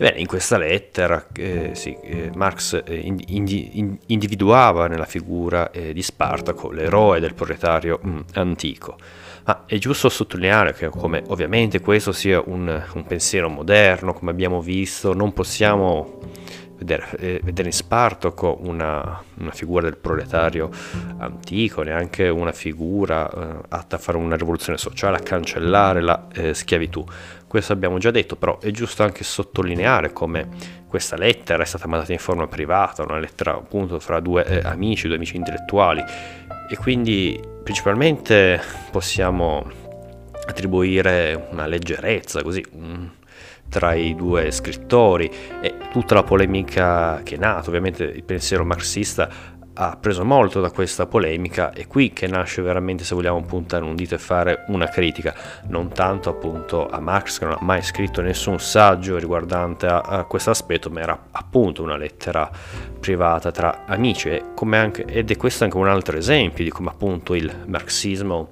Bene, 0.00 0.18
in 0.18 0.26
questa 0.26 0.56
lettera 0.56 1.26
eh, 1.36 1.72
sì, 1.74 1.94
eh, 2.02 2.30
Marx 2.34 2.84
eh, 2.86 2.94
indi, 3.26 3.98
individuava 4.06 4.86
nella 4.86 5.04
figura 5.04 5.70
eh, 5.70 5.92
di 5.92 6.00
Spartaco 6.00 6.70
l'eroe 6.70 7.20
del 7.20 7.34
proletario 7.34 8.00
mh, 8.00 8.08
mm, 8.08 8.20
antico. 8.32 8.96
Ma 9.44 9.64
è 9.66 9.76
giusto 9.76 10.08
sottolineare 10.08 10.72
che 10.72 10.88
come 10.88 11.22
ovviamente 11.26 11.82
questo 11.82 12.12
sia 12.12 12.42
un, 12.42 12.82
un 12.94 13.04
pensiero 13.04 13.50
moderno, 13.50 14.14
come 14.14 14.30
abbiamo 14.30 14.62
visto, 14.62 15.12
non 15.12 15.34
possiamo 15.34 16.18
vedere, 16.80 17.06
eh, 17.18 17.40
vedere 17.42 17.68
in 17.68 17.74
Spartaco 17.74 18.58
una, 18.62 19.22
una, 19.38 19.50
figura 19.50 19.82
del 19.82 19.98
proletario 19.98 20.70
antico, 21.18 21.82
neanche 21.82 22.28
una 22.28 22.52
figura 22.52 23.30
eh, 23.30 23.66
atta 23.68 23.96
a 23.96 23.98
fare 23.98 24.16
una 24.16 24.36
rivoluzione 24.36 24.78
sociale, 24.78 25.18
a 25.18 25.20
cancellare 25.20 26.00
la 26.00 26.26
eh, 26.32 26.54
schiavitù. 26.54 27.04
Questo 27.50 27.72
abbiamo 27.72 27.98
già 27.98 28.12
detto, 28.12 28.36
però 28.36 28.60
è 28.60 28.70
giusto 28.70 29.02
anche 29.02 29.24
sottolineare 29.24 30.12
come 30.12 30.46
questa 30.86 31.16
lettera 31.16 31.64
è 31.64 31.66
stata 31.66 31.88
mandata 31.88 32.12
in 32.12 32.20
forma 32.20 32.46
privata, 32.46 33.02
una 33.02 33.18
lettera 33.18 33.56
appunto 33.56 33.98
fra 33.98 34.20
due 34.20 34.44
eh, 34.44 34.60
amici, 34.62 35.08
due 35.08 35.16
amici 35.16 35.34
intellettuali. 35.34 36.00
E 36.70 36.76
quindi 36.76 37.40
principalmente 37.64 38.60
possiamo 38.92 39.68
attribuire 40.46 41.48
una 41.50 41.66
leggerezza 41.66 42.40
così, 42.44 42.64
un, 42.70 43.10
tra 43.68 43.94
i 43.94 44.14
due 44.14 44.52
scrittori. 44.52 45.28
E 45.60 45.74
tutta 45.90 46.14
la 46.14 46.22
polemica 46.22 47.20
che 47.24 47.34
è 47.34 47.38
nata, 47.38 47.68
ovviamente 47.68 48.04
il 48.04 48.22
pensiero 48.22 48.64
marxista 48.64 49.28
ha 49.74 49.96
preso 49.96 50.24
molto 50.24 50.60
da 50.60 50.70
questa 50.70 51.06
polemica 51.06 51.72
e 51.72 51.86
qui 51.86 52.12
che 52.12 52.26
nasce 52.26 52.60
veramente 52.60 53.04
se 53.04 53.14
vogliamo 53.14 53.42
puntare 53.42 53.84
un 53.84 53.94
dito 53.94 54.14
e 54.14 54.18
fare 54.18 54.64
una 54.68 54.88
critica. 54.88 55.34
Non 55.68 55.88
tanto 55.92 56.28
appunto 56.28 56.88
a 56.88 57.00
Marx 57.00 57.38
che 57.38 57.44
non 57.44 57.54
ha 57.54 57.62
mai 57.62 57.82
scritto 57.82 58.20
nessun 58.20 58.58
saggio 58.58 59.16
riguardante 59.16 59.86
a, 59.86 60.00
a 60.00 60.24
questo 60.24 60.50
aspetto 60.50 60.90
ma 60.90 61.00
era 61.00 61.26
appunto 61.30 61.82
una 61.82 61.96
lettera 61.96 62.50
privata 62.98 63.50
tra 63.50 63.84
amici. 63.86 64.42
Anche, 64.70 65.04
ed 65.04 65.30
è 65.30 65.36
questo 65.36 65.64
anche 65.64 65.76
un 65.76 65.88
altro 65.88 66.16
esempio 66.16 66.62
di 66.64 66.70
come 66.70 66.90
appunto 66.90 67.34
il 67.34 67.64
marxismo 67.66 68.50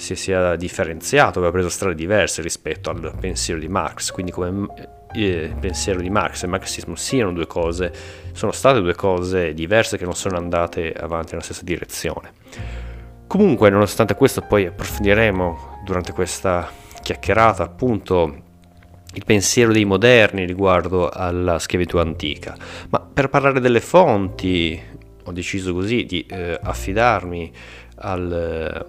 si 0.00 0.16
sia 0.16 0.56
differenziato, 0.56 1.38
aveva 1.38 1.52
preso 1.52 1.68
strade 1.68 1.94
diverse 1.94 2.40
rispetto 2.40 2.88
al 2.88 3.12
pensiero 3.20 3.60
di 3.60 3.68
Marx, 3.68 4.10
quindi 4.10 4.32
come 4.32 4.66
eh, 5.12 5.20
il 5.20 5.56
pensiero 5.60 6.00
di 6.00 6.08
Marx 6.08 6.42
e 6.42 6.46
il 6.46 6.52
marxismo 6.52 6.96
siano 6.96 7.32
due 7.32 7.46
cose, 7.46 7.92
sono 8.32 8.50
state 8.50 8.80
due 8.80 8.94
cose 8.94 9.52
diverse 9.52 9.98
che 9.98 10.04
non 10.04 10.14
sono 10.14 10.38
andate 10.38 10.92
avanti 10.92 11.32
nella 11.32 11.42
stessa 11.42 11.62
direzione. 11.62 12.32
Comunque, 13.26 13.68
nonostante 13.68 14.14
questo, 14.14 14.40
poi 14.40 14.66
approfondiremo 14.66 15.82
durante 15.84 16.12
questa 16.12 16.68
chiacchierata 17.02 17.62
appunto 17.62 18.48
il 19.12 19.24
pensiero 19.24 19.72
dei 19.72 19.84
moderni 19.84 20.46
riguardo 20.46 21.10
alla 21.10 21.58
schiavitù 21.58 21.98
antica. 21.98 22.56
Ma 22.88 23.00
per 23.00 23.28
parlare 23.28 23.60
delle 23.60 23.80
fonti 23.80 24.80
ho 25.24 25.32
deciso 25.32 25.74
così 25.74 26.06
di 26.06 26.24
eh, 26.26 26.58
affidarmi 26.60 27.52
al 27.96 28.86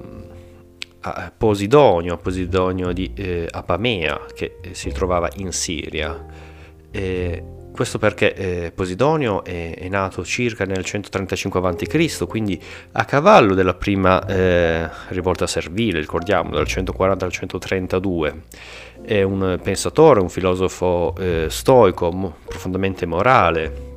a 1.01 1.31
Posidonio, 1.35 2.17
Posidonio 2.17 2.91
di 2.91 3.11
eh, 3.15 3.47
Apamea 3.49 4.25
che 4.33 4.57
eh, 4.61 4.73
si 4.73 4.91
trovava 4.91 5.29
in 5.35 5.51
Siria. 5.51 6.25
E 6.91 7.43
questo 7.71 7.97
perché 7.97 8.33
eh, 8.35 8.71
Posidonio 8.71 9.43
è, 9.43 9.75
è, 9.77 9.87
nato 9.87 10.25
circa 10.25 10.65
nel 10.65 10.83
135 10.83 11.59
a.C., 11.59 12.27
quindi 12.27 12.61
a 12.91 13.05
cavallo 13.05 13.53
della 13.53 13.73
prima 13.73 14.23
eh, 14.25 14.89
rivolta 15.09 15.47
servile, 15.47 15.99
ricordiamo, 15.99 16.51
dal 16.51 16.67
140 16.67 17.25
al 17.25 17.31
132. 17.31 18.41
È 19.01 19.21
un 19.21 19.59
pensatore, 19.63 20.19
un 20.19 20.29
filosofo 20.29 21.15
eh, 21.17 21.47
stoico, 21.49 22.11
mo- 22.11 22.35
profondamente 22.45 23.05
morale, 23.05 23.89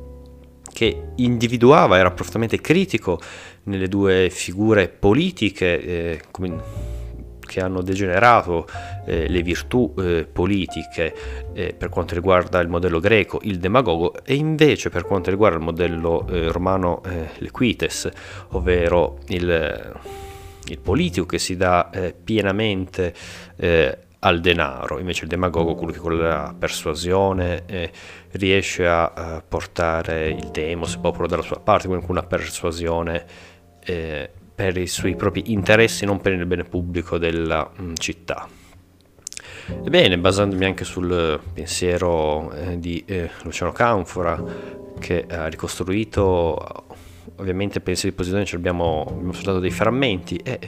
che 0.71 1.09
individuava, 1.17 1.97
era 1.97 2.11
profondamente 2.11 2.59
critico 2.61 3.19
nelle 3.63 3.87
due 3.87 4.29
figure 4.31 4.87
politiche, 4.87 5.81
eh, 5.81 6.21
come 6.31 6.84
che 7.45 7.61
hanno 7.61 7.81
degenerato 7.81 8.67
eh, 9.05 9.27
le 9.29 9.41
virtù 9.41 9.93
eh, 9.97 10.27
politiche 10.31 11.13
eh, 11.53 11.73
per 11.77 11.89
quanto 11.89 12.13
riguarda 12.13 12.59
il 12.59 12.67
modello 12.67 12.99
greco, 12.99 13.39
il 13.43 13.59
demagogo, 13.59 14.13
e 14.23 14.35
invece 14.35 14.89
per 14.89 15.03
quanto 15.03 15.29
riguarda 15.29 15.57
il 15.57 15.63
modello 15.63 16.27
eh, 16.27 16.51
romano, 16.51 17.01
eh, 17.03 17.29
l'equites, 17.37 18.09
ovvero 18.49 19.19
il, 19.27 19.93
il, 20.67 20.79
politico 20.79 21.25
che 21.25 21.39
si 21.39 21.55
dà 21.55 21.89
eh, 21.89 22.13
pienamente 22.13 23.13
al 24.19 24.41
denaro, 24.41 24.99
invece 24.99 25.23
il 25.23 25.29
demagogo, 25.29 25.75
quello 25.75 25.91
che 25.91 25.99
con 25.99 26.17
la 26.17 26.53
persuasione 26.57 27.63
riesce 28.31 28.87
a 28.87 29.43
portare 29.47 30.29
il 30.29 30.49
demos, 30.51 30.93
il 30.93 30.99
popolo 30.99 31.27
dalla 31.27 31.43
sua 31.43 31.59
parte, 31.59 31.87
con 31.87 32.03
una 32.07 32.23
persuasione 32.23 33.25
per 34.55 34.77
i 34.77 34.87
suoi 34.87 35.15
propri 35.15 35.51
interessi, 35.51 36.05
non 36.05 36.21
per 36.21 36.33
il 36.33 36.45
bene 36.45 36.63
pubblico 36.63 37.17
della 37.17 37.69
mh, 37.75 37.83
mm, 37.83 37.93
città. 37.95 38.47
Ebbene, 39.67 40.17
basandomi 40.17 40.63
anche 40.63 40.85
sul 40.85 41.39
pensiero 41.53 42.51
eh, 42.53 42.79
di 42.79 43.03
eh, 43.05 43.29
Luciano 43.43 43.71
Canfora, 43.71 44.41
che 44.99 45.25
ha 45.29 45.47
ricostruito 45.47 46.85
ovviamente 47.37 47.79
pensi 47.79 48.07
di 48.07 48.13
Posidone 48.13 48.45
ci 48.45 48.55
abbiamo, 48.55 49.05
abbiamo 49.07 49.33
soltanto 49.33 49.59
dei 49.59 49.71
frammenti 49.71 50.37
e 50.37 50.59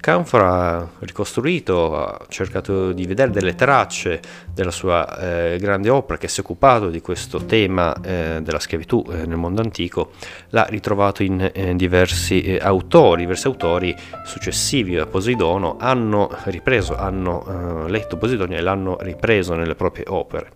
Canfor 0.00 0.42
ha 0.42 0.90
ricostruito, 1.00 1.96
ha 1.96 2.26
cercato 2.28 2.92
di 2.92 3.06
vedere 3.06 3.30
delle 3.30 3.54
tracce 3.54 4.20
della 4.52 4.70
sua 4.70 5.18
eh, 5.18 5.58
grande 5.58 5.90
opera 5.90 6.18
che 6.18 6.28
si 6.28 6.40
è 6.40 6.42
occupato 6.42 6.90
di 6.90 7.00
questo 7.00 7.44
tema 7.44 7.94
eh, 8.02 8.40
della 8.42 8.58
schiavitù 8.58 9.04
eh, 9.10 9.26
nel 9.26 9.36
mondo 9.36 9.60
antico, 9.60 10.12
l'ha 10.50 10.64
ritrovato 10.64 11.22
in 11.22 11.50
eh, 11.52 11.74
diversi 11.74 12.42
eh, 12.42 12.58
autori, 12.60 13.22
diversi 13.22 13.46
autori 13.46 13.94
successivi 14.24 14.96
a 14.96 15.06
Posidono 15.06 15.76
hanno 15.78 16.30
ripreso, 16.44 16.96
hanno 16.96 17.86
eh, 17.86 17.90
letto 17.90 18.16
Posidonia 18.16 18.58
e 18.58 18.60
l'hanno 18.60 18.96
ripreso 19.00 19.54
nelle 19.54 19.74
proprie 19.74 20.04
opere. 20.08 20.50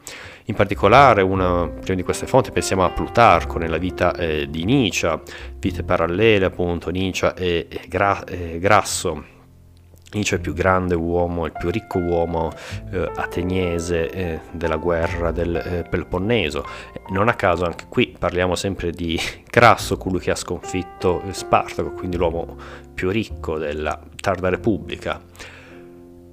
In 0.48 0.54
particolare, 0.54 1.20
una 1.20 1.68
prima 1.68 1.96
di 1.96 2.02
queste 2.02 2.26
fonti 2.26 2.50
pensiamo 2.50 2.82
a 2.82 2.88
Plutarco 2.88 3.58
nella 3.58 3.76
vita 3.76 4.14
eh, 4.14 4.48
di 4.48 4.64
Nietzsche, 4.64 5.20
vite 5.58 5.82
parallele 5.82 6.46
appunto, 6.46 6.88
Nietzsche 6.88 7.34
e, 7.36 7.66
e, 7.68 7.82
Gra- 7.86 8.24
e 8.24 8.58
Grasso. 8.58 9.36
Nietzsche 10.10 10.36
è 10.36 10.38
il 10.38 10.40
più 10.40 10.54
grande 10.54 10.94
uomo, 10.94 11.44
il 11.44 11.52
più 11.52 11.68
ricco 11.68 11.98
uomo 11.98 12.50
eh, 12.90 13.10
ateniese 13.16 14.08
eh, 14.08 14.40
della 14.52 14.76
guerra 14.76 15.32
del 15.32 15.54
eh, 15.54 15.86
Peloponneso. 15.86 16.64
Non 17.10 17.28
a 17.28 17.34
caso 17.34 17.66
anche 17.66 17.84
qui 17.86 18.16
parliamo 18.18 18.54
sempre 18.54 18.90
di 18.90 19.20
Grasso, 19.50 19.98
colui 19.98 20.18
che 20.18 20.30
ha 20.30 20.34
sconfitto 20.34 21.24
Spartaco, 21.30 21.90
quindi 21.90 22.16
l'uomo 22.16 22.56
più 22.94 23.10
ricco 23.10 23.58
della 23.58 24.00
tarda 24.18 24.48
Repubblica. 24.48 25.20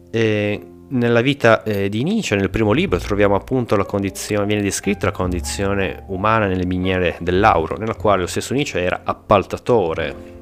E 0.10 0.70
nella 0.90 1.22
vita 1.22 1.64
eh, 1.64 1.90
di 1.90 2.04
Nietzsche, 2.04 2.36
nel 2.36 2.50
primo 2.50 2.72
libro, 2.72 3.00
troviamo 3.00 3.36
appunto 3.36 3.76
la 3.76 3.86
condizione, 3.86 4.46
viene 4.46 4.62
descritta 4.62 5.08
la 5.08 5.12
condizione 5.12 6.04
umana 6.08 6.48
nelle 6.48 6.66
miniere 6.66 7.18
dell'Auro, 7.22 7.78
nella 7.78 7.96
quale 7.96 8.22
lo 8.22 8.28
stesso 8.28 8.54
Nietzsche 8.54 8.80
era 8.80 9.02
appaltatore 9.04 10.34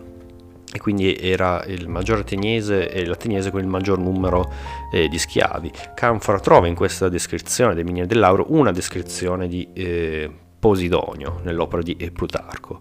e 0.74 0.80
quindi 0.80 1.16
era 1.16 1.64
il 1.68 1.88
maggior 1.88 2.20
ateniese 2.20 2.90
e 2.90 3.06
l'ateniese 3.06 3.52
con 3.52 3.62
il 3.62 3.68
maggior 3.68 4.00
numero 4.00 4.52
eh, 4.92 5.08
di 5.08 5.20
schiavi. 5.20 5.72
Canfora 5.94 6.40
trova 6.40 6.68
in 6.68 6.76
questa 6.76 7.10
descrizione 7.10 7.74
delle 7.74 7.86
miniere 7.86 8.08
dell'Auro 8.08 8.46
una 8.50 8.72
descrizione 8.72 9.48
di 9.48 9.68
eh, 9.74 10.30
Posidonio 10.60 11.42
nell'opera 11.44 11.84
di 11.84 11.96
Plutarco. 12.12 12.80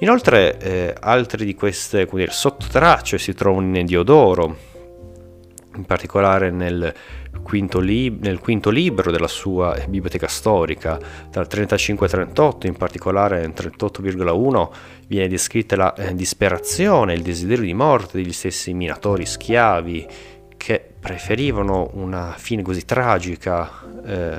Inoltre 0.00 0.58
eh, 0.58 0.94
altre 0.98 1.44
di 1.44 1.54
queste 1.54 2.08
sottotracce 2.28 3.18
si 3.18 3.34
trovano 3.34 3.76
in 3.76 3.86
Diodoro, 3.86 4.56
in 5.78 5.84
particolare 5.84 6.50
nel 6.50 6.92
quinto, 7.42 7.78
lib- 7.78 8.22
nel 8.22 8.40
quinto 8.40 8.68
libro 8.68 9.10
della 9.10 9.28
sua 9.28 9.78
biblioteca 9.88 10.26
storica, 10.26 10.98
dal 11.30 11.46
35-38, 11.48 12.66
in 12.66 12.76
particolare 12.76 13.40
nel 13.40 13.54
38,1, 13.56 14.68
viene 15.06 15.28
descritta 15.28 15.76
la 15.76 15.94
eh, 15.94 16.14
disperazione, 16.14 17.14
il 17.14 17.22
desiderio 17.22 17.64
di 17.64 17.74
morte 17.74 18.18
degli 18.18 18.32
stessi 18.32 18.74
minatori 18.74 19.24
schiavi 19.24 20.06
che 20.56 20.84
preferivano 20.98 21.90
una 21.94 22.34
fine 22.36 22.62
così 22.62 22.84
tragica 22.84 23.70
eh, 24.04 24.38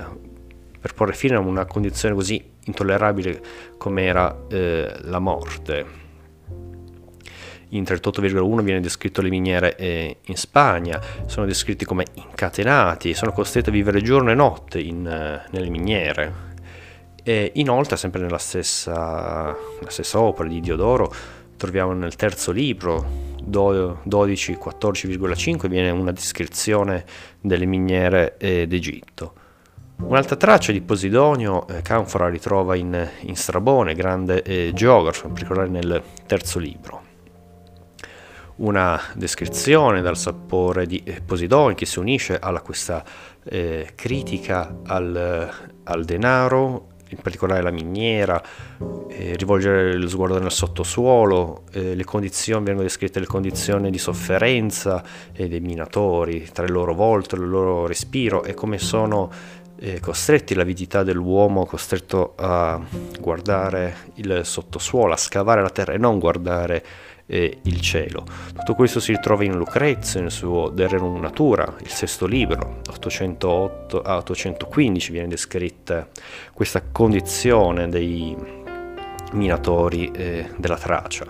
per 0.79 0.93
porre 0.93 1.13
fine 1.13 1.35
a 1.35 1.39
una 1.39 1.65
condizione 1.65 2.13
così 2.13 2.43
intollerabile 2.65 3.41
come 3.77 4.03
era 4.03 4.37
eh, 4.49 4.93
la 5.03 5.19
morte 5.19 5.98
in 7.69 7.83
38,1 7.83 8.61
viene 8.61 8.79
descritto 8.79 9.21
le 9.21 9.29
miniere 9.29 9.75
eh, 9.75 10.17
in 10.25 10.35
Spagna, 10.35 10.99
sono 11.27 11.45
descritti 11.45 11.85
come 11.85 12.05
incatenati, 12.13 13.13
sono 13.13 13.31
costretti 13.31 13.69
a 13.69 13.71
vivere 13.71 14.01
giorno 14.01 14.31
e 14.31 14.35
notte 14.35 14.79
in, 14.79 15.05
eh, 15.05 15.43
nelle 15.51 15.69
miniere. 15.69 16.47
E 17.23 17.51
inoltre, 17.55 17.97
sempre 17.97 18.21
nella 18.21 18.37
stessa, 18.37 19.55
nella 19.77 19.89
stessa 19.89 20.19
opera 20.19 20.49
di 20.49 20.59
Diodoro, 20.61 21.13
troviamo 21.57 21.93
nel 21.93 22.15
terzo 22.15 22.51
libro 22.51 23.27
12-14,5 23.49 25.67
viene 25.67 25.89
una 25.89 26.11
descrizione 26.11 27.03
delle 27.39 27.65
miniere 27.65 28.37
eh, 28.37 28.67
d'Egitto. 28.67 29.33
Un'altra 29.97 30.35
traccia 30.37 30.71
di 30.71 30.81
Posidonio 30.81 31.67
eh, 31.67 31.81
Canfora 31.81 32.29
ritrova 32.29 32.75
in, 32.75 33.09
in 33.21 33.35
Strabone, 33.35 33.95
grande 33.95 34.43
eh, 34.43 34.69
geografo, 34.73 35.25
in 35.27 35.33
particolare 35.33 35.67
nel 35.67 36.01
terzo 36.25 36.57
libro 36.57 36.98
una 38.59 38.99
descrizione 39.13 40.01
dal 40.01 40.17
sapore 40.17 40.85
di 40.85 41.03
Posidoni 41.25 41.75
che 41.75 41.85
si 41.85 41.99
unisce 41.99 42.37
a 42.37 42.59
questa 42.61 43.03
eh, 43.45 43.91
critica 43.95 44.79
al, 44.85 45.49
al, 45.83 46.03
denaro, 46.05 46.87
in 47.09 47.17
particolare 47.21 47.61
la 47.61 47.71
miniera, 47.71 48.41
eh, 49.07 49.35
rivolgere 49.35 49.95
lo 49.95 50.07
sguardo 50.07 50.39
nel 50.39 50.51
sottosuolo, 50.51 51.63
eh, 51.71 51.95
le 51.95 52.03
condizioni, 52.03 52.65
vengono 52.65 52.85
descritte 52.85 53.19
le 53.19 53.25
condizioni 53.25 53.89
di 53.89 53.97
sofferenza 53.97 55.03
dei 55.31 55.59
minatori, 55.59 56.49
tra 56.51 56.65
il 56.65 56.71
loro 56.71 56.93
volto 56.93 57.35
il 57.35 57.47
loro 57.47 57.87
respiro 57.87 58.43
e 58.43 58.53
come 58.53 58.77
sono 58.77 59.31
eh, 59.81 59.99
costretti 59.99 60.53
l'avidità 60.53 61.03
dell'uomo 61.03 61.65
costretto 61.65 62.33
a 62.35 62.79
guardare 63.19 64.11
il 64.15 64.41
sottosuolo, 64.43 65.13
a 65.13 65.17
scavare 65.17 65.61
la 65.61 65.69
terra 65.69 65.93
e 65.93 65.97
non 65.97 66.19
guardare 66.19 66.83
e 67.31 67.59
il 67.61 67.79
cielo. 67.79 68.25
Tutto 68.55 68.73
questo 68.73 68.99
si 68.99 69.11
ritrova 69.11 69.43
in 69.43 69.55
Lucrezio, 69.55 70.19
nel 70.19 70.31
suo 70.31 70.69
De 70.69 70.87
Rerum 70.87 71.19
Natura, 71.19 71.75
il 71.81 71.89
sesto 71.89 72.25
libro, 72.25 72.81
808 72.89 74.01
a 74.01 74.17
815 74.17 75.11
viene 75.11 75.27
descritta 75.27 76.07
questa 76.53 76.81
condizione 76.91 77.87
dei 77.87 78.35
minatori 79.33 80.09
eh, 80.11 80.49
della 80.57 80.77
Tracia. 80.77 81.25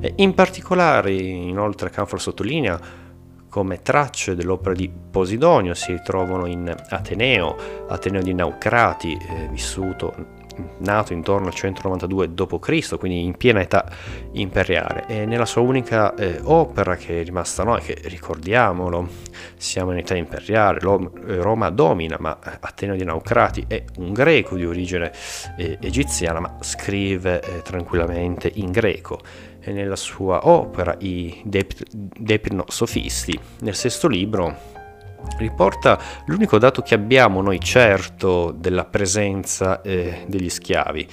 E 0.00 0.14
in 0.16 0.34
particolare, 0.34 1.12
inoltre, 1.12 1.90
Canfor 1.90 2.20
sottolinea 2.20 3.04
come 3.48 3.80
tracce 3.82 4.34
dell'opera 4.34 4.74
di 4.74 4.90
Posidonio 5.10 5.74
si 5.74 5.92
ritrovano 5.92 6.46
in 6.46 6.74
Ateneo, 6.88 7.56
Ateneo 7.88 8.20
di 8.20 8.34
Naucrati, 8.34 9.12
eh, 9.12 9.48
vissuto 9.50 10.35
nato 10.78 11.12
intorno 11.12 11.46
al 11.46 11.54
192 11.54 12.34
d.C., 12.34 12.98
quindi 12.98 13.24
in 13.24 13.36
piena 13.36 13.60
età 13.60 13.90
imperiale, 14.32 15.06
e 15.06 15.26
nella 15.26 15.46
sua 15.46 15.62
unica 15.62 16.14
eh, 16.14 16.40
opera 16.42 16.96
che 16.96 17.20
è 17.20 17.24
rimasta 17.24 17.64
noi, 17.64 17.80
che 17.80 17.98
ricordiamolo, 18.04 19.08
siamo 19.56 19.92
in 19.92 19.98
età 19.98 20.14
imperiale, 20.14 20.78
eh, 20.78 21.36
Roma 21.36 21.70
domina, 21.70 22.16
ma 22.18 22.38
Ateneo 22.60 22.96
di 22.96 23.04
Naucrati 23.04 23.64
è 23.66 23.84
un 23.98 24.12
greco 24.12 24.56
di 24.56 24.64
origine 24.64 25.12
eh, 25.56 25.78
egiziana, 25.80 26.40
ma 26.40 26.56
scrive 26.60 27.40
eh, 27.40 27.62
tranquillamente 27.62 28.50
in 28.54 28.70
greco. 28.70 29.20
E 29.60 29.72
nella 29.72 29.96
sua 29.96 30.46
opera 30.46 30.94
I 31.00 31.42
Depno 31.44 32.64
Sofisti, 32.68 33.38
nel 33.60 33.74
sesto 33.74 34.06
libro, 34.06 34.75
riporta 35.38 35.98
l'unico 36.26 36.58
dato 36.58 36.82
che 36.82 36.94
abbiamo 36.94 37.42
noi 37.42 37.60
certo 37.60 38.52
della 38.56 38.84
presenza 38.84 39.82
eh, 39.82 40.24
degli 40.26 40.48
schiavi. 40.48 41.08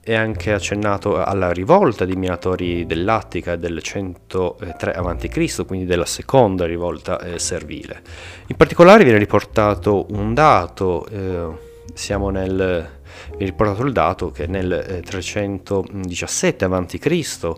È 0.00 0.14
anche 0.14 0.54
accennato 0.54 1.22
alla 1.22 1.52
rivolta 1.52 2.06
dei 2.06 2.16
minatori 2.16 2.86
dell'Attica 2.86 3.56
del 3.56 3.82
103 3.82 4.92
a.C., 4.92 5.66
quindi 5.66 5.84
della 5.84 6.06
seconda 6.06 6.64
rivolta 6.64 7.20
eh, 7.20 7.38
servile. 7.38 8.00
In 8.46 8.56
particolare 8.56 9.04
viene 9.04 9.18
riportato 9.18 10.06
un 10.12 10.32
dato, 10.32 11.06
eh, 11.08 11.48
siamo 11.92 12.30
nel, 12.30 12.56
viene 12.56 13.44
riportato 13.44 13.82
il 13.84 13.92
dato 13.92 14.30
che 14.30 14.46
nel 14.46 15.02
317 15.04 16.64
eh, 16.64 16.68
a.C 16.68 17.56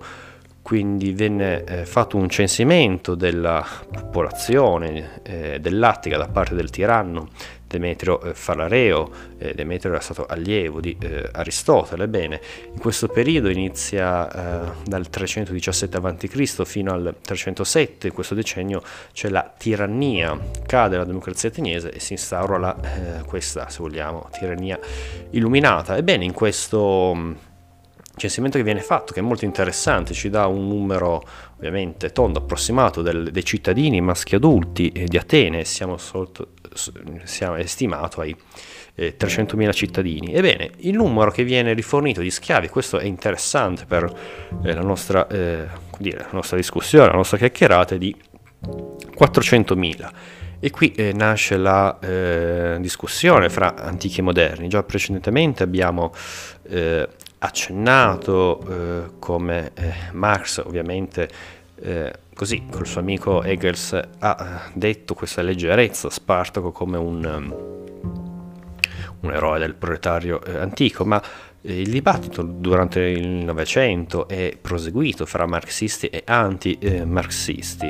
quindi 0.62 1.12
venne 1.12 1.64
eh, 1.64 1.84
fatto 1.84 2.16
un 2.16 2.28
censimento 2.28 3.14
della 3.14 3.66
popolazione 3.90 5.20
eh, 5.22 5.58
dell'Attica 5.60 6.16
da 6.16 6.28
parte 6.28 6.54
del 6.54 6.70
tiranno 6.70 7.28
Demetrio 7.72 8.20
eh, 8.20 8.34
Falareo, 8.34 9.10
eh, 9.38 9.54
Demetrio 9.54 9.92
era 9.92 10.00
stato 10.00 10.26
allievo 10.26 10.80
di 10.80 10.94
eh, 11.00 11.28
Aristotele, 11.32 12.06
bene, 12.06 12.38
in 12.70 12.78
questo 12.78 13.08
periodo 13.08 13.48
inizia 13.48 14.30
eh, 14.30 14.72
dal 14.84 15.08
317 15.08 15.96
a.C. 15.96 16.64
fino 16.64 16.92
al 16.92 17.16
307, 17.22 18.08
in 18.08 18.12
questo 18.12 18.34
decennio 18.34 18.82
c'è 19.12 19.30
la 19.30 19.50
tirannia, 19.56 20.38
cade 20.66 20.98
la 20.98 21.04
democrazia 21.04 21.48
ateniese 21.48 21.90
e 21.90 21.98
si 21.98 22.12
instaura 22.12 22.58
la, 22.58 23.22
questa, 23.24 23.70
se 23.70 23.78
vogliamo, 23.80 24.28
tirannia 24.38 24.78
illuminata. 25.30 25.96
Ebbene, 25.96 26.24
in 26.24 26.32
questo 26.32 27.50
censimento 28.14 28.58
che 28.58 28.64
viene 28.64 28.80
fatto, 28.80 29.12
che 29.12 29.20
è 29.20 29.22
molto 29.22 29.44
interessante, 29.44 30.12
ci 30.14 30.28
dà 30.28 30.46
un 30.46 30.68
numero 30.68 31.22
ovviamente 31.56 32.10
tondo, 32.10 32.40
approssimato 32.40 33.02
del, 33.02 33.30
dei 33.30 33.44
cittadini 33.44 34.00
maschi 34.00 34.34
adulti 34.34 35.06
di 35.06 35.16
Atene, 35.16 35.64
siamo, 35.64 35.96
sotto, 35.96 36.48
siamo 37.24 37.56
estimato 37.56 38.20
ai 38.20 38.36
eh, 38.94 39.16
300.000 39.18 39.72
cittadini. 39.72 40.34
Ebbene, 40.34 40.70
il 40.78 40.94
numero 40.94 41.30
che 41.30 41.44
viene 41.44 41.72
rifornito 41.72 42.20
di 42.20 42.30
schiavi, 42.30 42.68
questo 42.68 42.98
è 42.98 43.04
interessante 43.04 43.84
per 43.86 44.04
eh, 44.62 44.72
la, 44.72 44.82
nostra, 44.82 45.26
eh, 45.28 45.66
dire, 45.98 46.18
la 46.18 46.28
nostra 46.32 46.56
discussione, 46.56 47.06
la 47.06 47.14
nostra 47.14 47.38
chiacchierata, 47.38 47.94
è 47.94 47.98
di 47.98 48.14
400.000. 49.18 50.10
E 50.64 50.70
qui 50.70 50.92
eh, 50.92 51.12
nasce 51.12 51.56
la 51.56 51.98
eh, 51.98 52.76
discussione 52.78 53.48
fra 53.48 53.74
antichi 53.74 54.20
e 54.20 54.22
moderni. 54.22 54.68
Già 54.68 54.84
precedentemente 54.84 55.64
abbiamo 55.64 56.12
eh, 56.68 57.08
accennato 57.44 58.60
eh, 58.68 59.10
come 59.18 59.72
eh, 59.74 59.92
Marx 60.12 60.62
ovviamente 60.64 61.28
eh, 61.80 62.12
così 62.34 62.64
col 62.70 62.86
suo 62.86 63.00
amico 63.00 63.42
Hegels 63.42 64.00
ha 64.20 64.70
detto 64.72 65.14
questa 65.14 65.42
leggerezza 65.42 66.08
Spartaco 66.08 66.70
come 66.70 66.96
un, 66.96 67.24
um, 67.24 67.72
un 69.20 69.32
eroe 69.32 69.58
del 69.58 69.74
proletario 69.74 70.42
eh, 70.44 70.58
antico, 70.58 71.04
ma 71.04 71.20
eh, 71.60 71.80
il 71.80 71.90
dibattito 71.90 72.42
durante 72.42 73.00
il 73.00 73.28
Novecento 73.28 74.28
è 74.28 74.56
proseguito 74.60 75.26
fra 75.26 75.46
marxisti 75.46 76.06
e 76.06 76.22
anti-marxisti. 76.24 77.88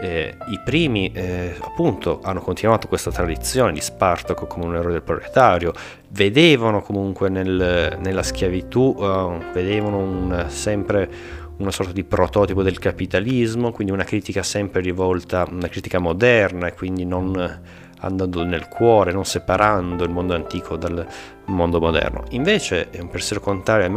Eh, 0.00 0.36
I 0.48 0.60
primi 0.64 1.12
eh, 1.12 1.56
appunto 1.60 2.20
hanno 2.22 2.40
continuato 2.40 2.88
questa 2.88 3.10
tradizione 3.10 3.72
di 3.72 3.80
Spartaco 3.80 4.46
come 4.46 4.64
un 4.64 4.76
eroe 4.76 4.92
del 4.92 5.02
proletario, 5.02 5.72
vedevano 6.14 6.80
comunque 6.80 7.28
nel, 7.28 7.98
nella 8.00 8.22
schiavitù, 8.22 8.94
uh, 8.96 9.38
vedevano 9.52 9.98
un, 9.98 10.46
sempre 10.48 11.10
una 11.58 11.70
sorta 11.70 11.92
di 11.92 12.04
prototipo 12.04 12.62
del 12.62 12.78
capitalismo, 12.78 13.72
quindi 13.72 13.92
una 13.92 14.04
critica 14.04 14.42
sempre 14.42 14.80
rivolta, 14.80 15.46
una 15.50 15.68
critica 15.68 15.98
moderna 15.98 16.68
e 16.68 16.74
quindi 16.74 17.04
non 17.04 17.60
andando 18.00 18.44
nel 18.44 18.68
cuore, 18.68 19.12
non 19.12 19.24
separando 19.24 20.04
il 20.04 20.10
mondo 20.10 20.34
antico 20.34 20.76
dal 20.76 21.06
mondo 21.46 21.80
moderno. 21.80 22.24
Invece, 22.30 22.88
un 23.00 23.08
pensiero 23.08 23.40
contrario 23.40 23.90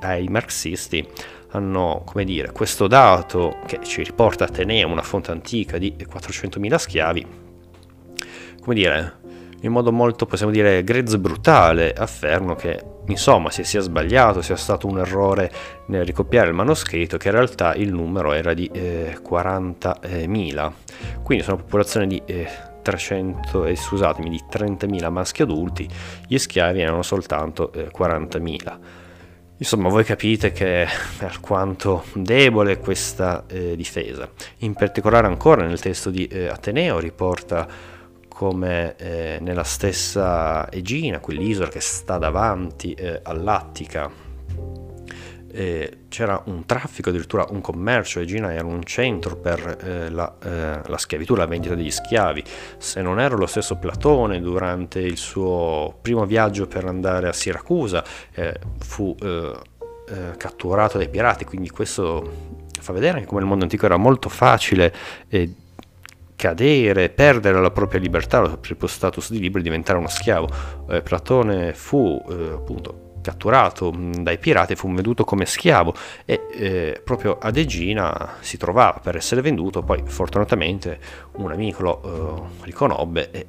ai 0.00 0.28
marxisti, 0.28 1.06
hanno, 1.50 2.02
come 2.04 2.24
dire, 2.24 2.52
questo 2.52 2.86
dato 2.86 3.58
che 3.66 3.80
ci 3.82 4.02
riporta 4.02 4.44
Ateneo, 4.44 4.88
una 4.88 5.02
fonte 5.02 5.32
antica 5.32 5.78
di 5.78 5.94
400.000 5.98 6.74
schiavi, 6.76 7.26
come 8.60 8.74
dire, 8.74 9.16
in 9.62 9.72
modo 9.72 9.92
molto, 9.92 10.26
possiamo 10.26 10.52
dire, 10.52 10.84
grezzo 10.84 11.16
e 11.16 11.18
brutale, 11.18 11.92
affermano 11.92 12.54
che, 12.54 12.80
insomma, 13.06 13.50
se 13.50 13.64
sia 13.64 13.80
sbagliato, 13.80 14.40
sia 14.42 14.56
stato 14.56 14.86
un 14.86 14.98
errore 14.98 15.50
nel 15.86 16.04
ricopiare 16.04 16.48
il 16.48 16.54
manoscritto, 16.54 17.16
che 17.16 17.28
in 17.28 17.34
realtà 17.34 17.74
il 17.74 17.92
numero 17.92 18.32
era 18.32 18.54
di 18.54 18.70
eh, 18.72 19.18
40.000. 19.22 20.72
Quindi 21.22 21.44
sono 21.44 21.56
una 21.56 21.64
popolazione 21.64 22.06
di 22.06 22.22
eh, 22.24 22.48
300, 22.82 23.64
eh, 23.64 23.76
scusatemi, 23.76 24.30
di 24.30 24.42
30.000 24.50 25.10
maschi 25.10 25.42
adulti, 25.42 25.88
gli 26.26 26.38
schiavi 26.38 26.80
erano 26.80 27.02
soltanto 27.02 27.72
eh, 27.72 27.90
40.000. 27.96 28.78
Insomma, 29.60 29.88
voi 29.88 30.04
capite 30.04 30.52
che 30.52 30.86
per 31.18 31.40
quanto 31.40 32.04
debole 32.14 32.78
questa 32.78 33.44
eh, 33.48 33.74
difesa. 33.74 34.30
In 34.58 34.74
particolare 34.74 35.26
ancora 35.26 35.66
nel 35.66 35.80
testo 35.80 36.10
di 36.10 36.26
eh, 36.26 36.46
Ateneo 36.46 37.00
riporta 37.00 37.96
come 38.38 38.94
eh, 38.98 39.38
nella 39.40 39.64
stessa 39.64 40.70
Egina, 40.70 41.18
quell'isola 41.18 41.66
che 41.66 41.80
sta 41.80 42.18
davanti 42.18 42.92
eh, 42.92 43.18
all'Attica, 43.24 44.08
eh, 45.50 45.98
c'era 46.08 46.40
un 46.44 46.64
traffico, 46.64 47.08
addirittura 47.08 47.46
un 47.50 47.60
commercio, 47.60 48.20
Egina 48.20 48.52
era 48.52 48.64
un 48.64 48.84
centro 48.84 49.34
per 49.34 49.78
eh, 49.82 50.08
la, 50.10 50.36
eh, 50.40 50.80
la, 50.86 50.98
schiavitù, 50.98 51.34
la 51.34 51.46
vendita 51.46 51.74
degli 51.74 51.90
schiavi. 51.90 52.44
Se 52.76 53.02
non 53.02 53.18
era 53.18 53.34
lo 53.34 53.46
stesso 53.46 53.74
Platone 53.74 54.40
durante 54.40 55.00
il 55.00 55.16
suo 55.16 55.98
primo 56.00 56.24
viaggio 56.24 56.68
per 56.68 56.84
andare 56.84 57.26
a 57.26 57.32
Siracusa, 57.32 58.04
eh, 58.34 58.54
fu 58.78 59.16
catturato 60.36 60.96
dai 60.96 61.08
pirati, 61.08 61.44
quindi 61.44 61.70
questo 61.70 62.66
fa 62.80 62.92
vedere 62.92 63.18
che 63.18 63.26
come 63.26 63.40
il 63.40 63.46
mondo 63.46 63.64
antico 63.64 63.84
era 63.84 63.96
molto 63.96 64.28
facile 64.28 64.94
cadere, 66.38 67.08
perdere 67.08 67.60
la 67.60 67.72
propria 67.72 67.98
libertà, 67.98 68.40
il 68.42 68.58
proprio 68.60 68.86
status 68.86 69.32
di 69.32 69.40
libro 69.40 69.58
e 69.58 69.62
diventare 69.64 69.98
uno 69.98 70.06
schiavo. 70.06 70.48
Eh, 70.88 71.02
Platone 71.02 71.74
fu 71.74 72.22
eh, 72.30 72.50
appunto 72.52 73.06
catturato 73.20 73.92
dai 73.92 74.38
pirati, 74.38 74.76
fu 74.76 74.92
venduto 74.94 75.24
come 75.24 75.46
schiavo 75.46 75.92
e 76.24 76.40
eh, 76.52 77.00
proprio 77.02 77.38
ad 77.40 77.56
Egina 77.56 78.36
si 78.38 78.56
trovava 78.56 79.00
per 79.00 79.16
essere 79.16 79.40
venduto, 79.40 79.82
poi 79.82 80.00
fortunatamente 80.06 81.00
un 81.38 81.50
amico 81.50 81.82
lo 81.82 82.02
eh, 82.60 82.64
riconobbe 82.66 83.32
e 83.32 83.44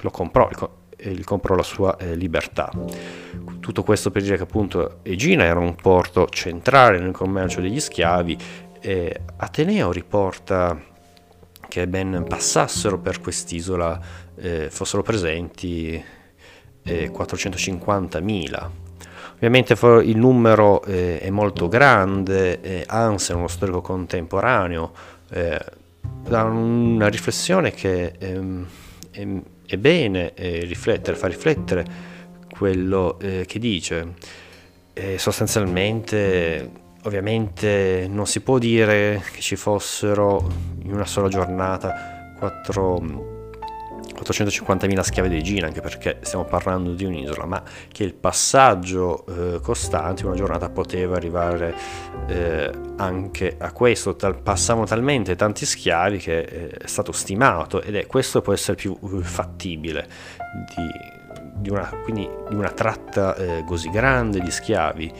lo 0.00 0.10
comprò, 0.10 0.48
e 0.96 1.10
gli 1.12 1.22
comprò 1.22 1.54
la 1.54 1.62
sua 1.62 1.96
eh, 1.96 2.16
libertà. 2.16 2.72
Tutto 3.60 3.84
questo 3.84 4.10
per 4.10 4.22
dire 4.22 4.36
che 4.36 4.42
appunto 4.42 4.98
Egina 5.02 5.44
era 5.44 5.60
un 5.60 5.76
porto 5.76 6.26
centrale 6.26 6.98
nel 6.98 7.12
commercio 7.12 7.60
degli 7.60 7.78
schiavi 7.78 8.36
e 8.80 9.20
Ateneo 9.36 9.92
riporta 9.92 10.94
che 11.68 11.86
ben 11.86 12.24
passassero 12.28 12.98
per 12.98 13.20
quest'isola 13.20 14.00
eh, 14.36 14.68
fossero 14.70 15.02
presenti 15.02 16.02
eh, 16.82 17.10
450.000. 17.10 18.70
Ovviamente 19.34 19.76
il 20.02 20.16
numero 20.16 20.82
eh, 20.84 21.18
è 21.18 21.30
molto 21.30 21.68
grande, 21.68 22.60
eh, 22.62 22.84
Hans 22.86 23.30
è 23.30 23.34
uno 23.34 23.48
storico 23.48 23.82
contemporaneo, 23.82 24.92
eh, 25.30 25.60
da 26.22 26.44
una 26.44 27.08
riflessione 27.08 27.72
che 27.72 28.14
ehm, 28.18 28.66
è, 29.10 29.26
è, 29.66 29.76
bene 29.76 30.32
eh, 30.34 30.60
riflettere, 30.64 31.16
fa 31.16 31.26
riflettere 31.26 31.84
quello 32.48 33.18
che 33.18 33.58
dice. 33.58 34.14
sostanzialmente 35.16 36.84
Ovviamente 37.06 38.08
non 38.10 38.26
si 38.26 38.40
può 38.40 38.58
dire 38.58 39.22
che 39.32 39.40
ci 39.40 39.54
fossero 39.54 40.44
in 40.82 40.92
una 40.92 41.06
sola 41.06 41.28
giornata 41.28 42.34
4, 42.36 43.44
450.000 44.24 45.00
schiavi 45.00 45.28
di 45.28 45.40
Gina, 45.40 45.68
anche 45.68 45.80
perché 45.80 46.18
stiamo 46.22 46.44
parlando 46.44 46.94
di 46.94 47.04
un'isola, 47.04 47.44
ma 47.46 47.62
che 47.92 48.02
il 48.02 48.12
passaggio 48.12 49.24
eh, 49.26 49.60
costante 49.60 50.22
in 50.22 50.28
una 50.28 50.36
giornata 50.36 50.68
poteva 50.68 51.14
arrivare 51.14 51.76
eh, 52.26 52.72
anche 52.96 53.54
a 53.56 53.70
questo. 53.70 54.16
Tal, 54.16 54.42
passavano 54.42 54.86
talmente 54.86 55.36
tanti 55.36 55.64
schiavi 55.64 56.18
che 56.18 56.40
eh, 56.40 56.68
è 56.70 56.86
stato 56.88 57.12
stimato 57.12 57.82
ed 57.82 57.94
è 57.94 58.06
questo 58.06 58.42
può 58.42 58.52
essere 58.52 58.74
più 58.74 58.98
fattibile 59.22 60.08
di 60.74 61.14
di 61.56 61.70
una, 61.70 61.90
di 62.06 62.28
una 62.54 62.70
tratta 62.70 63.34
eh, 63.34 63.64
così 63.66 63.88
grande 63.90 64.40
di 64.40 64.50
schiavi. 64.50 65.12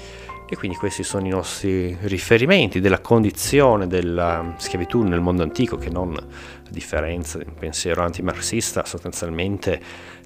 E 0.49 0.57
quindi 0.57 0.77
questi 0.77 1.03
sono 1.03 1.27
i 1.27 1.31
nostri 1.31 1.97
riferimenti 2.03 2.81
della 2.81 3.01
condizione 3.01 3.89
della 3.89 4.55
schiavitù 4.59 5.03
nel 5.03 5.21
mondo 5.21 5.43
antico, 5.43 5.77
che 5.77 5.91
non, 5.91 6.15
a 6.15 6.71
differenza 6.71 7.39
di 7.39 7.45
un 7.49 7.55
pensiero 7.55 8.03
antimarxista, 8.05 8.85
sostanzialmente 8.85 9.81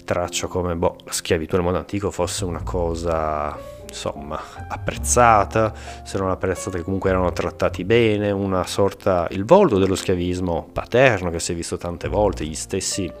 traccia 0.05 0.45
come 0.45 0.75
boh, 0.75 0.97
la 1.05 1.11
schiavitù 1.11 1.55
nel 1.55 1.63
mondo 1.63 1.79
antico 1.79 2.11
fosse 2.11 2.45
una 2.45 2.61
cosa 2.61 3.57
insomma 3.87 4.39
apprezzata, 4.69 5.73
se 6.03 6.17
non 6.17 6.29
apprezzata 6.29 6.77
che 6.77 6.83
comunque 6.83 7.09
erano 7.09 7.31
trattati 7.33 7.83
bene, 7.83 8.31
una 8.31 8.65
sorta, 8.65 9.27
il 9.31 9.43
volto 9.43 9.79
dello 9.79 9.95
schiavismo 9.95 10.69
paterno 10.71 11.29
che 11.29 11.39
si 11.39 11.51
è 11.51 11.55
visto 11.55 11.77
tante 11.77 12.07
volte, 12.07 12.45
gli 12.45 12.55
stessi 12.55 13.11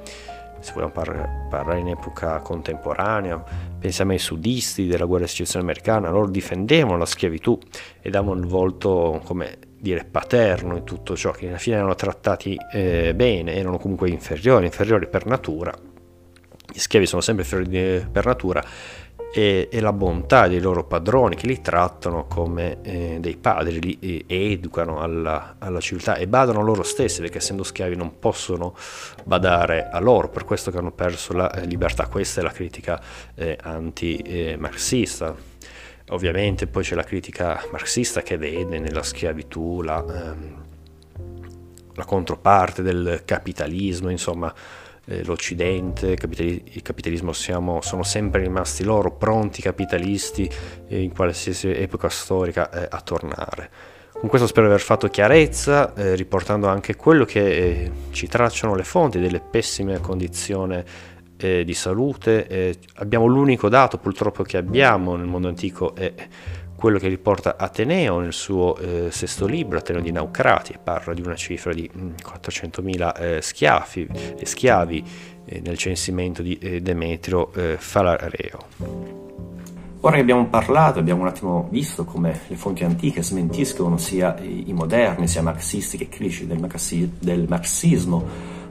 se 0.61 0.71
vogliamo 0.73 0.91
par- 0.91 1.47
parlare 1.49 1.79
in 1.79 1.89
epoca 1.89 2.39
contemporanea, 2.39 3.43
pensiamo 3.79 4.11
ai 4.11 4.19
sudisti 4.19 4.87
della 4.87 5.05
guerra 5.05 5.25
di 5.25 5.29
secessione 5.29 5.65
americana, 5.65 6.09
loro 6.09 6.29
difendevano 6.29 6.97
la 6.97 7.05
schiavitù 7.05 7.57
e 8.01 8.09
davano 8.09 8.39
il 8.39 8.45
volto, 8.45 9.21
come 9.25 9.57
dire, 9.77 10.05
paterno 10.05 10.77
in 10.77 10.83
tutto 10.83 11.15
ciò, 11.15 11.31
che 11.31 11.47
alla 11.47 11.57
fine 11.57 11.77
erano 11.77 11.95
trattati 11.95 12.57
eh, 12.71 13.13
bene, 13.15 13.55
erano 13.55 13.77
comunque 13.77 14.09
inferiori, 14.09 14.65
inferiori 14.65 15.07
per 15.07 15.25
natura. 15.25 15.73
Gli 16.73 16.79
schiavi 16.79 17.05
sono 17.05 17.21
sempre 17.21 17.43
inferiori 17.43 18.07
per 18.09 18.25
natura 18.25 18.63
e, 19.33 19.69
e, 19.71 19.79
la 19.79 19.93
bontà 19.93 20.47
dei 20.47 20.59
loro 20.59 20.83
padroni 20.83 21.35
che 21.35 21.47
li 21.47 21.61
trattano 21.61 22.25
come 22.27 22.81
eh, 22.81 23.17
dei 23.19 23.37
padri, 23.37 23.79
li 23.79 24.25
eh, 24.27 24.51
educano 24.51 24.99
alla, 24.99 25.55
alla, 25.57 25.79
civiltà 25.79 26.15
e 26.15 26.27
badano 26.27 26.61
loro 26.61 26.83
stessi 26.83 27.21
perché 27.21 27.37
essendo 27.37 27.63
schiavi 27.63 27.95
non 27.95 28.19
possono 28.19 28.75
badare 29.23 29.89
a 29.89 29.99
loro, 29.99 30.29
per 30.29 30.43
questo 30.43 30.69
che 30.69 30.77
hanno 30.77 30.91
perso 30.91 31.33
la 31.33 31.49
eh, 31.51 31.65
libertà. 31.65 32.07
Questa 32.07 32.41
è 32.41 32.43
la 32.43 32.51
critica 32.51 33.01
eh, 33.35 33.57
anti-marxista. 33.61 35.33
Ovviamente 36.09 36.67
poi 36.67 36.83
c'è 36.83 36.95
la 36.95 37.03
critica 37.03 37.63
marxista 37.71 38.21
che 38.21 38.37
vede 38.37 38.79
nella 38.79 39.01
schiavitù 39.01 39.81
la, 39.81 40.03
ehm, 40.05 40.63
la 41.93 42.03
controparte 42.03 42.81
del 42.81 43.21
capitalismo, 43.23 44.09
insomma 44.09 44.53
eh, 45.05 45.23
l'Occidente, 45.25 46.11
il 46.11 46.81
capitalismo 46.81 47.33
siamo, 47.33 47.81
sono 47.81 48.03
sempre 48.03 48.41
rimasti 48.41 48.83
loro 48.83 49.11
pronti 49.11 49.61
capitalisti 49.61 50.49
eh, 50.87 51.01
in 51.01 51.13
qualsiasi 51.13 51.69
epoca 51.69 52.09
storica 52.09 52.69
eh, 52.69 52.87
a 52.89 53.01
tornare. 53.01 53.69
Con 54.13 54.29
questo 54.29 54.47
spero 54.47 54.67
di 54.67 54.73
aver 54.73 54.85
fatto 54.85 55.07
chiarezza, 55.07 55.93
riportando 55.95 56.67
anche 56.67 56.95
quello 56.95 57.25
che 57.25 57.91
ci 58.11 58.27
tracciano 58.27 58.75
le 58.75 58.83
fonti 58.83 59.19
delle 59.19 59.39
pessime 59.39 59.99
condizioni 59.99 60.83
di 61.35 61.73
salute. 61.73 62.77
abbiamo 62.97 63.25
l'unico 63.25 63.67
dato 63.67 63.97
purtroppo 63.97 64.43
che 64.43 64.57
abbiamo 64.57 65.15
nel 65.15 65.25
mondo 65.25 65.47
antico 65.47 65.95
è 65.95 66.13
quello 66.81 66.97
che 66.97 67.09
riporta 67.09 67.57
Ateneo 67.57 68.21
nel 68.21 68.33
suo 68.33 68.75
eh, 68.77 69.11
sesto 69.11 69.45
libro, 69.45 69.77
Ateneo 69.77 70.01
di 70.01 70.11
Naucrati, 70.11 70.79
parla 70.83 71.13
di 71.13 71.21
una 71.21 71.35
cifra 71.35 71.73
di 71.73 71.87
400.000 71.93 72.81
mm, 72.81 73.23
eh, 73.23 73.39
schiavi, 73.39 74.09
eh, 74.39 74.45
schiavi 74.47 75.03
eh, 75.45 75.61
nel 75.63 75.77
censimento 75.77 76.41
di 76.41 76.57
eh, 76.57 76.81
Demetrio 76.81 77.53
eh, 77.53 77.75
Falareo. 77.77 78.65
Ora 79.99 80.15
che 80.15 80.21
abbiamo 80.21 80.47
parlato, 80.47 80.97
abbiamo 80.97 81.21
un 81.21 81.27
attimo 81.27 81.67
visto 81.69 82.03
come 82.03 82.39
le 82.47 82.55
fonti 82.55 82.83
antiche 82.83 83.21
smentiscono 83.21 83.99
sia 83.99 84.35
i, 84.39 84.73
moderni, 84.73 85.27
sia 85.27 85.43
marxisti 85.43 85.99
che 85.99 86.09
critici 86.09 86.47
del, 86.47 86.57
marxi, 86.57 87.11
del 87.19 87.45
marxismo, 87.47 88.25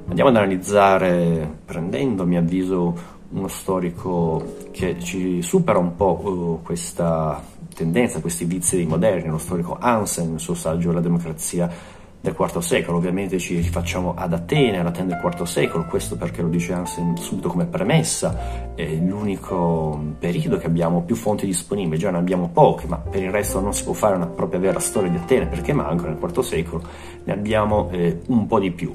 andiamo 0.08 0.30
ad 0.30 0.36
analizzare, 0.36 1.48
prendendo 1.64 2.24
a 2.24 2.26
mio 2.26 2.40
avviso 2.40 3.18
uno 3.28 3.46
storico 3.46 4.66
che 4.72 4.98
ci 4.98 5.42
supera 5.42 5.78
un 5.78 5.94
po' 5.94 6.60
questa 6.64 7.40
tendenza, 7.80 8.20
questi 8.20 8.44
vizi 8.44 8.76
dei 8.76 8.84
moderni, 8.84 9.30
lo 9.30 9.38
storico 9.38 9.78
Hansen, 9.80 10.30
nel 10.30 10.40
suo 10.40 10.54
saggio 10.54 10.92
La 10.92 11.00
democrazia 11.00 11.98
del 12.20 12.36
IV 12.38 12.58
secolo, 12.58 12.98
ovviamente 12.98 13.38
ci 13.38 13.56
rifacciamo 13.56 14.14
ad 14.14 14.34
Atene, 14.34 14.80
all'Atene 14.80 15.08
del 15.08 15.20
IV 15.22 15.44
secolo, 15.44 15.86
questo 15.86 16.16
perché 16.16 16.42
lo 16.42 16.48
dice 16.48 16.74
Hansen 16.74 17.16
subito 17.16 17.48
come 17.48 17.64
premessa, 17.64 18.74
è 18.74 18.84
l'unico 18.96 19.98
periodo 20.18 20.58
che 20.58 20.66
abbiamo 20.66 21.00
più 21.00 21.14
fonti 21.14 21.46
disponibili, 21.46 21.98
già 21.98 22.10
ne 22.10 22.18
abbiamo 22.18 22.50
poche, 22.52 22.86
ma 22.86 22.98
per 22.98 23.22
il 23.22 23.30
resto 23.30 23.60
non 23.60 23.72
si 23.72 23.84
può 23.84 23.94
fare 23.94 24.16
una 24.16 24.26
propria 24.26 24.60
vera 24.60 24.78
storia 24.78 25.08
di 25.08 25.16
Atene 25.16 25.46
perché 25.46 25.72
mancano, 25.72 26.10
nel 26.10 26.18
IV 26.20 26.40
secolo 26.40 26.82
ne 27.24 27.32
abbiamo 27.32 27.88
eh, 27.92 28.20
un 28.26 28.46
po' 28.46 28.60
di 28.60 28.70
più 28.70 28.94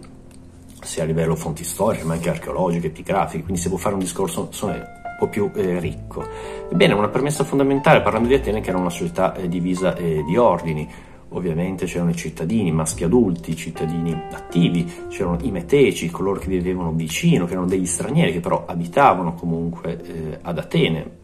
sia 0.80 1.02
a 1.02 1.06
livello 1.07 1.36
fonti 1.36 1.64
storiche 1.64 2.03
ma 2.03 2.14
anche 2.14 2.30
archeologiche, 2.30 2.88
epigrafiche, 2.88 3.41
quindi 3.41 3.60
si 3.60 3.70
può 3.70 3.80
fare 3.80 3.95
un 3.95 4.02
discorso 4.02 4.49
un 5.16 5.18
po' 5.18 5.28
più 5.28 5.50
eh, 5.56 5.80
ricco. 5.80 6.24
Ebbene, 6.70 6.94
una 6.94 7.08
premessa 7.08 7.46
fondamentale 7.46 8.02
parlando 8.02 8.28
di 8.28 8.34
Atene 8.34 8.60
che 8.60 8.70
era 8.70 8.78
una 8.78 8.90
società 8.90 9.34
eh, 9.34 9.48
divisa 9.48 9.96
eh, 9.96 10.24
di 10.28 10.36
ordini, 10.36 10.88
ovviamente 11.30 11.86
c'erano 11.86 12.12
i 12.12 12.16
cittadini 12.16 12.72
maschi 12.72 13.04
adulti, 13.04 13.52
i 13.52 13.56
cittadini 13.56 14.14
attivi, 14.32 14.86
c'erano 15.08 15.38
i 15.42 15.52
meteci, 15.52 16.10
coloro 16.10 16.40
che 16.40 16.48
vivevano 16.48 16.92
vicino, 16.92 17.46
che 17.46 17.54
erano 17.54 17.68
degli 17.68 17.86
stranieri 17.86 18.34
che 18.34 18.40
però 18.42 18.66
abitavano 18.66 19.34
comunque 19.34 20.02
eh, 20.02 20.40
ad 20.42 20.58
Atene, 20.58 21.24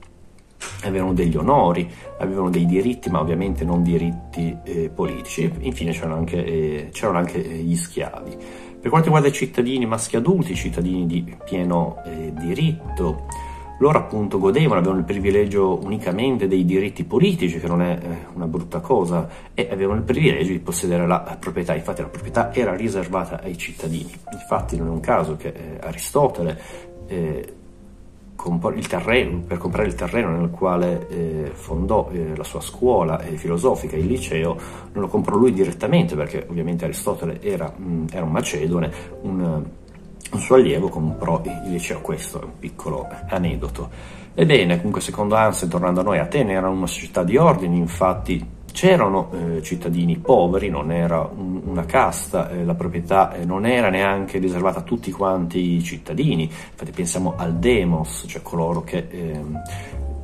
avevano 0.84 1.14
degli 1.14 1.36
onori, 1.36 1.90
avevano 2.20 2.50
dei 2.50 2.66
diritti, 2.66 3.10
ma 3.10 3.20
ovviamente 3.20 3.66
non 3.66 3.84
diritti 3.84 4.56
eh, 4.64 4.90
politici. 4.90 5.52
Infine 5.60 5.92
c'erano 5.92 6.16
anche, 6.16 6.44
eh, 6.44 6.90
c'erano 6.92 7.18
anche 7.18 7.44
eh, 7.44 7.58
gli 7.58 7.76
schiavi. 7.76 8.38
Per 8.82 8.90
quanto 8.90 9.08
riguarda 9.08 9.28
i 9.28 9.34
cittadini 9.34 9.86
maschi 9.86 10.16
adulti, 10.16 10.54
i 10.54 10.56
cittadini 10.56 11.06
di 11.06 11.36
pieno 11.46 12.02
eh, 12.04 12.34
diritto, 12.34 13.28
loro 13.82 13.98
appunto 13.98 14.38
godevano, 14.38 14.80
avevano 14.80 15.00
il 15.00 15.06
privilegio 15.06 15.84
unicamente 15.84 16.48
dei 16.48 16.66
diritti 16.66 17.04
politici, 17.04 17.60
che 17.60 17.68
non 17.68 17.82
è 17.82 17.98
eh, 18.00 18.18
una 18.34 18.46
brutta 18.46 18.80
cosa, 18.80 19.28
e 19.56 19.68
avevano 19.72 19.98
il 19.98 20.06
privilegio 20.06 20.52
di 20.52 20.60
possedere 20.60 21.08
la 21.08 21.36
proprietà. 21.40 21.74
Infatti 21.74 22.02
la 22.02 22.08
proprietà 22.08 22.54
era 22.54 22.76
riservata 22.76 23.42
ai 23.42 23.58
cittadini. 23.58 24.12
Infatti 24.34 24.78
non 24.78 24.88
è 24.88 24.90
un 24.92 25.00
caso 25.00 25.36
che 25.36 25.48
eh, 25.48 25.80
Aristotele 25.82 26.62
eh, 27.08 27.54
terreno, 28.88 29.40
per 29.48 29.58
comprare 29.58 29.88
il 29.88 29.96
terreno 29.96 30.30
nel 30.38 30.52
quale 30.52 31.08
eh, 31.10 31.52
fondò 31.54 32.10
eh, 32.12 32.36
la 32.36 32.44
sua 32.44 32.62
scuola 32.62 33.20
eh, 33.22 33.36
filosofica, 33.36 33.96
il 33.96 34.06
liceo, 34.06 34.58
non 34.94 35.04
lo 35.04 35.08
comprò 35.08 35.36
lui 35.36 35.54
direttamente 35.54 36.16
perché 36.16 36.46
ovviamente 36.50 36.86
Aristotele 36.86 37.42
era, 37.42 37.72
mh, 37.76 38.06
era 38.12 38.26
un 38.26 38.32
macedone, 38.32 38.92
un, 39.22 39.64
un, 40.32 40.40
suo 40.40 40.56
allievo 40.56 40.90
comprò 40.90 41.42
il 41.46 41.72
liceo, 41.72 42.02
questo 42.02 42.42
è 42.42 42.44
un 42.44 42.60
piccolo 42.60 43.08
aneddoto. 43.28 43.90
Ebbene, 44.34 44.78
comunque 44.78 45.02
secondo 45.02 45.36
Hansen, 45.36 45.70
tornando 45.70 46.00
a 46.00 46.04
noi, 46.04 46.20
Atene 46.20 46.54
era 46.54 46.70
una 46.70 46.88
società 46.88 47.24
di 47.24 47.38
ordini, 47.38 47.78
infatti 47.78 48.60
C'erano 48.72 49.32
eh, 49.34 49.62
cittadini 49.62 50.18
poveri, 50.18 50.70
non 50.70 50.92
era 50.92 51.20
un, 51.22 51.62
una 51.66 51.86
casta, 51.86 52.50
eh, 52.50 52.64
la 52.64 52.74
proprietà 52.74 53.34
eh, 53.34 53.44
non 53.44 53.66
era 53.66 53.90
neanche 53.90 54.40
riservata 54.40 54.80
a 54.80 54.84
tutti 54.84 55.12
quanti 55.12 55.76
i 55.76 55.84
cittadini, 55.84 56.44
infatti 56.44 56.92
pensiamo 56.92 57.34
al 57.36 57.56
demos, 57.56 58.24
cioè 58.28 58.42
coloro 58.42 58.82
che 58.84 59.08
ehm, 59.10 59.62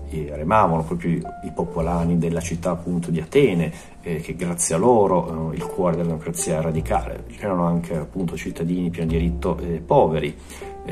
remavano 0.09 0.83
proprio 0.83 1.11
i, 1.43 1.51
popolani 1.53 2.17
della 2.17 2.41
città 2.41 2.71
appunto 2.71 3.11
di 3.11 3.19
Atene, 3.19 3.71
eh, 4.01 4.17
che 4.17 4.35
grazie 4.35 4.75
a 4.75 4.77
loro 4.77 5.51
eh, 5.51 5.55
il 5.55 5.65
cuore 5.65 5.95
della 5.95 6.09
democrazia 6.09 6.61
radicale. 6.61 7.25
C'erano 7.37 7.65
anche 7.65 7.95
appunto 7.95 8.35
cittadini 8.35 8.89
pieno 8.89 9.09
diritto 9.09 9.57
eh, 9.57 9.81
poveri, 9.85 10.35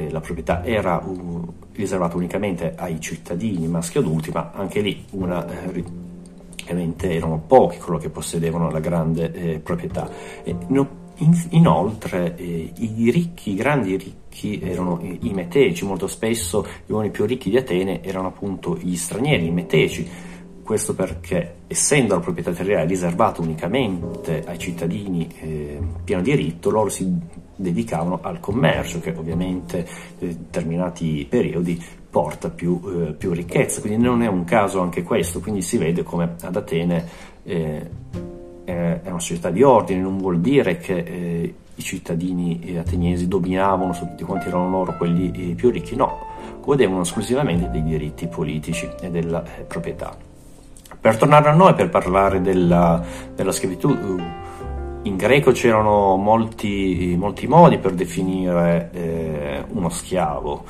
la 0.10 0.20
proprietà 0.20 0.62
era 0.66 1.02
riservata 1.72 2.18
unicamente 2.18 2.74
ai 2.76 3.00
cittadini 3.00 3.66
maschi 3.66 3.98
adulti, 3.98 4.30
ma 4.30 4.52
anche 4.54 4.82
lì 4.82 5.06
una 5.12 5.46
ovviamente 6.66 7.14
erano 7.14 7.42
pochi 7.46 7.78
coloro 7.78 8.00
che 8.00 8.10
possedevano 8.10 8.70
la 8.70 8.80
grande 8.80 9.32
eh, 9.32 9.60
proprietà. 9.60 10.10
E, 10.44 10.56
no, 10.68 11.04
in, 11.18 11.48
inoltre 11.50 12.36
eh, 12.36 12.72
i 12.78 13.10
ricchi, 13.12 13.52
i 13.52 13.56
grandi 13.56 13.96
ricchi 13.96 14.60
erano 14.60 15.00
i, 15.02 15.30
i 15.30 15.34
meteci, 15.34 15.86
molto 15.86 16.08
spesso 16.08 16.66
gli 16.86 16.92
uomini 16.92 17.12
più 17.12 17.26
ricchi 17.26 17.50
di 17.50 17.58
Atene 17.58 18.04
erano 18.04 18.28
appunto 18.28 18.78
gli 18.78 18.96
stranieri, 18.96 19.48
i 19.48 19.52
meteci. 19.52 20.08
Questo 20.64 20.96
perché, 20.96 21.58
essendo 21.68 22.16
la 22.16 22.22
proprietà 22.22 22.50
territoriale 22.50 22.88
riservata 22.88 23.40
unicamente 23.40 24.44
ai 24.48 24.58
cittadini 24.58 25.30
eh, 25.40 25.80
pieno 26.04 26.24
diritto, 26.24 26.72
loro 26.72 26.90
si 26.90 27.08
dedicavano 27.56 28.20
al 28.22 28.40
commercio, 28.40 29.00
che 29.00 29.14
ovviamente 29.16 29.88
in 30.20 30.28
determinati 30.28 31.26
periodi 31.30 31.80
porta 32.10 32.50
più, 32.50 32.82
eh, 32.86 33.14
più, 33.14 33.32
ricchezza, 33.32 33.80
quindi 33.80 34.04
non 34.04 34.24
è 34.24 34.28
un 34.28 34.44
caso 34.44 34.82
anche 34.82 35.04
questo, 35.04 35.40
quindi 35.40 35.62
si 35.62 35.78
vede 35.78 36.02
come 36.02 36.36
ad 36.42 36.56
Atene 36.56 37.06
eh, 38.66 39.02
è 39.02 39.10
una 39.10 39.20
società 39.20 39.50
di 39.50 39.64
ordine, 39.64 40.02
non 40.02 40.18
vuol 40.18 40.40
dire 40.40 40.78
che 40.78 40.98
eh, 40.98 41.54
i 41.76 41.82
cittadini 41.82 42.76
ateniesi 42.78 43.28
dominavano 43.28 43.94
su 43.94 44.06
tutti 44.08 44.24
quanti 44.24 44.48
erano 44.48 44.70
loro 44.70 44.96
quelli 44.98 45.52
eh, 45.52 45.56
più 45.56 45.70
ricchi, 45.70 45.96
no, 45.96 46.18
godevano 46.62 47.02
esclusivamente 47.02 47.70
dei 47.70 47.84
diritti 47.84 48.28
politici 48.28 48.90
e 49.02 49.10
della 49.10 49.44
eh, 49.44 49.62
proprietà. 49.62 50.16
Per 51.00 51.18
tornare 51.18 51.50
a 51.50 51.54
noi, 51.54 51.74
per 51.76 51.90
parlare 51.90 52.42
della, 52.42 53.04
della 53.36 53.52
schiavitù, 53.52 54.18
in 55.04 55.18
greco 55.18 55.52
c'erano 55.52 56.16
molti, 56.16 57.16
molti, 57.18 57.46
modi 57.46 57.78
per 57.78 57.94
definire 57.94 58.90
eh, 58.92 59.64
uno 59.70 59.90
schiavo. 59.90 60.64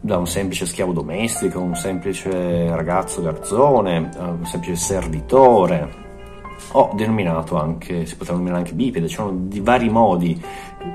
Da 0.00 0.18
un 0.18 0.26
semplice 0.26 0.66
schiavo 0.66 0.92
domestico, 0.92 1.60
un 1.60 1.76
semplice 1.76 2.74
ragazzo 2.74 3.22
garzone, 3.22 4.10
un 4.18 4.44
semplice 4.44 4.76
servitore, 4.76 6.03
o 6.76 6.90
denominato 6.94 7.58
anche, 7.58 8.06
si 8.06 8.16
poteva 8.16 8.36
denominare 8.36 8.64
anche 8.64 8.74
bipede, 8.74 9.06
c'erano 9.06 9.32
di 9.44 9.60
vari 9.60 9.88
modi 9.88 10.40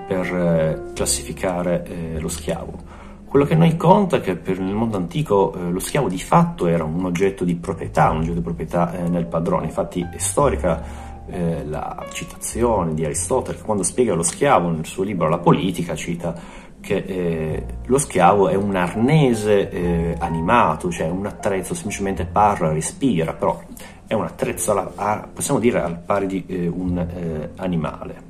per 0.07 0.25
eh, 0.25 0.91
classificare 0.93 1.85
eh, 1.85 2.19
lo 2.19 2.27
schiavo. 2.27 2.97
Quello 3.25 3.45
che 3.45 3.55
noi 3.55 3.77
conta 3.77 4.17
è 4.17 4.21
che 4.21 4.35
per, 4.35 4.59
nel 4.59 4.73
mondo 4.73 4.97
antico 4.97 5.53
eh, 5.53 5.69
lo 5.69 5.79
schiavo 5.79 6.09
di 6.09 6.17
fatto 6.17 6.67
era 6.67 6.83
un 6.83 7.05
oggetto 7.05 7.43
di 7.43 7.55
proprietà, 7.55 8.09
un 8.09 8.17
oggetto 8.17 8.33
di 8.33 8.41
proprietà 8.41 8.91
eh, 8.97 9.07
nel 9.07 9.25
padrone, 9.25 9.65
infatti 9.65 10.01
è 10.01 10.17
storica 10.17 10.83
eh, 11.29 11.63
la 11.65 12.05
citazione 12.11 12.93
di 12.93 13.05
Aristotele 13.05 13.57
che 13.57 13.63
quando 13.63 13.83
spiega 13.83 14.15
lo 14.15 14.23
schiavo 14.23 14.69
nel 14.69 14.85
suo 14.85 15.03
libro 15.03 15.29
La 15.29 15.37
politica 15.37 15.95
cita 15.95 16.33
che 16.81 16.95
eh, 16.95 17.65
lo 17.85 17.97
schiavo 17.97 18.47
è 18.47 18.55
un 18.55 18.75
arnese 18.75 19.69
eh, 19.69 20.15
animato, 20.17 20.89
cioè 20.89 21.07
un 21.07 21.25
attrezzo, 21.25 21.73
semplicemente 21.73 22.25
parla, 22.25 22.71
respira, 22.71 23.33
però 23.33 23.61
è 24.09 24.15
un 24.15 24.23
attrezzo, 24.23 24.71
alla, 24.71 24.91
a, 24.95 25.29
possiamo 25.31 25.59
dire, 25.59 25.83
al 25.83 25.99
pari 25.99 26.25
di 26.25 26.43
eh, 26.47 26.67
un 26.67 26.97
eh, 26.97 27.51
animale. 27.57 28.23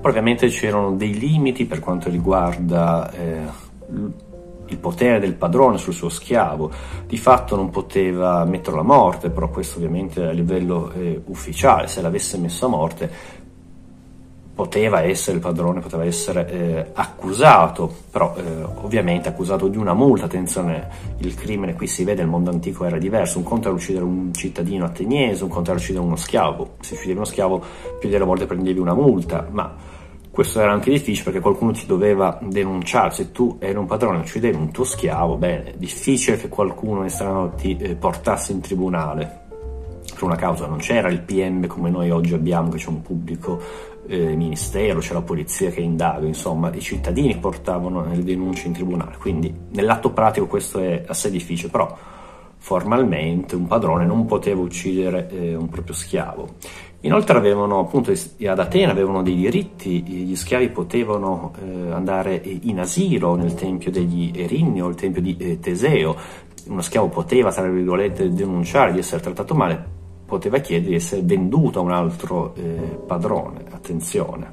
Poi 0.00 0.10
ovviamente 0.10 0.48
c'erano 0.48 0.92
dei 0.92 1.18
limiti 1.18 1.66
per 1.66 1.78
quanto 1.78 2.08
riguarda 2.08 3.12
eh, 3.12 3.40
il 4.64 4.78
potere 4.78 5.20
del 5.20 5.34
padrone 5.34 5.76
sul 5.76 5.92
suo 5.92 6.08
schiavo, 6.08 6.70
di 7.06 7.18
fatto 7.18 7.54
non 7.54 7.68
poteva 7.68 8.46
metterlo 8.46 8.80
a 8.80 8.84
morte, 8.84 9.28
però 9.28 9.50
questo 9.50 9.76
ovviamente 9.76 10.24
a 10.24 10.30
livello 10.30 10.90
eh, 10.92 11.20
ufficiale, 11.26 11.86
se 11.86 12.00
l'avesse 12.00 12.38
messo 12.38 12.64
a 12.64 12.68
morte 12.70 13.10
poteva 14.54 15.02
essere 15.02 15.36
il 15.36 15.42
padrone, 15.42 15.80
poteva 15.80 16.04
essere 16.04 16.48
eh, 16.48 16.86
accusato, 16.92 17.92
però 18.10 18.34
eh, 18.36 18.62
ovviamente 18.82 19.28
accusato 19.28 19.68
di 19.68 19.78
una 19.78 19.94
multa, 19.94 20.26
attenzione, 20.26 20.88
il 21.18 21.34
crimine 21.34 21.74
qui 21.74 21.86
si 21.86 22.04
vede, 22.04 22.20
nel 22.20 22.30
mondo 22.30 22.50
antico 22.50 22.84
era 22.84 22.98
diverso, 22.98 23.38
un 23.38 23.44
conto 23.44 23.68
era 23.68 23.76
uccidere 23.76 24.04
un 24.04 24.32
cittadino 24.34 24.84
ateniese, 24.84 25.44
un 25.44 25.50
conto 25.50 25.70
era 25.70 25.78
uccidere 25.78 26.04
uno 26.04 26.16
schiavo, 26.16 26.74
se 26.80 26.94
uccidevi 26.94 27.16
uno 27.16 27.24
schiavo 27.24 27.64
più 27.98 28.08
delle 28.10 28.24
volte 28.24 28.46
prendevi 28.46 28.78
una 28.78 28.94
multa, 28.94 29.46
ma 29.50 29.74
questo 30.30 30.60
era 30.60 30.72
anche 30.72 30.90
difficile 30.90 31.24
perché 31.24 31.40
qualcuno 31.40 31.72
ti 31.72 31.86
doveva 31.86 32.38
denunciare, 32.42 33.10
se 33.10 33.32
tu 33.32 33.56
eri 33.58 33.76
un 33.76 33.86
padrone 33.86 34.18
e 34.18 34.20
uccidevi 34.20 34.56
un 34.56 34.70
tuo 34.70 34.84
schiavo, 34.84 35.36
bene, 35.36 35.74
difficile 35.76 36.36
che 36.36 36.48
qualcuno 36.48 37.04
estraneo 37.04 37.50
ti 37.56 37.76
eh, 37.76 37.94
portasse 37.96 38.52
in 38.52 38.60
tribunale 38.60 39.41
per 40.22 40.30
una 40.30 40.36
causa, 40.36 40.66
non 40.66 40.78
c'era 40.78 41.08
il 41.08 41.20
PM 41.20 41.66
come 41.66 41.90
noi 41.90 42.10
oggi 42.10 42.32
abbiamo, 42.34 42.70
che 42.70 42.78
c'è 42.78 42.88
un 42.88 43.02
pubblico 43.02 43.60
eh, 44.06 44.36
ministero, 44.36 45.00
c'è 45.00 45.12
la 45.12 45.22
polizia 45.22 45.70
che 45.70 45.80
indaga, 45.80 46.26
insomma 46.26 46.72
i 46.72 46.80
cittadini 46.80 47.36
portavano 47.38 48.06
le 48.06 48.22
denunce 48.22 48.68
in 48.68 48.72
tribunale, 48.72 49.16
quindi 49.18 49.52
nell'atto 49.70 50.10
pratico 50.12 50.46
questo 50.46 50.78
è 50.78 51.02
assai 51.06 51.32
difficile, 51.32 51.70
però 51.70 51.96
formalmente 52.56 53.56
un 53.56 53.66
padrone 53.66 54.06
non 54.06 54.24
poteva 54.24 54.60
uccidere 54.60 55.28
eh, 55.30 55.54
un 55.56 55.68
proprio 55.68 55.94
schiavo. 55.94 56.54
Inoltre 57.04 57.36
avevano 57.36 57.80
appunto 57.80 58.12
ad 58.12 58.58
Atene 58.60 58.92
avevano 58.92 59.24
dei 59.24 59.34
diritti, 59.34 60.04
gli 60.04 60.36
schiavi 60.36 60.68
potevano 60.68 61.52
eh, 61.60 61.90
andare 61.90 62.40
in 62.44 62.78
asilo 62.78 63.34
nel 63.34 63.54
tempio 63.54 63.90
degli 63.90 64.30
Erinni 64.32 64.80
o 64.80 64.86
il 64.86 64.94
tempio 64.94 65.20
di 65.20 65.36
eh, 65.36 65.58
Teseo, 65.58 66.16
uno 66.68 66.80
schiavo 66.80 67.08
poteva 67.08 67.50
tra 67.50 67.68
virgolette 67.68 68.32
denunciare 68.32 68.92
di 68.92 69.00
essere 69.00 69.20
trattato 69.20 69.52
male, 69.54 70.01
poteva 70.32 70.60
chiedere 70.60 70.88
di 70.88 70.94
essere 70.94 71.20
venduto 71.20 71.78
a 71.78 71.82
un 71.82 71.92
altro 71.92 72.54
eh, 72.54 73.00
padrone, 73.06 73.64
attenzione. 73.70 74.50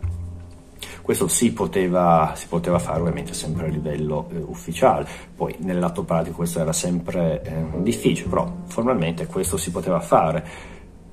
Questo 1.01 1.29
si 1.29 1.53
poteva, 1.53 2.33
si 2.35 2.47
poteva, 2.47 2.79
fare 2.79 2.99
ovviamente 2.99 3.33
sempre 3.33 3.67
a 3.67 3.69
livello 3.69 4.27
eh, 4.29 4.39
ufficiale, 4.39 5.07
poi 5.33 5.55
nell'atto 5.59 6.03
pratico 6.03 6.35
questo 6.35 6.59
era 6.59 6.73
sempre 6.73 7.41
eh, 7.43 7.81
difficile, 7.81 8.27
però 8.27 8.53
formalmente 8.65 9.25
questo 9.25 9.55
si 9.55 9.71
poteva 9.71 10.01
fare. 10.01 10.45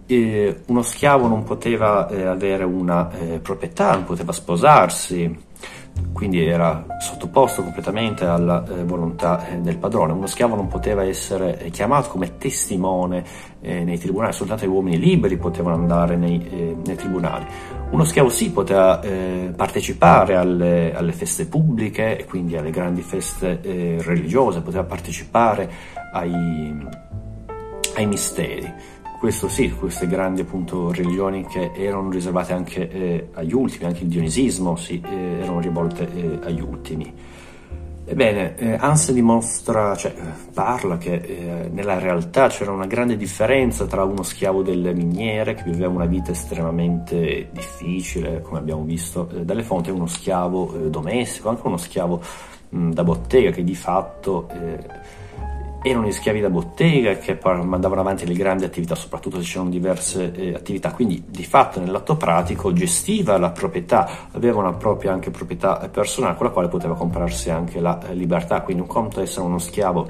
Eh, 0.04 0.62
uno 0.66 0.82
schiavo 0.82 1.28
non 1.28 1.44
poteva 1.44 2.08
eh, 2.08 2.24
avere 2.24 2.64
una 2.64 3.08
eh, 3.12 3.38
proprietà, 3.38 3.92
non 3.92 4.04
poteva 4.04 4.32
sposarsi, 4.32 5.45
quindi 6.16 6.42
era 6.46 6.84
sottoposto 6.98 7.62
completamente 7.62 8.24
alla 8.24 8.64
eh, 8.66 8.84
volontà 8.84 9.48
eh, 9.48 9.58
del 9.58 9.76
padrone. 9.76 10.12
Uno 10.12 10.26
schiavo 10.26 10.54
non 10.54 10.66
poteva 10.66 11.04
essere 11.04 11.60
eh, 11.60 11.70
chiamato 11.70 12.08
come 12.08 12.38
testimone 12.38 13.22
eh, 13.60 13.84
nei 13.84 13.98
tribunali, 13.98 14.32
soltanto 14.32 14.64
gli 14.64 14.68
uomini 14.68 14.98
liberi 14.98 15.36
potevano 15.36 15.74
andare 15.74 16.16
nei, 16.16 16.42
eh, 16.48 16.76
nei 16.86 16.96
tribunali. 16.96 17.44
Uno 17.90 18.04
schiavo 18.04 18.30
sì 18.30 18.50
poteva 18.50 19.00
partecipare 19.54 20.34
alle, 20.34 20.92
alle, 20.92 21.12
feste 21.12 21.46
pubbliche 21.46 22.26
quindi 22.28 22.56
alle 22.56 22.70
grandi 22.70 23.00
feste 23.00 23.60
religiose, 23.62 24.60
poteva 24.60 24.82
partecipare 24.82 25.70
ai, 26.12 26.84
ai 27.94 28.06
misteri 28.06 28.74
questo 29.18 29.48
sì, 29.48 29.70
queste 29.70 30.06
grandi 30.06 30.42
appunto 30.42 30.92
religioni 30.92 31.44
che 31.46 31.72
erano 31.74 32.10
riservate 32.10 32.52
anche 32.52 32.90
eh, 32.90 33.28
agli 33.32 33.54
ultimi, 33.54 33.86
anche 33.86 34.02
il 34.02 34.08
dionisismo 34.08 34.76
sì, 34.76 35.02
eh, 35.04 35.40
erano 35.40 35.60
rivolte 35.60 36.08
eh, 36.12 36.38
agli 36.46 36.60
ultimi. 36.60 37.12
Ebbene, 38.08 38.56
eh, 38.56 38.76
Hans 38.78 39.10
dimostra, 39.10 39.96
cioè 39.96 40.14
parla 40.54 40.96
che 40.96 41.14
eh, 41.14 41.68
nella 41.72 41.98
realtà 41.98 42.46
c'era 42.46 42.70
una 42.70 42.86
grande 42.86 43.16
differenza 43.16 43.86
tra 43.86 44.04
uno 44.04 44.22
schiavo 44.22 44.62
delle 44.62 44.94
miniere 44.94 45.54
che 45.54 45.64
viveva 45.64 45.88
una 45.88 46.04
vita 46.04 46.30
estremamente 46.30 47.48
difficile, 47.50 48.42
come 48.42 48.60
abbiamo 48.60 48.84
visto 48.84 49.28
eh, 49.30 49.44
dalle 49.44 49.64
fonti, 49.64 49.88
e 49.88 49.92
uno 49.92 50.06
schiavo 50.06 50.88
domestico, 50.88 51.48
anche 51.48 51.66
uno 51.66 51.78
schiavo 51.78 52.20
mh, 52.68 52.90
da 52.90 53.02
bottega 53.02 53.50
che 53.50 53.64
di 53.64 53.74
fatto 53.74 54.46
erano 55.90 56.06
gli 56.06 56.12
schiavi 56.12 56.40
da 56.40 56.50
bottega 56.50 57.16
che 57.16 57.38
mandavano 57.42 58.00
avanti 58.00 58.26
le 58.26 58.34
grandi 58.34 58.64
attività, 58.64 58.96
soprattutto 58.96 59.40
se 59.40 59.48
c'erano 59.48 59.70
diverse 59.70 60.32
eh, 60.32 60.54
attività, 60.54 60.90
quindi 60.90 61.22
di 61.26 61.44
fatto 61.44 61.78
nell'atto 61.78 62.16
pratico 62.16 62.72
gestiva 62.72 63.38
la 63.38 63.50
proprietà, 63.50 64.28
aveva 64.32 64.58
una 64.58 64.72
propria 64.72 65.12
anche 65.12 65.30
proprietà 65.30 65.88
personale 65.90 66.36
con 66.36 66.46
la 66.46 66.52
quale 66.52 66.68
poteva 66.68 66.96
comprarsi 66.96 67.50
anche 67.50 67.78
la 67.80 68.00
eh, 68.08 68.14
libertà, 68.14 68.62
quindi 68.62 68.82
un 68.82 68.88
conto 68.88 69.20
essere 69.20 69.46
uno 69.46 69.58
schiavo 69.58 70.08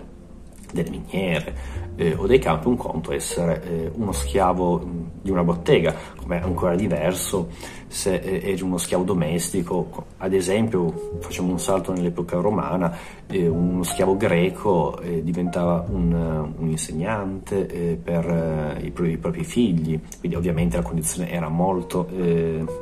delle 0.72 0.88
miniere 0.88 1.85
eh, 1.96 2.14
o 2.14 2.26
dei 2.26 2.38
campi, 2.38 2.68
un 2.68 2.76
conto 2.76 3.12
essere 3.12 3.62
eh, 3.64 3.90
uno 3.94 4.12
schiavo 4.12 4.84
di 5.20 5.30
una 5.30 5.42
bottega, 5.42 5.94
come 6.16 6.38
è 6.38 6.42
ancora 6.42 6.74
diverso 6.74 7.48
se 7.88 8.16
eh, 8.16 8.50
eri 8.50 8.62
uno 8.62 8.78
schiavo 8.78 9.04
domestico, 9.04 10.06
ad 10.18 10.32
esempio 10.32 11.18
facciamo 11.20 11.50
un 11.50 11.58
salto 11.58 11.92
nell'epoca 11.92 12.38
romana, 12.38 12.96
eh, 13.26 13.46
uno 13.48 13.82
schiavo 13.82 14.16
greco 14.16 14.98
eh, 15.00 15.22
diventava 15.22 15.84
un, 15.88 16.12
un 16.56 16.68
insegnante 16.68 17.66
eh, 17.66 17.98
per 18.02 18.78
i, 18.82 18.86
i, 18.86 19.16
propri 19.16 19.44
figli, 19.44 19.98
quindi 20.18 20.36
ovviamente 20.36 20.76
la 20.76 20.82
condizione 20.82 21.30
era 21.30 21.48
molto 21.48 22.08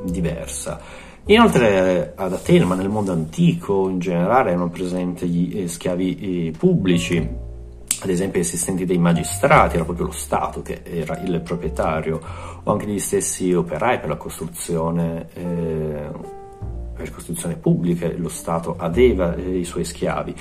diversa. 0.05 0.81
Inoltre 1.27 2.13
ad 2.15 2.33
Atene, 2.33 2.65
ma 2.65 2.75
nel 2.75 2.89
mondo 2.89 3.13
antico 3.13 3.89
in 3.89 3.99
generale, 3.99 4.51
erano 4.51 4.69
presenti 4.69 5.27
gli 5.27 5.69
schiavi 5.69 6.55
pubblici, 6.57 7.27
ad 8.05 8.11
esempio 8.11 8.41
gli 8.41 8.45
assistenti 8.45 8.85
dei 8.85 8.99
magistrati, 8.99 9.77
era 9.77 9.85
proprio 9.85 10.07
lo 10.07 10.13
Stato 10.13 10.63
che 10.63 10.83
era 10.85 11.19
il 11.21 11.41
proprietario, 11.41 12.21
o 12.63 12.71
anche 12.71 12.87
gli 12.87 12.99
stessi 12.99 13.53
operai 13.53 13.99
per 13.99 14.09
la 14.09 14.17
costruzione, 14.17 15.29
eh, 15.35 16.09
per 16.95 17.11
costruzione 17.11 17.57
pubblica, 17.57 18.11
lo 18.17 18.29
Stato 18.29 18.77
aveva 18.79 19.35
eh, 19.35 19.59
i 19.59 19.65
suoi 19.65 19.85
schiavi. 19.85 20.35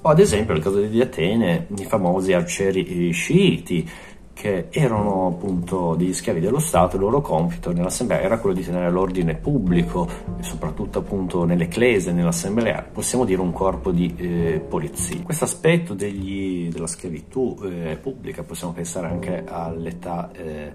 O 0.00 0.08
ad 0.08 0.18
esempio 0.18 0.52
nel 0.52 0.62
caso 0.62 0.80
di 0.80 1.00
Atene 1.00 1.66
i 1.76 1.84
famosi 1.84 2.32
arcieri 2.32 3.10
sciiti, 3.10 3.88
che 4.34 4.66
erano 4.70 5.28
appunto 5.28 5.94
degli 5.94 6.12
schiavi 6.12 6.40
dello 6.40 6.58
Stato, 6.58 6.96
il 6.96 7.02
loro 7.02 7.20
compito 7.20 7.72
nell'assemblea 7.72 8.20
era 8.20 8.38
quello 8.38 8.54
di 8.54 8.64
tenere 8.64 8.90
l'ordine 8.90 9.36
pubblico 9.36 10.06
soprattutto 10.40 10.98
appunto 10.98 11.44
nell'ecclesia, 11.44 12.12
nell'assemblea, 12.12 12.86
possiamo 12.92 13.24
dire 13.24 13.40
un 13.40 13.52
corpo 13.52 13.92
di 13.92 14.14
eh, 14.16 14.62
polizia. 14.68 15.22
Questo 15.22 15.44
aspetto 15.44 15.94
della 15.94 16.86
schiavitù 16.86 17.56
eh, 17.62 17.96
pubblica 18.02 18.42
possiamo 18.42 18.72
pensare 18.72 19.06
anche 19.06 19.44
all'età 19.46 20.30
eh, 20.32 20.72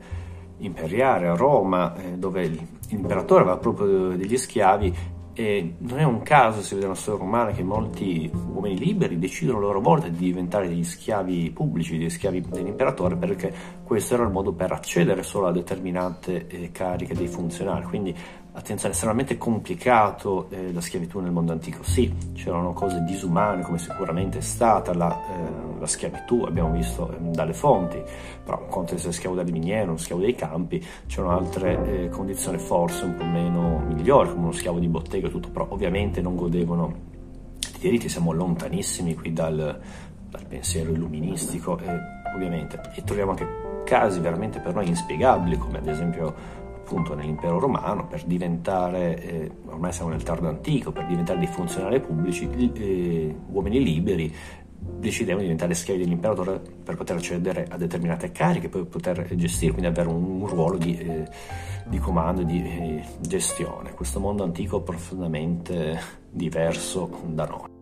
imperiale 0.59 1.27
a 1.27 1.35
Roma, 1.35 1.95
eh, 1.95 2.17
dove 2.17 2.49
l'imperatore 2.87 3.41
aveva 3.41 3.57
proprio 3.57 4.15
degli 4.15 4.37
schiavi 4.37 5.17
e 5.33 5.75
non 5.79 5.99
è 5.99 6.03
un 6.03 6.21
caso, 6.21 6.61
si 6.61 6.73
vede 6.73 6.87
nella 6.87 6.97
storia 6.97 7.21
romana, 7.21 7.51
che 7.51 7.63
molti 7.63 8.29
uomini 8.53 8.77
liberi 8.77 9.17
decidono 9.17 9.57
a 9.57 9.61
loro 9.61 9.81
volta 9.81 10.07
di 10.07 10.17
diventare 10.17 10.67
degli 10.67 10.83
schiavi 10.83 11.51
pubblici, 11.51 11.97
degli 11.97 12.09
schiavi 12.09 12.41
dell'imperatore, 12.41 13.15
perché 13.15 13.53
questo 13.83 14.15
era 14.15 14.23
il 14.23 14.31
modo 14.31 14.51
per 14.51 14.71
accedere 14.71 15.23
solo 15.23 15.47
a 15.47 15.51
determinate 15.51 16.47
eh, 16.47 16.71
cariche 16.71 17.13
dei 17.13 17.27
funzionari. 17.27 17.85
Quindi 17.85 18.15
attenzione, 18.59 18.93
estremamente 18.93 19.37
complicato 19.37 20.49
eh, 20.49 20.71
la 20.71 20.81
schiavitù 20.81 21.19
nel 21.19 21.31
mondo 21.31 21.51
antico. 21.51 21.83
Sì, 21.83 22.13
c'erano 22.33 22.73
cose 22.73 23.03
disumane, 23.03 23.63
come 23.63 23.77
sicuramente 23.79 24.39
è 24.39 24.41
stata 24.41 24.93
la, 24.93 25.17
eh, 25.17 25.79
la 25.79 25.87
schiavitù, 25.87 26.43
abbiamo 26.43 26.71
visto 26.71 27.11
eh, 27.11 27.17
dalle 27.19 27.53
fonti, 27.53 28.01
però 28.43 28.61
un 28.61 28.67
conto 28.67 28.91
di 28.91 28.97
essere 28.97 29.13
schiavo 29.13 29.35
delle 29.35 29.51
miniere, 29.51 29.87
uno 29.87 29.97
schiavo 29.97 30.21
dei 30.21 30.35
campi, 30.35 30.85
c'erano 31.07 31.37
altre 31.37 32.03
eh, 32.03 32.09
condizioni 32.09 32.57
forse 32.57 33.05
un 33.05 33.15
po' 33.15 33.25
meno 33.25 33.79
migliori, 33.87 34.29
come 34.29 34.43
uno 34.43 34.51
schiavo 34.51 34.79
di 34.79 34.87
bottega 34.87 35.27
e 35.27 35.31
tutto, 35.31 35.49
però 35.49 35.67
ovviamente 35.69 36.21
non 36.21 36.35
godevano 36.35 37.07
diritti, 37.79 38.09
siamo 38.09 38.33
lontanissimi 38.33 39.15
qui 39.15 39.31
dal, 39.31 39.79
dal 40.29 40.45
pensiero 40.45 40.91
illuministico 40.91 41.77
e 41.79 42.17
ovviamente 42.35 42.79
e 42.93 43.03
troviamo 43.03 43.31
anche 43.31 43.67
casi 43.85 44.19
veramente 44.19 44.59
per 44.59 44.75
noi 44.75 44.87
inspiegabili 44.87 45.57
come 45.57 45.79
ad 45.79 45.87
esempio 45.87 46.57
appunto 46.89 47.13
nell'impero 47.13 47.59
romano 47.59 48.07
per 48.07 48.23
diventare, 48.25 49.21
eh, 49.21 49.51
ormai 49.67 49.93
siamo 49.93 50.09
nel 50.09 50.23
tardo 50.23 50.47
antico, 50.47 50.91
per 50.91 51.05
diventare 51.05 51.37
dei 51.37 51.47
funzionari 51.47 52.01
pubblici, 52.01 52.49
eh, 52.49 53.35
uomini 53.51 53.83
liberi 53.83 54.35
decidevano 54.81 55.41
di 55.41 55.43
diventare 55.43 55.73
schiavi 55.75 55.99
dell'imperatore 55.99 56.59
per 56.83 56.95
poter 56.95 57.17
accedere 57.17 57.67
a 57.69 57.77
determinate 57.77 58.31
cariche, 58.31 58.69
per 58.69 58.85
poter 58.85 59.35
gestire, 59.35 59.71
quindi 59.71 59.87
avere 59.87 60.09
un, 60.09 60.41
un 60.41 60.47
ruolo 60.47 60.77
di, 60.77 60.97
eh, 60.97 61.27
di, 61.85 61.99
comando 61.99 62.41
e 62.41 62.45
di 62.45 62.63
eh, 62.63 63.03
gestione. 63.19 63.93
Questo 63.93 64.19
mondo 64.19 64.43
antico 64.43 64.81
profondamente 64.81 65.99
diverso 66.31 67.21
da 67.25 67.45
noi. 67.45 67.78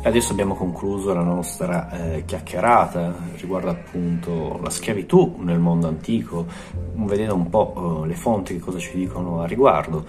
Adesso 0.00 0.30
abbiamo 0.32 0.54
concluso 0.54 1.12
la 1.12 1.22
nostra 1.22 1.90
eh, 1.90 2.24
chiacchierata 2.24 3.14
riguardo 3.36 3.70
appunto 3.70 4.60
la 4.62 4.70
schiavitù 4.70 5.38
nel 5.40 5.58
mondo 5.58 5.88
antico, 5.88 6.46
vedendo 6.94 7.34
un 7.34 7.50
po' 7.50 8.02
eh, 8.04 8.06
le 8.06 8.14
fonti 8.14 8.54
che 8.54 8.60
cosa 8.60 8.78
ci 8.78 8.96
dicono 8.96 9.42
a 9.42 9.46
riguardo. 9.46 10.04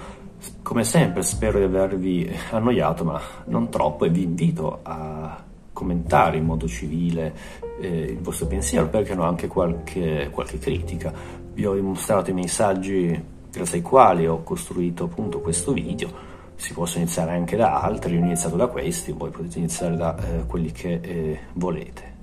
Come 0.62 0.84
sempre 0.84 1.24
spero 1.24 1.58
di 1.58 1.66
avervi 1.66 2.32
annoiato, 2.52 3.04
ma 3.04 3.20
non 3.46 3.70
troppo, 3.70 4.06
e 4.06 4.10
vi 4.10 4.24
invito 4.24 4.80
a 4.84 5.44
commentare 5.74 6.38
in 6.38 6.46
modo 6.46 6.68
civile 6.68 7.34
eh, 7.82 8.12
il 8.12 8.20
vostro 8.20 8.46
pensiero, 8.46 8.88
perché 8.88 9.16
no 9.16 9.24
anche 9.24 9.48
qualche, 9.48 10.30
qualche 10.32 10.60
critica. 10.60 11.12
Vi 11.52 11.66
ho 11.66 11.74
mostrato 11.82 12.30
i 12.30 12.34
messaggi 12.34 13.22
grazie 13.52 13.78
ai 13.78 13.84
quali 13.84 14.28
ho 14.28 14.44
costruito 14.44 15.06
appunto 15.06 15.42
questo 15.42 15.74
video 15.74 16.29
si 16.60 16.74
possono 16.74 17.04
iniziare 17.04 17.32
anche 17.32 17.56
da 17.56 17.82
altri, 17.82 18.16
io 18.16 18.22
ho 18.22 18.26
iniziato 18.26 18.58
da 18.58 18.68
questi, 18.68 19.14
voi 19.14 19.32
potete 19.32 19.60
iniziare 19.60 19.96
da 19.96 20.16
eh, 20.18 20.46
quelli 20.46 20.72
che 20.72 21.00
eh, 21.02 21.40
volete. 21.54 22.18